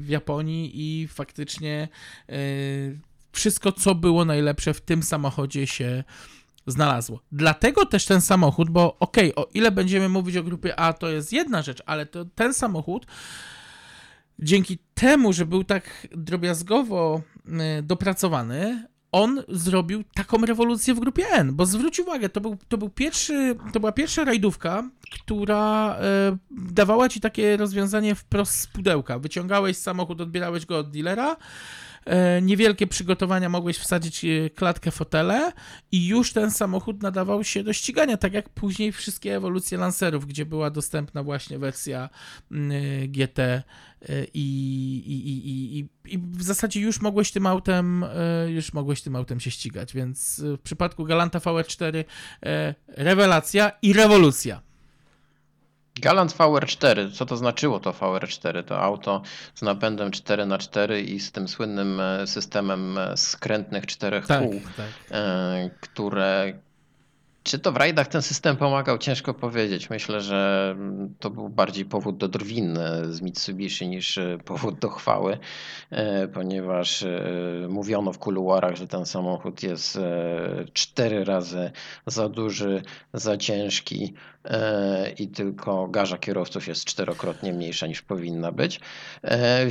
[0.00, 1.88] w Japonii i faktycznie
[2.28, 2.34] yy,
[3.32, 6.04] wszystko, co było najlepsze w tym samochodzie się
[6.66, 7.20] znalazło.
[7.32, 11.32] Dlatego też ten samochód, bo okej, o ile będziemy mówić o grupie A, to jest
[11.32, 13.06] jedna rzecz, ale to ten samochód
[14.38, 21.54] dzięki temu, że był tak drobiazgowo y, dopracowany, on zrobił taką rewolucję w grupie N,
[21.54, 27.08] bo zwróć uwagę, to, był, to, był pierwszy, to była pierwsza rajdówka, która e, dawała
[27.08, 29.18] ci takie rozwiązanie wprost z pudełka.
[29.18, 31.36] Wyciągałeś samochód, odbierałeś go od dealera,
[32.42, 35.52] niewielkie przygotowania, mogłeś wsadzić e, klatkę fotele
[35.92, 40.46] i już ten samochód nadawał się do ścigania, tak jak później wszystkie ewolucje Lancerów, gdzie
[40.46, 42.08] była dostępna właśnie wersja
[42.50, 42.72] mm,
[43.12, 43.62] GT e,
[44.34, 44.46] i,
[45.06, 49.16] i, i, i, i, i w zasadzie już mogłeś tym autem e, już mogłeś tym
[49.16, 52.04] autem się ścigać, więc e, w przypadku Galanta VR4
[52.42, 54.71] e, rewelacja i rewolucja.
[56.00, 58.64] Galant VR4, co to znaczyło to VR4?
[58.64, 59.22] To auto
[59.54, 64.86] z napędem 4x4 i z tym słynnym e, systemem e, skrętnych czterech Tak, kół, tak.
[65.10, 66.52] e, które
[67.42, 68.98] czy to w rajdach ten system pomagał?
[68.98, 69.90] Ciężko powiedzieć.
[69.90, 70.76] Myślę, że
[71.18, 72.78] to był bardziej powód do drwin
[73.10, 75.38] z Mitsubishi niż e, powód do chwały,
[75.90, 77.20] e, ponieważ e,
[77.68, 79.98] mówiono w kuluarach, że ten samochód jest
[80.72, 81.70] cztery razy
[82.06, 82.82] za duży,
[83.14, 84.14] za ciężki
[85.18, 88.80] i tylko garza kierowców jest czterokrotnie mniejsza niż powinna być.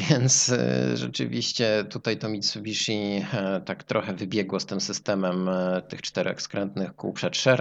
[0.09, 0.53] Więc
[0.93, 3.25] rzeczywiście tutaj to Mitsubishi
[3.65, 5.49] tak trochę wybiegło z tym systemem
[5.89, 7.60] tych czterech skrętnych kół przed szereg.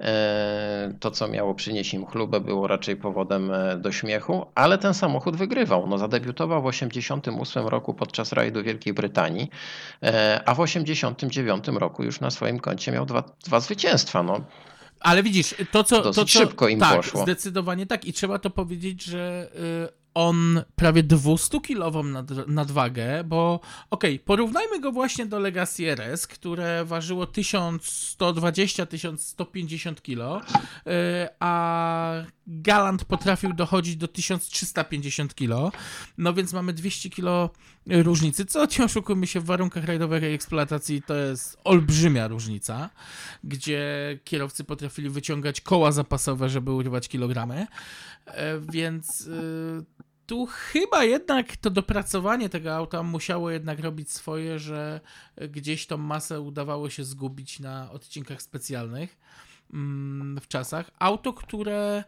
[0.00, 4.94] E, To, co miało przynieść im chlubę, było raczej powodem e, do śmiechu, ale ten
[4.94, 5.86] samochód wygrywał.
[5.86, 9.50] No, zadebiutował w 1988 roku podczas rajdu Wielkiej Brytanii,
[10.02, 14.22] e, a w 1989 roku już na swoim koncie miał dwa, dwa zwycięstwa.
[14.22, 14.40] No,
[15.00, 16.02] Ale widzisz, to co.
[16.02, 17.22] Dosyć to, co szybko im tak, poszło.
[17.22, 18.04] Zdecydowanie tak.
[18.04, 19.50] I trzeba to powiedzieć, że
[19.90, 23.60] y, on prawie 200-kilową nad, nadwagę, bo
[23.90, 30.46] okej, porównajmy go właśnie do Legacy RS, które ważyło 1120-1150 kg,
[30.86, 30.90] y,
[31.40, 32.12] a
[32.46, 35.72] Galant potrafił dochodzić do 1350 kg.
[36.18, 37.54] No więc mamy 200 kg
[37.86, 42.90] różnicy, co nie oszukujmy się w warunkach rajdowej eksploatacji to jest olbrzymia różnica,
[43.44, 43.84] gdzie
[44.24, 47.66] kierowcy potrafili wyciągać koła zapasowe, żeby urywać kilogramy.
[48.26, 49.84] E, Więc y,
[50.26, 55.00] tu chyba jednak to dopracowanie tego auta musiało jednak robić swoje, że
[55.50, 59.16] gdzieś tą masę udawało się zgubić na odcinkach specjalnych
[59.72, 60.90] mm, w czasach.
[60.98, 62.04] Auto, które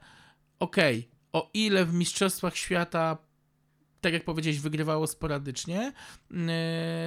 [0.59, 3.19] okej, o ile w Mistrzostwach Świata
[4.01, 5.93] tak jak powiedziałeś, wygrywało sporadycznie,
[6.31, 6.39] yy,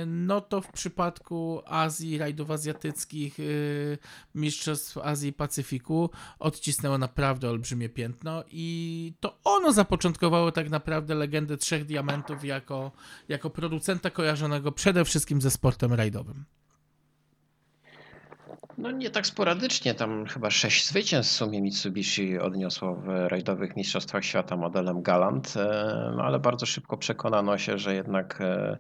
[0.05, 3.97] no to w przypadku Azji, rajdów azjatyckich, yy,
[4.35, 6.09] Mistrzostw Azji i Pacyfiku
[6.39, 12.91] odcisnęło naprawdę olbrzymie piętno i to ono zapoczątkowało tak naprawdę legendę Trzech Diamentów jako,
[13.27, 16.45] jako producenta kojarzonego przede wszystkim ze sportem rajdowym.
[18.79, 24.25] No nie tak sporadycznie, tam chyba sześć zwycięstw w sumie Mitsubishi odniosło w rajdowych mistrzostwach
[24.25, 28.77] świata modelem Galant, e, no ale bardzo szybko przekonano się, że jednak e,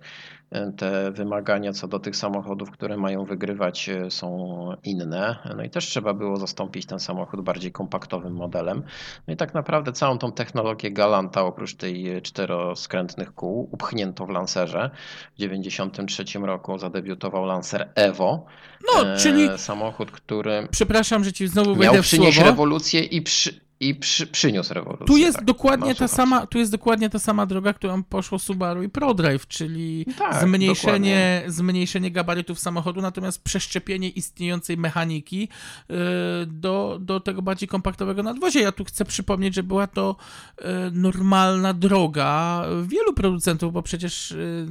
[0.77, 5.35] te wymagania co do tych samochodów, które mają wygrywać e, są inne.
[5.57, 8.83] No i też trzeba było zastąpić ten samochód bardziej kompaktowym modelem.
[9.27, 14.89] No i tak naprawdę całą tą technologię Galanta oprócz tej czteroskrętnych kół upchnięto w Lancerze.
[15.33, 18.45] W 1993 roku zadebiutował Lancer Evo.
[18.87, 22.49] No, czyli samochód, który przepraszam, że ci znowu miał w przynieść słowo.
[22.49, 25.05] rewolucję i, przy, i przy, przyniósł rewolucję.
[25.07, 25.45] Tu jest tak.
[25.45, 30.05] dokładnie ta sama, tu jest dokładnie ta sama droga, którą poszło Subaru i ProDrive, czyli
[30.17, 35.43] Tak, zmniejszenie, zmniejszenie gabarytów samochodu, natomiast przeszczepienie istniejącej mechaniki
[35.91, 35.95] y,
[36.45, 38.61] do, do tego bardziej kompaktowego nadwozia.
[38.61, 40.15] Ja tu chcę przypomnieć, że była to
[40.61, 44.67] y, normalna droga wielu producentów, bo przecież y,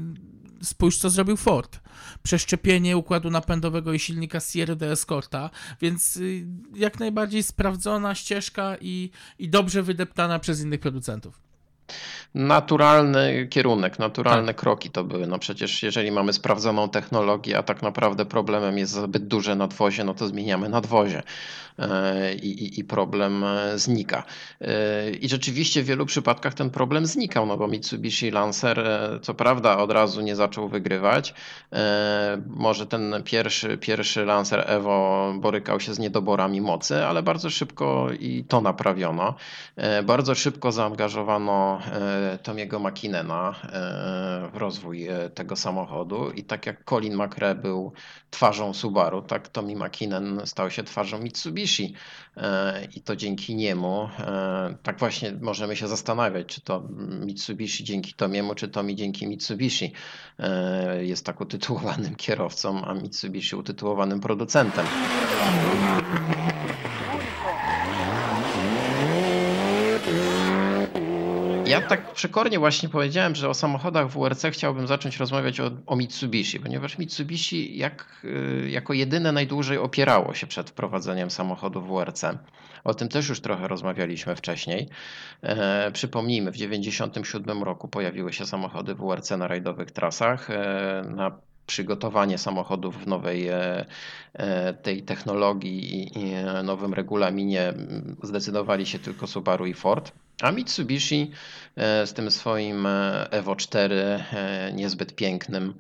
[0.62, 1.80] spójrz, co zrobił Ford.
[2.22, 9.10] Przeszczepienie układu napędowego i silnika Sierra do Escorta, więc y, jak najbardziej sprawdzona ścieżka i,
[9.38, 11.47] i dobrze wydeptana przez innych producentów.
[12.34, 14.56] Naturalny kierunek, naturalne Tak.
[14.56, 15.26] kroki to były.
[15.26, 20.14] No przecież jeżeli mamy sprawdzoną technologię, a tak naprawdę problemem jest zbyt duże nadwozie, no
[20.14, 21.22] to zmieniamy nadwozie
[21.78, 24.22] e, i, i, i problem e, znika.
[24.60, 28.84] E, I rzeczywiście w wielu przypadkach ten problem znikał, no bo Mitsubishi Lancer
[29.22, 31.34] co prawda od razu nie zaczął wygrywać.
[32.46, 38.44] Może ten pierwszy, pierwszy Lancer Evo borykał się z niedoborami mocy, ale bardzo szybko i
[38.48, 39.34] to naprawiono.
[40.04, 46.84] Bardzo szybko zaangażowano e, Tomiego Makinena e, w rozwój e, tego samochodu i tak jak
[46.84, 47.92] Colin McRae był
[48.30, 51.94] twarzą Subaru, tak Tommy Makinen stał się twarzą Mitsubishi
[52.96, 54.08] i to dzięki niemu
[54.82, 56.88] tak właśnie możemy się zastanawiać, czy to
[57.26, 59.92] Mitsubishi dzięki Tomiemu, czy Tomi dzięki Mitsubishi
[61.00, 64.86] jest tak utytułowanym kierowcą, a Mitsubishi utytułowanym producentem.
[71.68, 76.60] Ja tak przekornie właśnie powiedziałem, że o samochodach WRC chciałbym zacząć rozmawiać o, o Mitsubishi,
[76.60, 82.24] ponieważ Mitsubishi jak, y, jako jedyne najdłużej opierało się przed wprowadzeniem samochodu WRC.
[82.84, 84.88] O tym też już trochę rozmawialiśmy wcześniej.
[85.42, 90.50] E, przypomnijmy, w 1997 roku pojawiły się samochody WRC na rajdowych trasach.
[90.50, 91.30] E, na
[91.66, 93.86] przygotowanie samochodów w nowej e,
[94.32, 96.34] e, tej technologii i, i
[96.64, 100.12] nowym regulaminie mm, zdecydowali się tylko Subaru i Ford.
[100.42, 101.30] A Mitsubishi
[101.76, 105.74] e, z tym swoim e, Evo 4, e, niezbyt pięknym,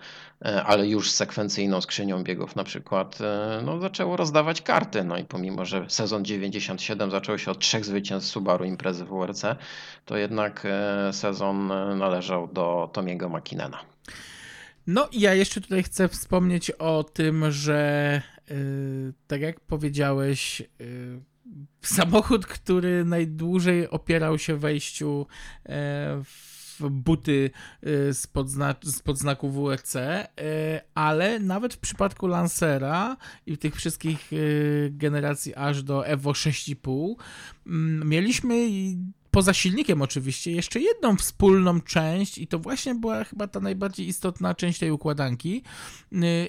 [0.64, 3.18] ale już sekwencyjną skrzynią biegów na przykład,
[3.62, 5.04] no, zaczęło rozdawać karty.
[5.04, 9.42] No i pomimo, że sezon 97 zaczął się od trzech zwycięstw Subaru imprezy WRC,
[10.04, 10.66] to jednak
[11.12, 11.66] sezon
[11.98, 13.78] należał do Tomiego Makinena.
[14.86, 21.20] No i ja jeszcze tutaj chcę wspomnieć o tym, że yy, tak jak powiedziałeś, yy,
[21.82, 25.26] samochód, który najdłużej opierał się wejściu
[25.66, 26.22] e,
[26.80, 27.50] w buty
[27.82, 30.28] e, spod, zna, spod znaku WRC, e,
[30.94, 33.16] ale nawet w przypadku Lancera
[33.46, 34.36] i tych wszystkich e,
[34.90, 37.14] generacji aż do Evo 6,5
[37.66, 38.68] mm, mieliśmy
[39.30, 44.54] poza silnikiem oczywiście, jeszcze jedną wspólną część i to właśnie była chyba ta najbardziej istotna
[44.54, 45.62] część tej układanki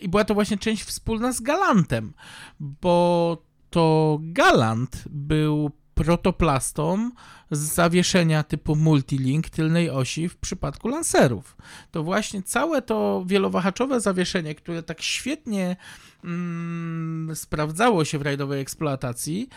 [0.02, 2.14] i była to właśnie część wspólna z Galantem,
[2.60, 5.72] bo to Galant był
[6.06, 7.12] protoplastą
[7.52, 11.58] z zawieszenia typu multilink tylnej osi w przypadku lancerów.
[11.92, 15.76] To właśnie całe to wielowahaczowe zawieszenie, które tak świetnie
[16.24, 19.50] mm, sprawdzało się w rajdowej eksploatacji,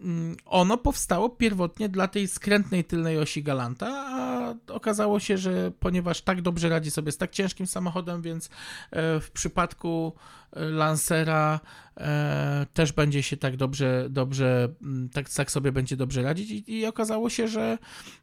[0.00, 6.22] mm, ono powstało pierwotnie dla tej skrętnej tylnej osi Galanta, a okazało się, że ponieważ
[6.22, 8.46] tak dobrze radzi sobie z tak ciężkim samochodem, więc
[8.90, 10.12] e, w przypadku
[10.54, 11.60] Lancera
[11.96, 16.72] e, też będzie się tak dobrze, dobrze mm, tak, tak sobie będzie dobrze radzić i,
[16.72, 17.78] i okazało się, że,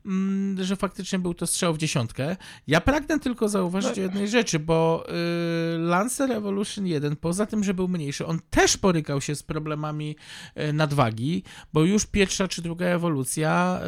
[0.05, 2.35] mm, że faktycznie był to strzał w dziesiątkę.
[2.67, 5.05] Ja pragnę tylko zauważyć o jednej rzeczy, bo
[5.75, 10.15] y, Lancer Evolution 1, poza tym, że był mniejszy, on też borykał się z problemami
[10.57, 11.43] y, nadwagi,
[11.73, 13.83] bo już pierwsza czy druga ewolucja y,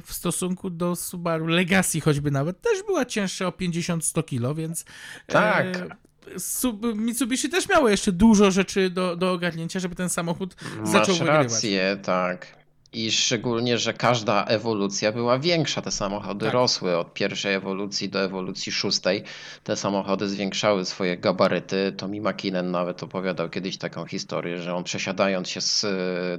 [0.00, 4.84] w stosunku do Subaru Legacy choćby nawet też była cięższa o 50-100 kilo, więc
[5.26, 5.98] Tak.
[6.38, 11.18] Sub- Mitsubishi też miało jeszcze dużo rzeczy do, do ogarnięcia, żeby ten samochód zaczął Masz
[11.18, 11.52] wygrywać.
[11.52, 12.57] rację, tak.
[12.92, 15.82] I szczególnie, że każda ewolucja była większa.
[15.82, 16.54] Te samochody Tak.
[16.54, 19.24] rosły od pierwszej ewolucji do ewolucji szóstej.
[19.64, 21.92] Te samochody zwiększały swoje gabaryty.
[21.96, 25.86] Tommy Makinen nawet opowiadał kiedyś taką historię, że on przesiadając się z,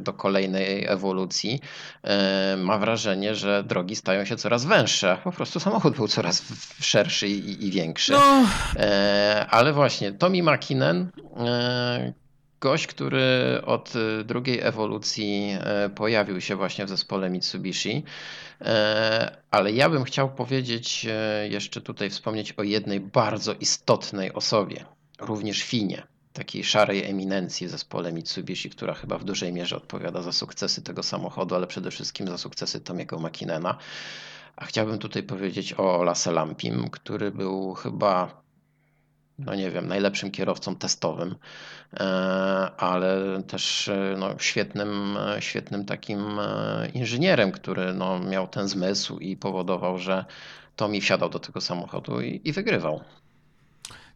[0.03, 1.59] do kolejnej ewolucji,
[2.03, 5.17] e, ma wrażenie, że drogi stają się coraz węższe.
[5.23, 6.43] Po prostu samochód był coraz
[6.81, 8.11] szerszy i, i większy.
[8.11, 8.45] No,
[8.75, 12.13] E, ale właśnie, Tommy Makinen e,
[12.61, 13.93] gość, który od
[14.25, 15.57] drugiej ewolucji
[15.95, 18.03] pojawił się właśnie w zespole Mitsubishi.
[19.51, 21.07] Ale ja bym chciał powiedzieć,
[21.49, 24.85] jeszcze tutaj wspomnieć o jednej bardzo istotnej osobie,
[25.19, 26.03] również Finie
[26.33, 31.03] takiej szarej eminencji w zespole Mitsubishi, która chyba w dużej mierze odpowiada za sukcesy tego
[31.03, 33.77] samochodu, ale przede wszystkim za sukcesy Tomiego Makinena.
[34.55, 38.41] A chciałbym tutaj powiedzieć o Laselampim, który był chyba
[39.45, 41.35] no nie wiem, najlepszym kierowcą testowym,
[41.93, 42.05] e,
[42.77, 46.39] ale też e, no, świetnym, e, świetnym takim
[46.93, 50.25] inżynierem, który no, miał ten zmysł i powodował, że
[50.75, 53.01] Tomi wsiadał do tego samochodu i, i wygrywał.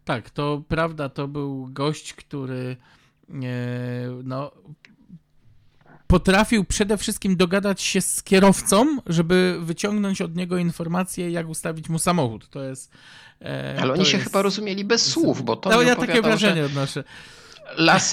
[0.04, 2.76] Tak, to prawda, to był gość, który
[4.24, 4.50] no,
[6.06, 11.98] potrafił przede wszystkim dogadać się z kierowcą, żeby wyciągnąć od niego informacje, jak ustawić mu
[11.98, 12.48] samochód.
[12.48, 12.92] To jest.
[13.44, 15.70] E, Ale oni się chyba rozumieli bez słów, bo to.
[15.70, 16.66] No, ja takie wrażenie że...
[16.66, 17.04] odnoszę.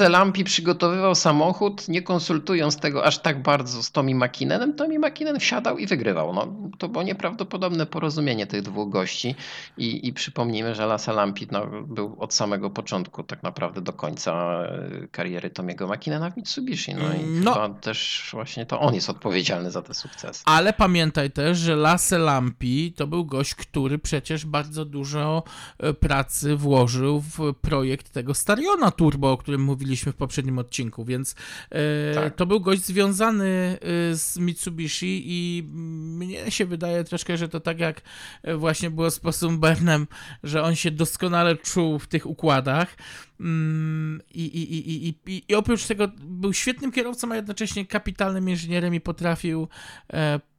[0.09, 4.75] Lampi przygotowywał samochód, nie konsultując tego aż tak bardzo z Tommy McKinnonem.
[4.75, 6.33] Tommy McKinnon wsiadał i wygrywał.
[6.33, 6.47] No,
[6.77, 9.35] to było nieprawdopodobne porozumienie tych dwóch gości
[9.77, 15.07] i, i przypomnijmy, że Lampi no, był od samego początku tak naprawdę do końca e,
[15.11, 16.95] kariery Tomiego McKinnona w Mitsubishi.
[16.95, 17.53] No i no.
[17.53, 20.43] chyba też właśnie to on jest odpowiedzialny za te sukcesy.
[20.45, 21.75] Ale pamiętaj też, że
[22.17, 25.43] Lampi to był gość, który przecież bardzo dużo
[25.79, 31.35] e, pracy włożył w projekt tego Stariona Turbo, którym mówiliśmy w poprzednim odcinku, więc
[31.69, 32.35] e, tak.
[32.35, 33.77] to był gość związany
[34.11, 38.01] e, z Mitsubishi i mnie się wydaje troszkę, że to tak jak
[38.43, 40.07] e, właśnie było z Posumbernem,
[40.43, 42.95] że on się doskonale czuł w tych układach.
[43.39, 48.95] Mm, I, i, i, i, I oprócz tego był świetnym kierowcą, a jednocześnie kapitalnym inżynierem
[48.95, 49.67] i potrafił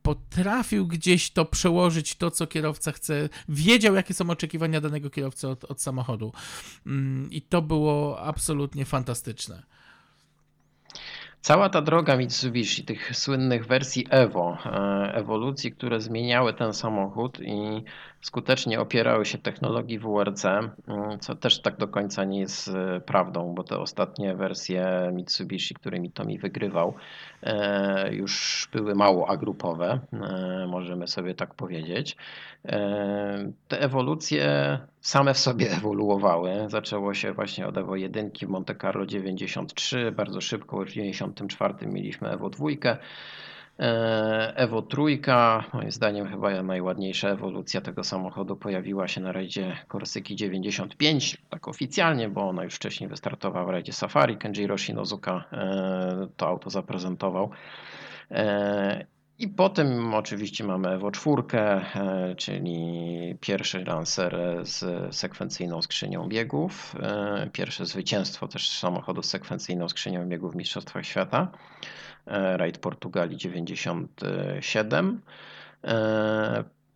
[0.02, 5.64] potrafił gdzieś to przełożyć, to co kierowca chce, wiedział jakie są oczekiwania danego kierowcy od,
[5.64, 6.32] od samochodu.
[6.86, 9.62] Mm, I to było absolutnie fantastyczne.
[11.40, 17.84] Cała ta droga Mitsubishi, tych słynnych wersji Evo, e, ewolucji, które zmieniały ten samochód i
[18.22, 20.72] skutecznie opierały się technologii WRC, mm,
[21.20, 26.10] co też tak do końca nie jest e, prawdą, bo te ostatnie wersje Mitsubishi, którymi
[26.10, 26.94] Tomi wygrywał,
[27.42, 30.00] e, już były mało agrupowe,
[30.68, 32.16] możemy sobie tak powiedzieć.
[33.68, 36.50] Te ewolucje same w sobie ewoluowały.
[36.68, 42.30] Zaczęło się właśnie od Evo 1 w Monte Carlo 93, bardzo szybko w 94 mieliśmy
[42.30, 42.66] Evo 2.
[44.54, 51.38] Evo trójka, moim zdaniem chyba najładniejsza ewolucja tego samochodu pojawiła się na rajdzie Korsyki 95,
[51.50, 54.36] tak oficjalnie, bo ona już wcześniej wystartowała w rajdzie Safari.
[54.36, 57.50] Kenjiro Shinozuka e, to auto zaprezentował.
[58.30, 59.06] E,
[59.38, 64.84] i potem oczywiście mamy Evo 4, e, czyli pierwszy lancer z
[65.14, 66.96] sekwencyjną skrzynią biegów.
[67.00, 71.48] E, pierwsze zwycięstwo też samochodu z sekwencyjną skrzynią biegów w Mistrzostwach Świata.
[72.26, 75.20] E, Raid Portugalii 97.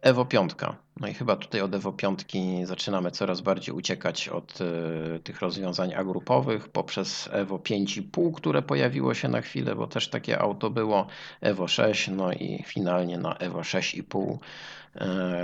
[0.06, 0.52] Evo 5.
[1.00, 2.24] No i chyba tutaj od Evo 5
[2.64, 9.28] zaczynamy coraz bardziej uciekać od y, tych rozwiązań agrupowych poprzez Evo 5,5, które pojawiło się
[9.28, 11.06] na chwilę, bo też takie auto było,
[11.40, 14.38] Evo 6, no i finalnie na Evo 6,5,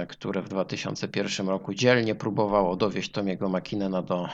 [0.02, 4.28] y, które w 2001 roku dzielnie próbowało dowieść Tomiego Makinena do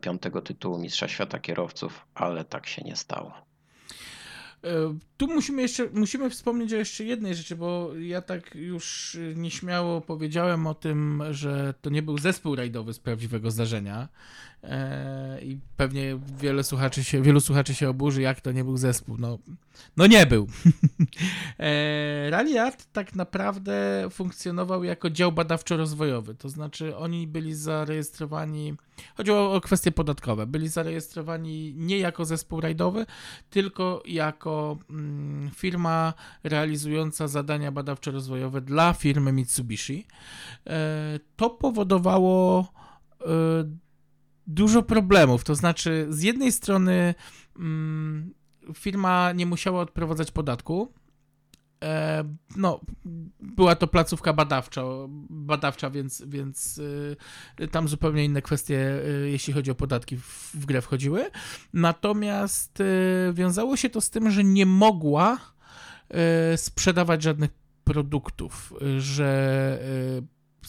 [0.00, 3.49] piątego tytułu Mistrza Świata Kierowców, ale tak się nie stało.
[4.62, 4.92] Uh.
[5.20, 10.66] Tu musimy jeszcze musimy wspomnieć o jeszcze jednej rzeczy, bo ja tak już nieśmiało powiedziałem
[10.66, 14.08] o tym, że to nie był zespół rajdowy z prawdziwego zdarzenia.
[14.64, 19.16] E, I pewnie wiele słuchaczy się, wielu słuchaczy się oburzy, jak to nie był zespół.
[19.18, 19.38] No,
[19.96, 20.46] no nie był.
[21.60, 28.74] E, Art tak naprawdę funkcjonował jako dział badawczo-rozwojowy, to znaczy oni byli zarejestrowani,
[29.16, 33.06] chodziło o kwestie podatkowe, byli zarejestrowani nie jako zespół rajdowy,
[33.50, 35.09] tylko jako mm,
[35.54, 36.14] firma
[36.44, 40.06] realizująca zadania badawczo-rozwojowe dla firmy Mitsubishi.
[40.66, 42.72] E, to powodowało
[44.46, 45.44] dużo problemów.
[45.44, 47.14] To znaczy, z jednej strony
[47.58, 48.34] mm,
[48.74, 50.92] firma nie musiała odprowadzać podatku.
[51.84, 52.24] E,
[52.56, 52.80] no,
[53.40, 54.82] była to placówka badawcza,
[55.30, 56.78] badawcza więc, więc
[57.60, 61.30] y, tam zupełnie inne kwestie, y, jeśli chodzi o podatki, w, grę wchodziły.
[61.72, 65.38] Natomiast y, wiązało się to z tym, że nie mogła
[66.56, 67.50] sprzedawać żadnych
[67.84, 69.78] produktów, że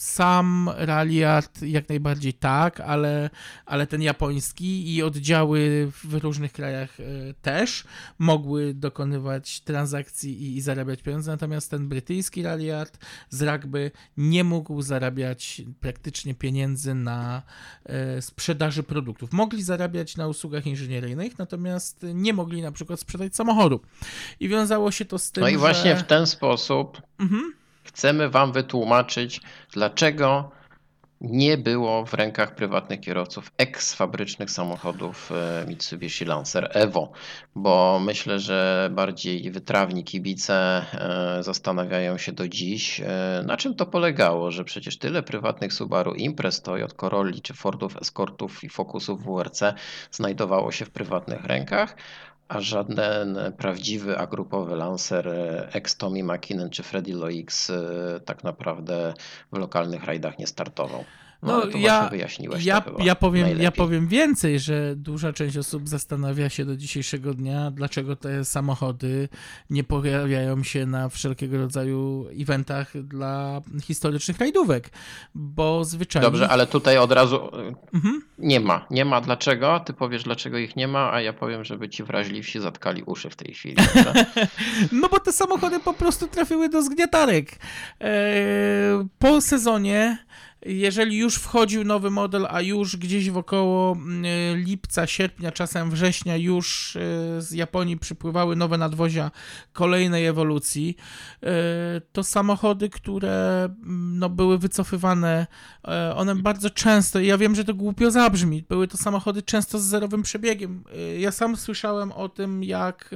[0.02, 3.30] sam Ralliart jak najbardziej tak, ale,
[3.66, 7.04] ale ten japoński i oddziały w różnych krajach e,
[7.42, 7.84] też
[8.18, 12.98] mogły dokonywać transakcji i, i zarabiać pieniądze, natomiast ten brytyjski Ralliart
[13.30, 17.42] z rugby nie mógł zarabiać praktycznie pieniędzy na
[17.84, 19.32] e, sprzedaży produktów.
[19.32, 23.80] Mogli zarabiać na usługach inżynieryjnych, natomiast nie mogli na przykład sprzedać samochodu.
[24.40, 26.02] I wiązało się to z tym, No i właśnie że...
[26.02, 27.61] w ten sposób Mhm.
[27.82, 29.40] Chcemy Wam wytłumaczyć,
[29.72, 30.50] dlaczego
[31.22, 37.12] nie było w rękach prywatnych kierowców eks-fabrycznych samochodów e, Mitsubishi Lancer Evo,
[37.54, 40.54] bo myślę, że bardziej wytrawni kibice
[40.92, 46.14] e, zastanawiają się do dziś, e, na czym to polegało, że przecież tyle prywatnych Subaru
[46.14, 49.62] Imprez, Toyota Corolli czy Fordów Escortów i Focusów WRC
[50.10, 51.96] znajdowało się w prywatnych rękach,
[52.52, 59.14] a żaden prawdziwy agrupowy lancer e, ex Tommy McKinnon czy Freddy Loix e, tak naprawdę
[59.52, 61.04] w lokalnych rajdach nie startował.
[61.42, 65.56] No, No, to ja- właśnie wyjaśniłeś Ja, ja, powiem, ja powiem więcej, że duża część
[65.56, 69.28] osób zastanawia się do dzisiejszego dnia, dlaczego te samochody
[69.70, 74.90] nie pojawiają się na wszelkiego rodzaju eventach dla historycznych rajdówek,
[75.34, 76.26] bo zwyczajnie...
[76.26, 77.40] Dobrze, ale tutaj od razu
[77.94, 78.22] Mhm.
[78.38, 78.86] nie ma.
[78.90, 79.80] Nie ma dlaczego.
[79.80, 83.36] Ty powiesz, dlaczego ich nie ma, a ja powiem, żeby ci wrażliwsi zatkali uszy w
[83.36, 83.76] tej chwili.
[84.92, 87.50] No bo te samochody po prostu trafiły do zgniatarek.
[88.00, 90.18] Eee, po sezonie,
[90.66, 94.24] jeżeli już wchodził nowy model, a już gdzieś wokoło mm,
[94.56, 97.00] lipca, sierpnia, czasem września już e,
[97.42, 99.30] z Japonii przypływały nowe nadwozia
[99.72, 100.96] kolejnej ewolucji,
[101.42, 101.46] e,
[102.12, 105.46] to samochody, które mm, no, były wycofywane,
[105.88, 109.82] e, one bardzo często, ja wiem, że to głupio zabrzmi, były to samochody często z
[109.82, 110.84] zerowym przebiegiem.
[111.18, 113.10] Ja sam słyszałem o tym, jak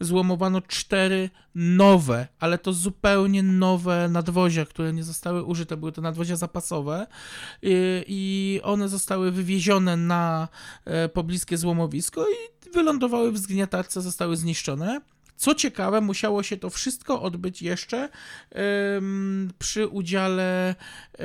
[0.00, 5.76] złomowano cztery nowe, ale to zupełnie nowe nadwozia, które nie zostały użyte.
[5.76, 6.73] Były to nadwozia zapasowe
[7.62, 10.48] i, i one zostały wywiezione na
[10.84, 15.00] e, pobliskie złomowisko i wylądowały w zgniatarce, zostały zniszczone.
[15.36, 18.08] Co ciekawe, musiało się to wszystko odbyć jeszcze
[19.58, 20.74] przy udziale
[21.18, 21.24] e,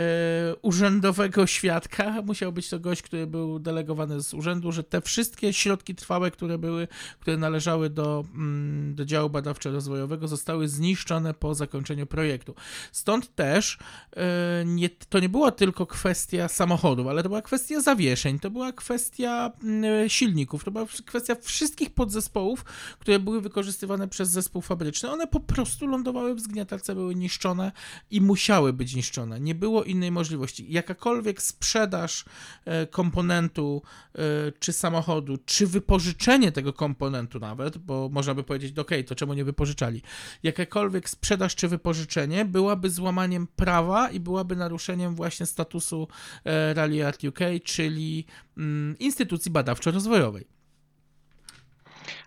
[0.61, 2.21] urzędowego świadka.
[2.21, 6.57] Musiał być to gość, który był delegowany z urzędu, że te wszystkie środki trwałe, które
[6.57, 6.87] były,
[7.19, 12.55] które należały do, mm, do działu badawczo-rozwojowego, zostały zniszczone po zakończeniu projektu.
[12.91, 13.77] Stąd też
[14.15, 18.71] e, nie, to nie była tylko kwestia samochodów, ale to była kwestia zawieszeń, to była
[18.71, 22.63] kwestia mm, silników, to była kwestia wszystkich podzespołów,
[22.99, 25.11] które były wykorzystywane przez zespół fabryczny.
[25.11, 27.71] One po prostu lądowały w zgniatarce, były niszczone
[28.11, 29.39] i musiały być niszczone.
[29.39, 30.65] Nie było innej możliwości.
[30.69, 32.25] Jakakolwiek sprzedaż
[32.65, 33.81] e, komponentu
[34.15, 34.19] e,
[34.59, 39.45] czy samochodu, czy wypożyczenie tego komponentu nawet, bo można by powiedzieć, ok, to czemu nie
[39.45, 40.01] wypożyczali?
[40.43, 46.07] Jakakolwiek sprzedaż czy wypożyczenie byłaby złamaniem prawa i byłaby naruszeniem właśnie statusu
[46.45, 48.25] e, Rally Art UK, czyli
[48.57, 50.58] mm, instytucji badawczo-rozwojowej.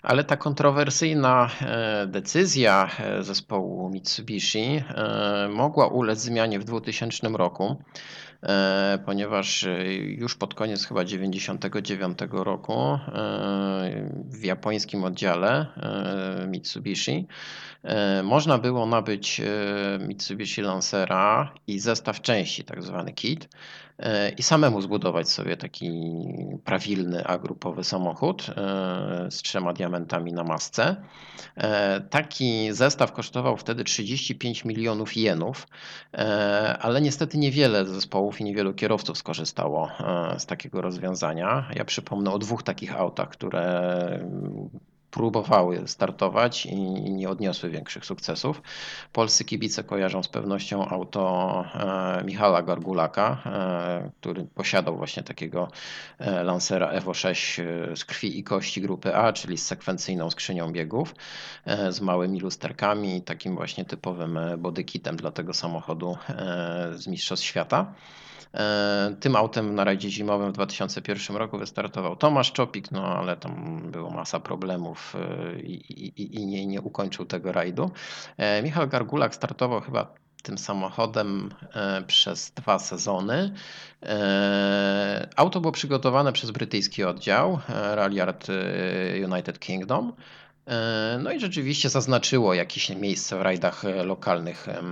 [0.03, 7.77] Ale ta kontrowersyjna e, decyzja e, zespołu Mitsubishi e, mogła ulec zmianie w 2000 roku,
[9.07, 9.67] ponieważ
[10.05, 12.99] już pod koniec chyba 99 roku
[14.31, 15.67] w japońskim oddziale
[16.49, 17.27] Mitsubishi
[18.23, 19.41] można było nabyć
[20.09, 23.49] Mitsubishi Lancera i zestaw części, tak zwany kit,
[24.39, 25.91] i samemu zbudować sobie taki
[26.65, 30.97] prawilny agrupowy samochód e, z trzema diamentami na masce.
[31.57, 35.67] E, Taki zestaw kosztował wtedy 35 milionów jenów,
[36.15, 39.89] e, ale niestety niewiele zespołów i niewielu kierowców skorzystało
[40.39, 41.69] z takiego rozwiązania.
[41.75, 43.63] Ja przypomnę o dwóch takich autach, które
[45.13, 46.77] próbowały startować i
[47.11, 48.63] nie odniosły większych sukcesów.
[49.13, 55.69] Polscy kibice kojarzą z pewnością auto e, Michala Gargulaka, e, który posiadał właśnie takiego
[56.19, 57.65] e, Lancera Evo 6 e,
[57.97, 61.15] z krwi i kości grupy A, czyli z sekwencyjną skrzynią biegów,
[61.91, 66.17] z małymi lusterkami i takim właśnie typowym bodykitem dla tego samochodu
[66.93, 67.95] z Mistrzostw Świata.
[68.55, 73.83] E, Tym autem na rajdzie zimowym w 2001 roku wystartował Tomasz Czopik, no ale tam
[73.91, 75.75] było masa problemów e, i,
[76.23, 77.91] i, i nie, nie ukończył tego rajdu.
[78.37, 81.55] E, Michał Gargulak startował chyba tym samochodem
[82.07, 83.53] przez dwa sezony.
[85.37, 90.13] Auto było przygotowane przez brytyjski oddział Rally Art e, United Kingdom.
[90.67, 94.83] E, No i rzeczywiście zaznaczyło jakieś miejsce w rajdach e, lokalnych e,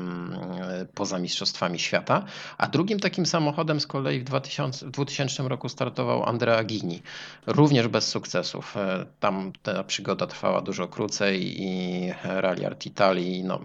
[0.94, 2.24] poza Mistrzostwami Świata.
[2.59, 7.02] A drugim takim samochodem z kolei w 2000, w 2000 roku startował Andrea Gini,
[7.47, 8.74] również bez sukcesów.
[9.20, 13.60] Tam ta przygoda trwała dużo krócej i Rally Art Italii no,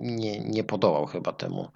[0.00, 1.68] nie, nie podołał chyba temu,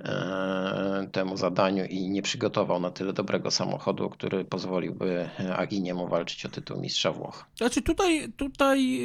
[0.00, 6.48] e, temu zadaniu i nie przygotował na tyle dobrego samochodu, który pozwoliłby Aginiemu walczyć o
[6.48, 7.44] tytuł mistrza Włoch.
[7.56, 8.98] Znaczy tutaj, tutaj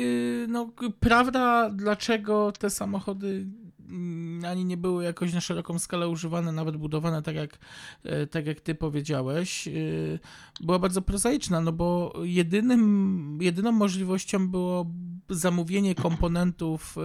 [0.44, 0.70] y, no,
[1.00, 3.46] prawda, dlaczego te samochody
[3.90, 7.60] mm, ani nie były jakoś na szeroką skalę używane, nawet budowane tak jak,
[8.04, 10.20] e, tak jak ty powiedziałeś, y,
[10.62, 14.86] była bardzo prozaiczna, no bo jedynym, jedyną możliwością było
[15.36, 17.02] zamówienie komponentów y,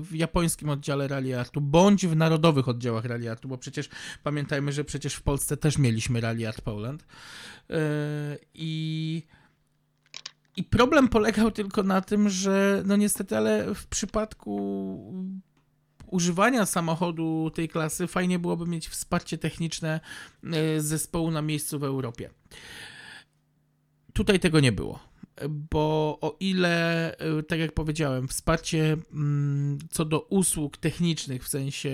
[0.00, 3.88] w japońskim oddziale Rallyartu, bądź w narodowych oddziałach Rallyartu, bo przecież
[4.22, 7.02] pamiętajmy, że przecież w Polsce też mieliśmy Rallyart Poland.
[7.02, 7.74] Y,
[8.54, 9.22] I
[10.56, 15.14] i problem polegał tylko na tym, że no niestety, ale w przypadku
[16.06, 20.00] używania samochodu tej klasy fajnie byłoby mieć wsparcie techniczne
[20.44, 22.30] e, zespołu na miejscu w Europie.
[24.12, 25.09] Tutaj tego nie było
[25.48, 31.90] bo o ile, e, tak jak powiedziałem, wsparcie mm, co do usług technicznych, w sensie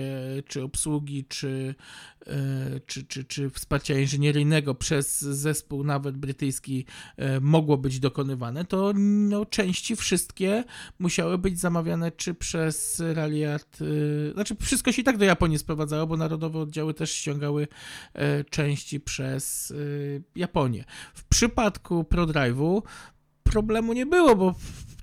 [0.47, 1.75] czy obsługi, czy,
[2.27, 6.85] e, czy, czy, czy wsparcia inżynieryjnego przez zespół nawet brytyjski
[7.17, 10.63] e, mogło być dokonywane, to no, części wszystkie
[10.99, 13.77] musiały być zamawiane czy przez Ralliart,
[14.33, 17.67] znaczy wszystko się i tak do Japonii sprowadzało, bo narodowe oddziały też ściągały
[18.49, 19.73] części przez
[20.35, 20.85] Japonię.
[21.13, 22.81] W przypadku ProDrive'u
[23.47, 24.55] problemu nie było, bo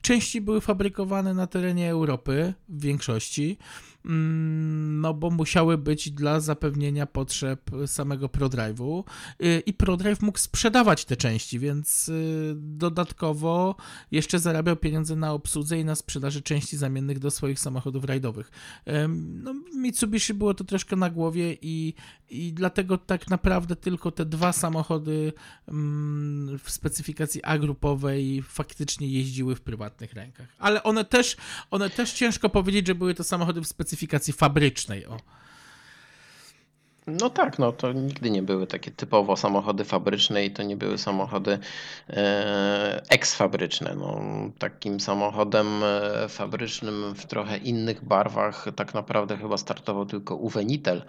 [0.02, 3.58] części były fabrykowane na terenie Europy w większości.
[4.04, 9.04] Mm, no bo musiały być dla zapewnienia potrzeb samego ProDrive'u
[9.42, 13.76] y, i ProDrive mógł sprzedawać te części, więc y, dodatkowo
[14.10, 18.50] jeszcze zarabiał pieniądze na obsłudze i na sprzedaży części zamiennych do swoich samochodów rajdowych.
[19.08, 21.94] No, Mitsubishi było to troszkę na głowie i,
[22.30, 25.32] i dlatego tak naprawdę tylko te dwa samochody
[25.68, 30.48] mm, w specyfikacji A grupowej faktycznie jeździły w prywatnych rękach.
[30.58, 31.36] Ale one też,
[31.70, 35.06] one też ciężko powiedzieć, że były to samochody w specyfikacji specyfikacji fabrycznej.
[35.06, 35.16] O.
[37.06, 40.98] No tak, no to nigdy nie były takie typowo samochody fabryczne i to nie były
[40.98, 41.58] samochody
[42.10, 43.94] e, eksfabryczne.
[43.94, 44.20] No,
[44.58, 51.02] takim samochodem e, fabrycznym w trochę innych barwach tak naprawdę chyba startował tylko Uwe Nittel,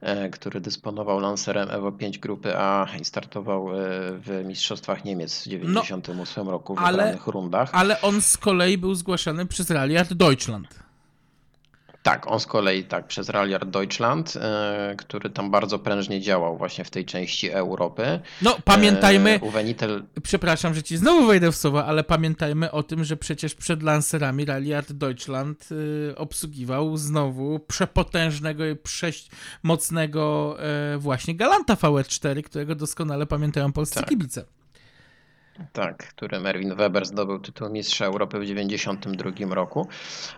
[0.00, 3.74] e, który dysponował Lancerem Evo 5 grupy A i startował e,
[4.12, 7.70] w Mistrzostwach Niemiec w 1998 no, roku w ale, rundach.
[7.72, 10.85] Ale on z kolei był zgłaszany przez Rallyard Deutschland.
[12.06, 16.84] Tak, on z kolei tak przez Rallyard Deutschland, e, który tam bardzo prężnie działał właśnie
[16.84, 18.20] w tej części Europy.
[18.42, 19.40] No, pamiętajmy,
[20.16, 23.82] e, przepraszam, że ci znowu wejdę w słowa, ale pamiętajmy o tym, że przecież przed
[23.82, 25.68] Lancerami Rallyard Deutschland
[26.10, 30.56] e, obsługiwał znowu przepotężnego i prześmocnego
[30.98, 34.08] właśnie Galanta VR4, którego doskonale pamiętają polscy tak.
[34.08, 34.44] kibice.
[35.72, 39.88] Tak, który Merwin Weber zdobył tytuł Mistrza Europy w 1992 roku.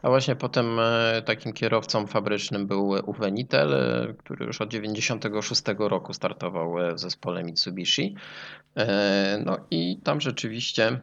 [0.02, 5.78] A właśnie potem e, takim kierowcą fabrycznym był Uwe Nittel, e, który już od 1996
[5.78, 8.14] roku startował e, w zespole Mitsubishi.
[9.44, 11.00] No i tam rzeczywiście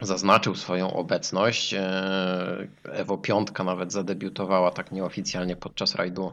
[0.00, 1.74] zaznaczył swoją obecność.
[2.84, 6.32] Evo 5 nawet zadebiutowała tak nieoficjalnie podczas rajdu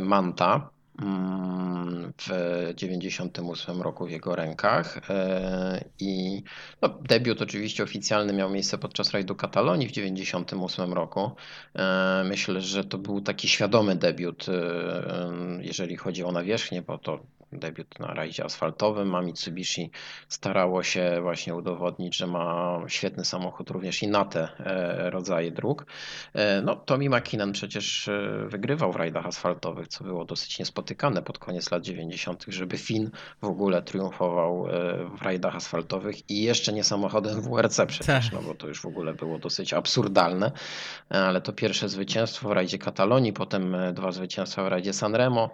[0.00, 0.70] Manta.
[1.02, 2.28] Mm, w
[2.74, 6.42] 98 roku w jego rękach e, i
[6.82, 11.30] no, debiut oczywiście oficjalny miał miejsce podczas rajdu Katalonii w 98 roku.
[11.74, 17.20] E, myślę, że to był taki świadomy debiut, e, jeżeli chodzi o nawierzchnię, bo to
[17.58, 19.90] debiut na rajdzie asfaltowym, a Mitsubishi
[20.28, 25.86] starało się właśnie udowodnić, że ma świetny samochód również i na te e, rodzaje dróg.
[26.34, 31.38] E, no, Tommy McKinnon przecież e, wygrywał w rajdach asfaltowych, co było dosyć niespotykane pod
[31.38, 33.10] koniec lat 90., żeby Finn
[33.42, 34.66] w ogóle triumfował
[35.18, 39.14] w rajdach asfaltowych i jeszcze nie samochodem WRC przecież, no bo to już w ogóle
[39.14, 40.52] było dosyć absurdalne,
[41.08, 45.50] ale to pierwsze zwycięstwo w rajdzie Katalonii, potem dwa zwycięstwa w rajdzie Sanremo.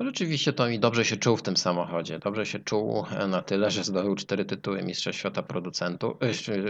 [0.00, 2.18] Rzeczywiście to mi dobrze się czuł w tym samochodzie.
[2.18, 6.16] Dobrze się czuł na tyle, że zdobył cztery tytuły Mistrza Świata Producentów,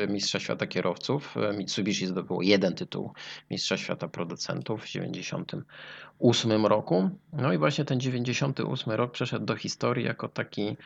[0.01, 1.35] e, Mistrza Świata Kierowców.
[1.59, 3.13] Mitsubishi zdobyło jeden tytuł
[3.51, 7.11] Mistrza Świata Producentów w 98 roku.
[7.33, 10.77] No i właśnie ten 98 rok przeszedł do historii jako taki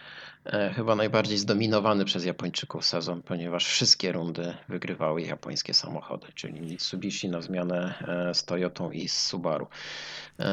[0.45, 7.29] e, chyba najbardziej zdominowany przez Japończyków sezon, ponieważ wszystkie rundy wygrywały japońskie samochody, czyli Mitsubishi
[7.29, 7.95] na zmianę
[8.31, 9.66] e, z Toyotą i z Subaru.
[10.39, 10.45] No,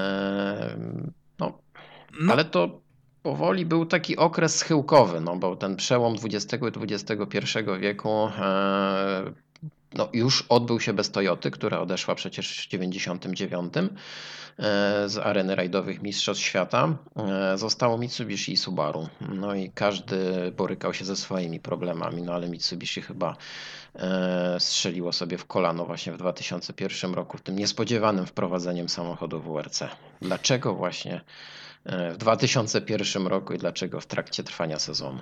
[2.20, 2.34] no.
[2.34, 2.82] Ale to
[3.24, 7.38] powoli był taki okres schyłkowy, no bo ten przełom XX i XXI
[7.80, 9.34] wieku e,
[9.94, 13.90] no, już odbył się bez Toyoty, która odeszła przecież w 99 e,
[15.10, 16.98] z areny rajdowych Mistrzostw Świata.
[17.18, 19.08] E, Zostało Mitsubishi i Subaru.
[19.30, 23.36] No i każdy borykał się ze swoimi problemami, no ale Mitsubishi chyba
[24.60, 29.84] strzeliło sobie w kolano właśnie w 2001 roku, tym niespodziewanym wprowadzeniem samochodu WRC.
[30.22, 31.22] Dlaczego właśnie
[31.86, 35.20] w 2001 roku i dlaczego w trakcie trwania sezonu?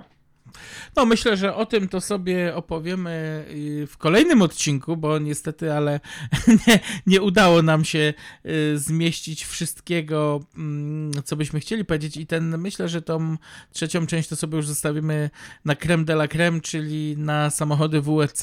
[0.96, 6.00] No, myślę, że o tym to sobie opowiemy y, w kolejnym odcinku, bo niestety, ale
[6.66, 8.14] nie, nie udało nam się
[8.46, 12.16] y, zmieścić wszystkiego, mm, co byśmy chcieli powiedzieć.
[12.16, 13.36] I ten, myślę, że tą
[13.72, 15.30] trzecią część to sobie już zostawimy
[15.64, 18.42] na creme de la creme, czyli na samochody WEC.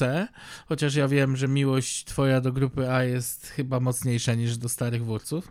[0.66, 5.04] Chociaż ja wiem, że miłość twoja do grupy A jest chyba mocniejsza niż do starych
[5.04, 5.48] wórców.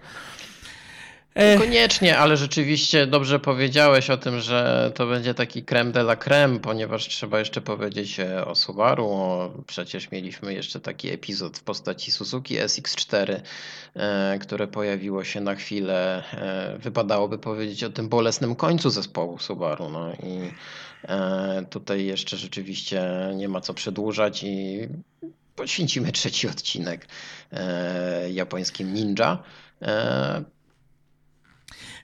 [1.57, 6.59] Koniecznie, ale rzeczywiście dobrze powiedziałeś o tym, że to będzie taki creme de la creme,
[6.59, 9.09] ponieważ trzeba jeszcze powiedzieć e, o Subaru.
[9.67, 13.39] Przecież mieliśmy jeszcze taki epizod w postaci Suzuki SX4,
[13.95, 16.23] e, które pojawiło się na chwilę.
[16.33, 19.89] E, wypadałoby powiedzieć o tym bolesnym końcu zespołu Subaru.
[19.89, 20.51] No i
[21.69, 23.03] tutaj jeszcze rzeczywiście
[23.35, 24.87] nie ma co przedłużać i
[25.55, 27.07] poświęcimy trzeci odcinek
[28.29, 29.43] japońskim Ninja.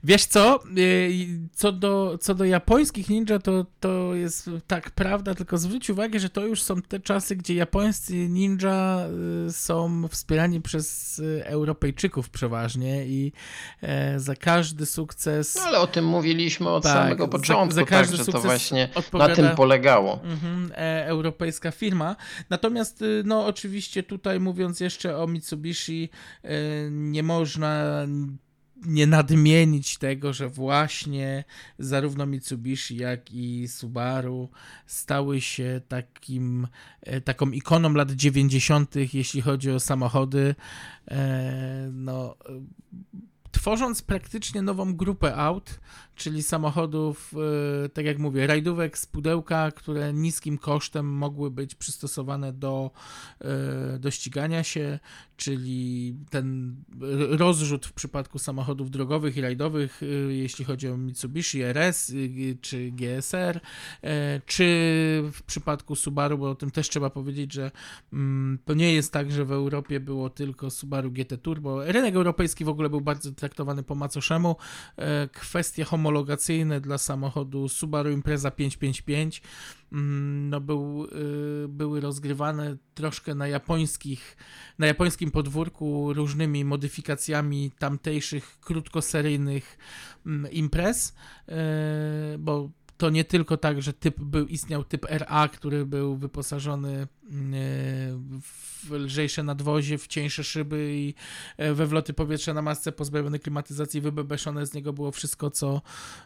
[0.05, 0.59] Wiesz co?
[0.77, 6.19] Y, Co do, co do japońskich ninja, to, to jest tak prawda, tylko zwróć uwagę,
[6.19, 9.05] że to już są te czasy, gdzie japońscy ninja
[9.47, 13.31] y, są wspierani przez y, Europejczyków przeważnie i
[13.81, 15.55] e, za każdy sukces.
[15.55, 18.41] No ale o tym mówiliśmy od Tak, samego za- początku, za każdy tak, że to
[18.41, 20.19] właśnie na tym polegało.
[20.23, 22.15] Mhm, e, europejska firma.
[22.49, 26.09] Natomiast, no oczywiście tutaj mówiąc jeszcze o Mitsubishi,
[26.91, 27.83] nie można
[28.85, 31.43] nie nadmienić tego, że właśnie
[31.79, 34.49] zarówno Mitsubishi, jak i Subaru
[34.85, 36.67] stały się takim,
[37.01, 40.55] e, taką ikoną lat 90., jeśli chodzi o samochody.
[41.11, 42.61] E, No, e,
[43.51, 45.79] tworząc praktycznie nową grupę aut,
[46.15, 47.33] czyli samochodów,
[47.85, 52.91] e, tak jak mówię, rajdówek z pudełka, które niskim kosztem mogły być przystosowane do,
[53.41, 54.99] e, do ścigania się,
[55.37, 56.75] czyli ten
[57.29, 62.91] rozrzut w przypadku samochodów drogowych i rajdowych, e, jeśli chodzi o Mitsubishi RS y, czy
[62.91, 63.59] GSR,
[64.45, 64.63] czy
[65.33, 67.71] w przypadku Subaru, bo o tym też trzeba powiedzieć, że
[68.13, 71.85] mm, to nie jest tak, że w Europie było tylko Subaru GT Turbo.
[71.85, 74.55] Rynek europejski w ogóle był bardzo traktowany po macoszemu.
[74.97, 79.41] E, Kwestie homologacyjne dla samochodu Subaru Impreza 555
[79.91, 84.37] mm, no był, y, były rozgrywane troszkę na japońskich,
[84.79, 89.77] na japońskim podwórku różnymi modyfikacjami tamtejszych krótkoseryjnych
[90.25, 91.15] mm, imprez,
[91.47, 92.69] e, bo
[93.03, 97.07] to nie tylko tak, że typ był, istniał typ RA, który był wyposażony e,
[98.83, 101.13] w lżejsze nadwozie, w cieńsze szyby i
[101.57, 105.81] e, we wloty powietrza na masce pozbawione klimatyzacji, wybebeszone z niego było wszystko, co,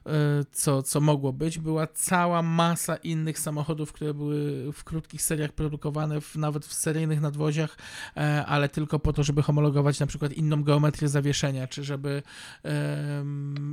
[0.05, 0.11] e,
[0.51, 1.59] co, co mogło być.
[1.59, 7.21] Była cała masa innych samochodów, które były w krótkich seriach produkowane, w, nawet w seryjnych
[7.21, 7.77] nadwoziach,
[8.45, 12.23] ale tylko po to, żeby homologować na przykład inną geometrię zawieszenia, czy żeby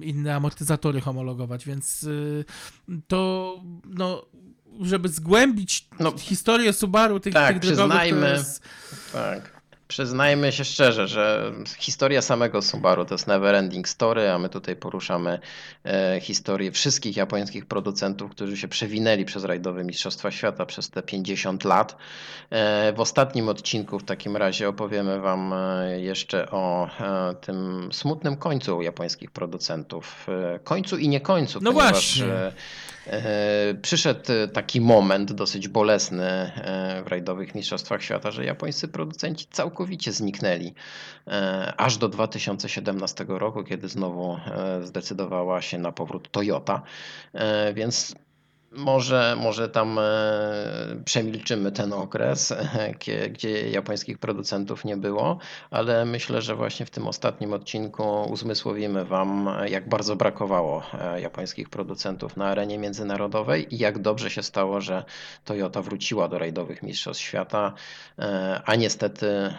[0.03, 2.07] inne amortyzatory homologować, więc
[3.07, 3.55] to
[3.85, 4.27] no
[4.81, 8.31] żeby zgłębić No, historię Subaru tych, tak, tych drogowych, przyznajmy.
[8.31, 8.63] jest...
[9.13, 9.54] Tak.
[9.95, 14.77] Przyznajmy się szczerze, że historia samego Subaru to jest never ending story, a my tutaj
[14.77, 15.39] poruszamy
[15.85, 21.65] e, historię wszystkich japońskich producentów, którzy się przewinęli przez rajdowe Mistrzostwa Świata przez te 50
[21.65, 21.97] lat.
[22.51, 28.37] E, w ostatnim odcinku w takim razie opowiemy Wam e, jeszcze o e, tym smutnym
[28.37, 30.27] końcu japońskich producentów.
[30.55, 32.53] E, końcu i nie końcu, No ponieważ właśnie.
[33.07, 34.21] e, Przyszedł
[34.53, 36.53] taki moment dosyć bolesny
[37.05, 40.75] w rajdowych mistrzostwach świata, że japońscy producenci całkowicie zniknęli.
[41.27, 46.83] E, Aż do 2017 roku, kiedy znowu e, zdecydowała się na powrót Toyota.
[47.33, 48.15] E, Więc
[48.77, 50.03] może, może tam e,
[51.05, 55.39] przemilczymy ten okres, e, kie- gdzie japońskich producentów nie było,
[55.71, 61.69] ale myślę, że właśnie w tym ostatnim odcinku uzmysłowimy Wam, jak bardzo brakowało e, japońskich
[61.69, 65.05] producentów na arenie międzynarodowej i jak dobrze się stało, że
[65.45, 67.73] Toyota wróciła do rajdowych mistrzostw świata,
[68.19, 69.55] e, a niestety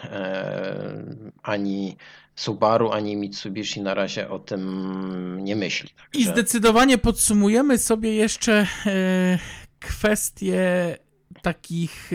[1.42, 1.96] ani
[2.36, 5.90] Subaru, ani Mitsubishi na razie o tym nie myśli.
[6.12, 9.38] I Także- zdecydowanie podsumujemy sobie jeszcze e,
[9.80, 10.96] kwestie
[11.42, 12.10] takich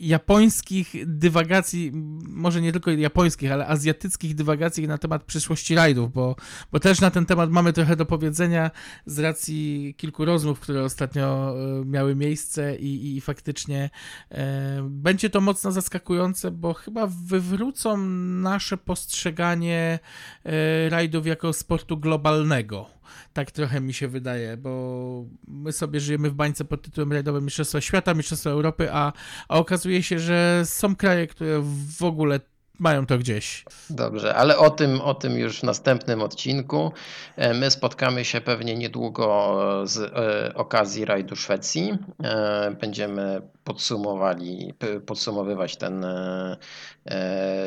[0.00, 1.92] japońskich dywagacji,
[2.28, 6.36] może nie tylko japońskich, ale azjatyckich dywagacji na temat przyszłości rajdów, bo,
[6.72, 8.70] bo też na ten temat mamy trochę do powiedzenia
[9.06, 13.90] z racji kilku rozmów, które ostatnio e, miały miejsce i, i faktycznie
[14.30, 17.96] e, będzie to mocno zaskakujące, bo chyba wywrócą
[18.42, 19.98] nasze postrzeganie
[20.44, 22.99] e, rajdów jako sportu globalnego.
[23.32, 27.80] Tak trochę mi się wydaje, bo my sobie żyjemy w bańce pod tytułem rajdowe Mistrzostwa
[27.80, 29.12] Świata, Mistrzostwa Europy, a,
[29.48, 31.62] a okazuje się, że są kraje, które
[31.98, 32.40] w ogóle
[32.80, 33.64] mają to gdzieś.
[33.90, 36.92] Dobrze, ale o tym, o tym już w następnym odcinku.
[37.36, 41.98] E, my spotkamy się pewnie niedługo z e, okazji rajdu Szwecji.
[42.24, 44.74] E, będziemy podsumowali,
[45.06, 46.06] podsumowywać ten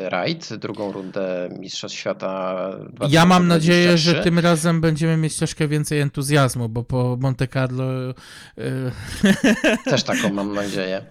[0.08, 2.54] rajd, drugą rundę Mistrzostw Świata.
[2.68, 3.14] 2023.
[3.14, 7.84] Ja mam nadzieję, że tym razem będziemy mieć troszkę więcej entuzjazmu, bo po Monte Carlo.
[9.90, 11.04] Też taką mam nadzieję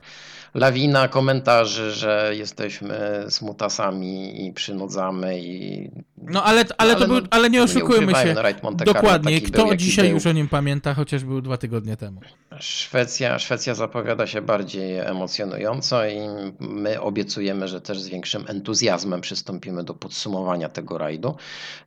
[0.53, 5.89] lawina komentarzy, że jesteśmy smutasami i przynudzamy i...
[6.17, 8.35] No ale, ale, ale to był, no, ale nie oszukujmy nie się.
[8.63, 10.13] No, Dokładnie, kto był, dzisiaj był.
[10.13, 12.21] już o nim pamięta, chociaż był dwa tygodnie temu.
[12.59, 16.19] Szwecja, Szwecja zapowiada się bardziej emocjonująco i
[16.59, 21.35] my obiecujemy, że też z większym entuzjazmem przystąpimy do podsumowania tego rajdu.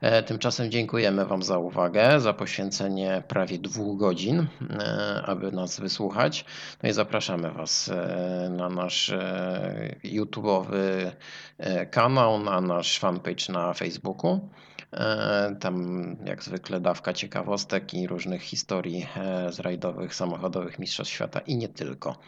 [0.00, 6.44] E, tymczasem dziękujemy Wam za uwagę, za poświęcenie prawie dwóch godzin, e, aby nas wysłuchać.
[6.82, 11.12] No i zapraszamy Was e, na nasz e, YouTube'owy
[11.58, 14.48] e, kanał, na nasz fanpage na Facebooku.
[14.92, 19.06] E, tam jak zwykle dawka ciekawostek i różnych historii
[19.50, 22.18] z rajdowych, samochodowych Mistrzostw Świata i nie tylko.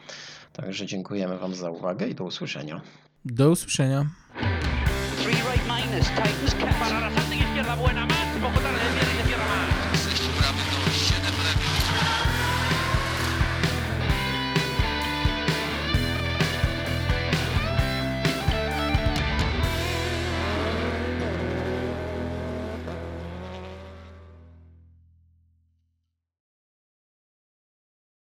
[0.52, 2.80] Także dziękujemy Wam za uwagę i do usłyszenia.
[3.24, 4.06] Do usłyszenia.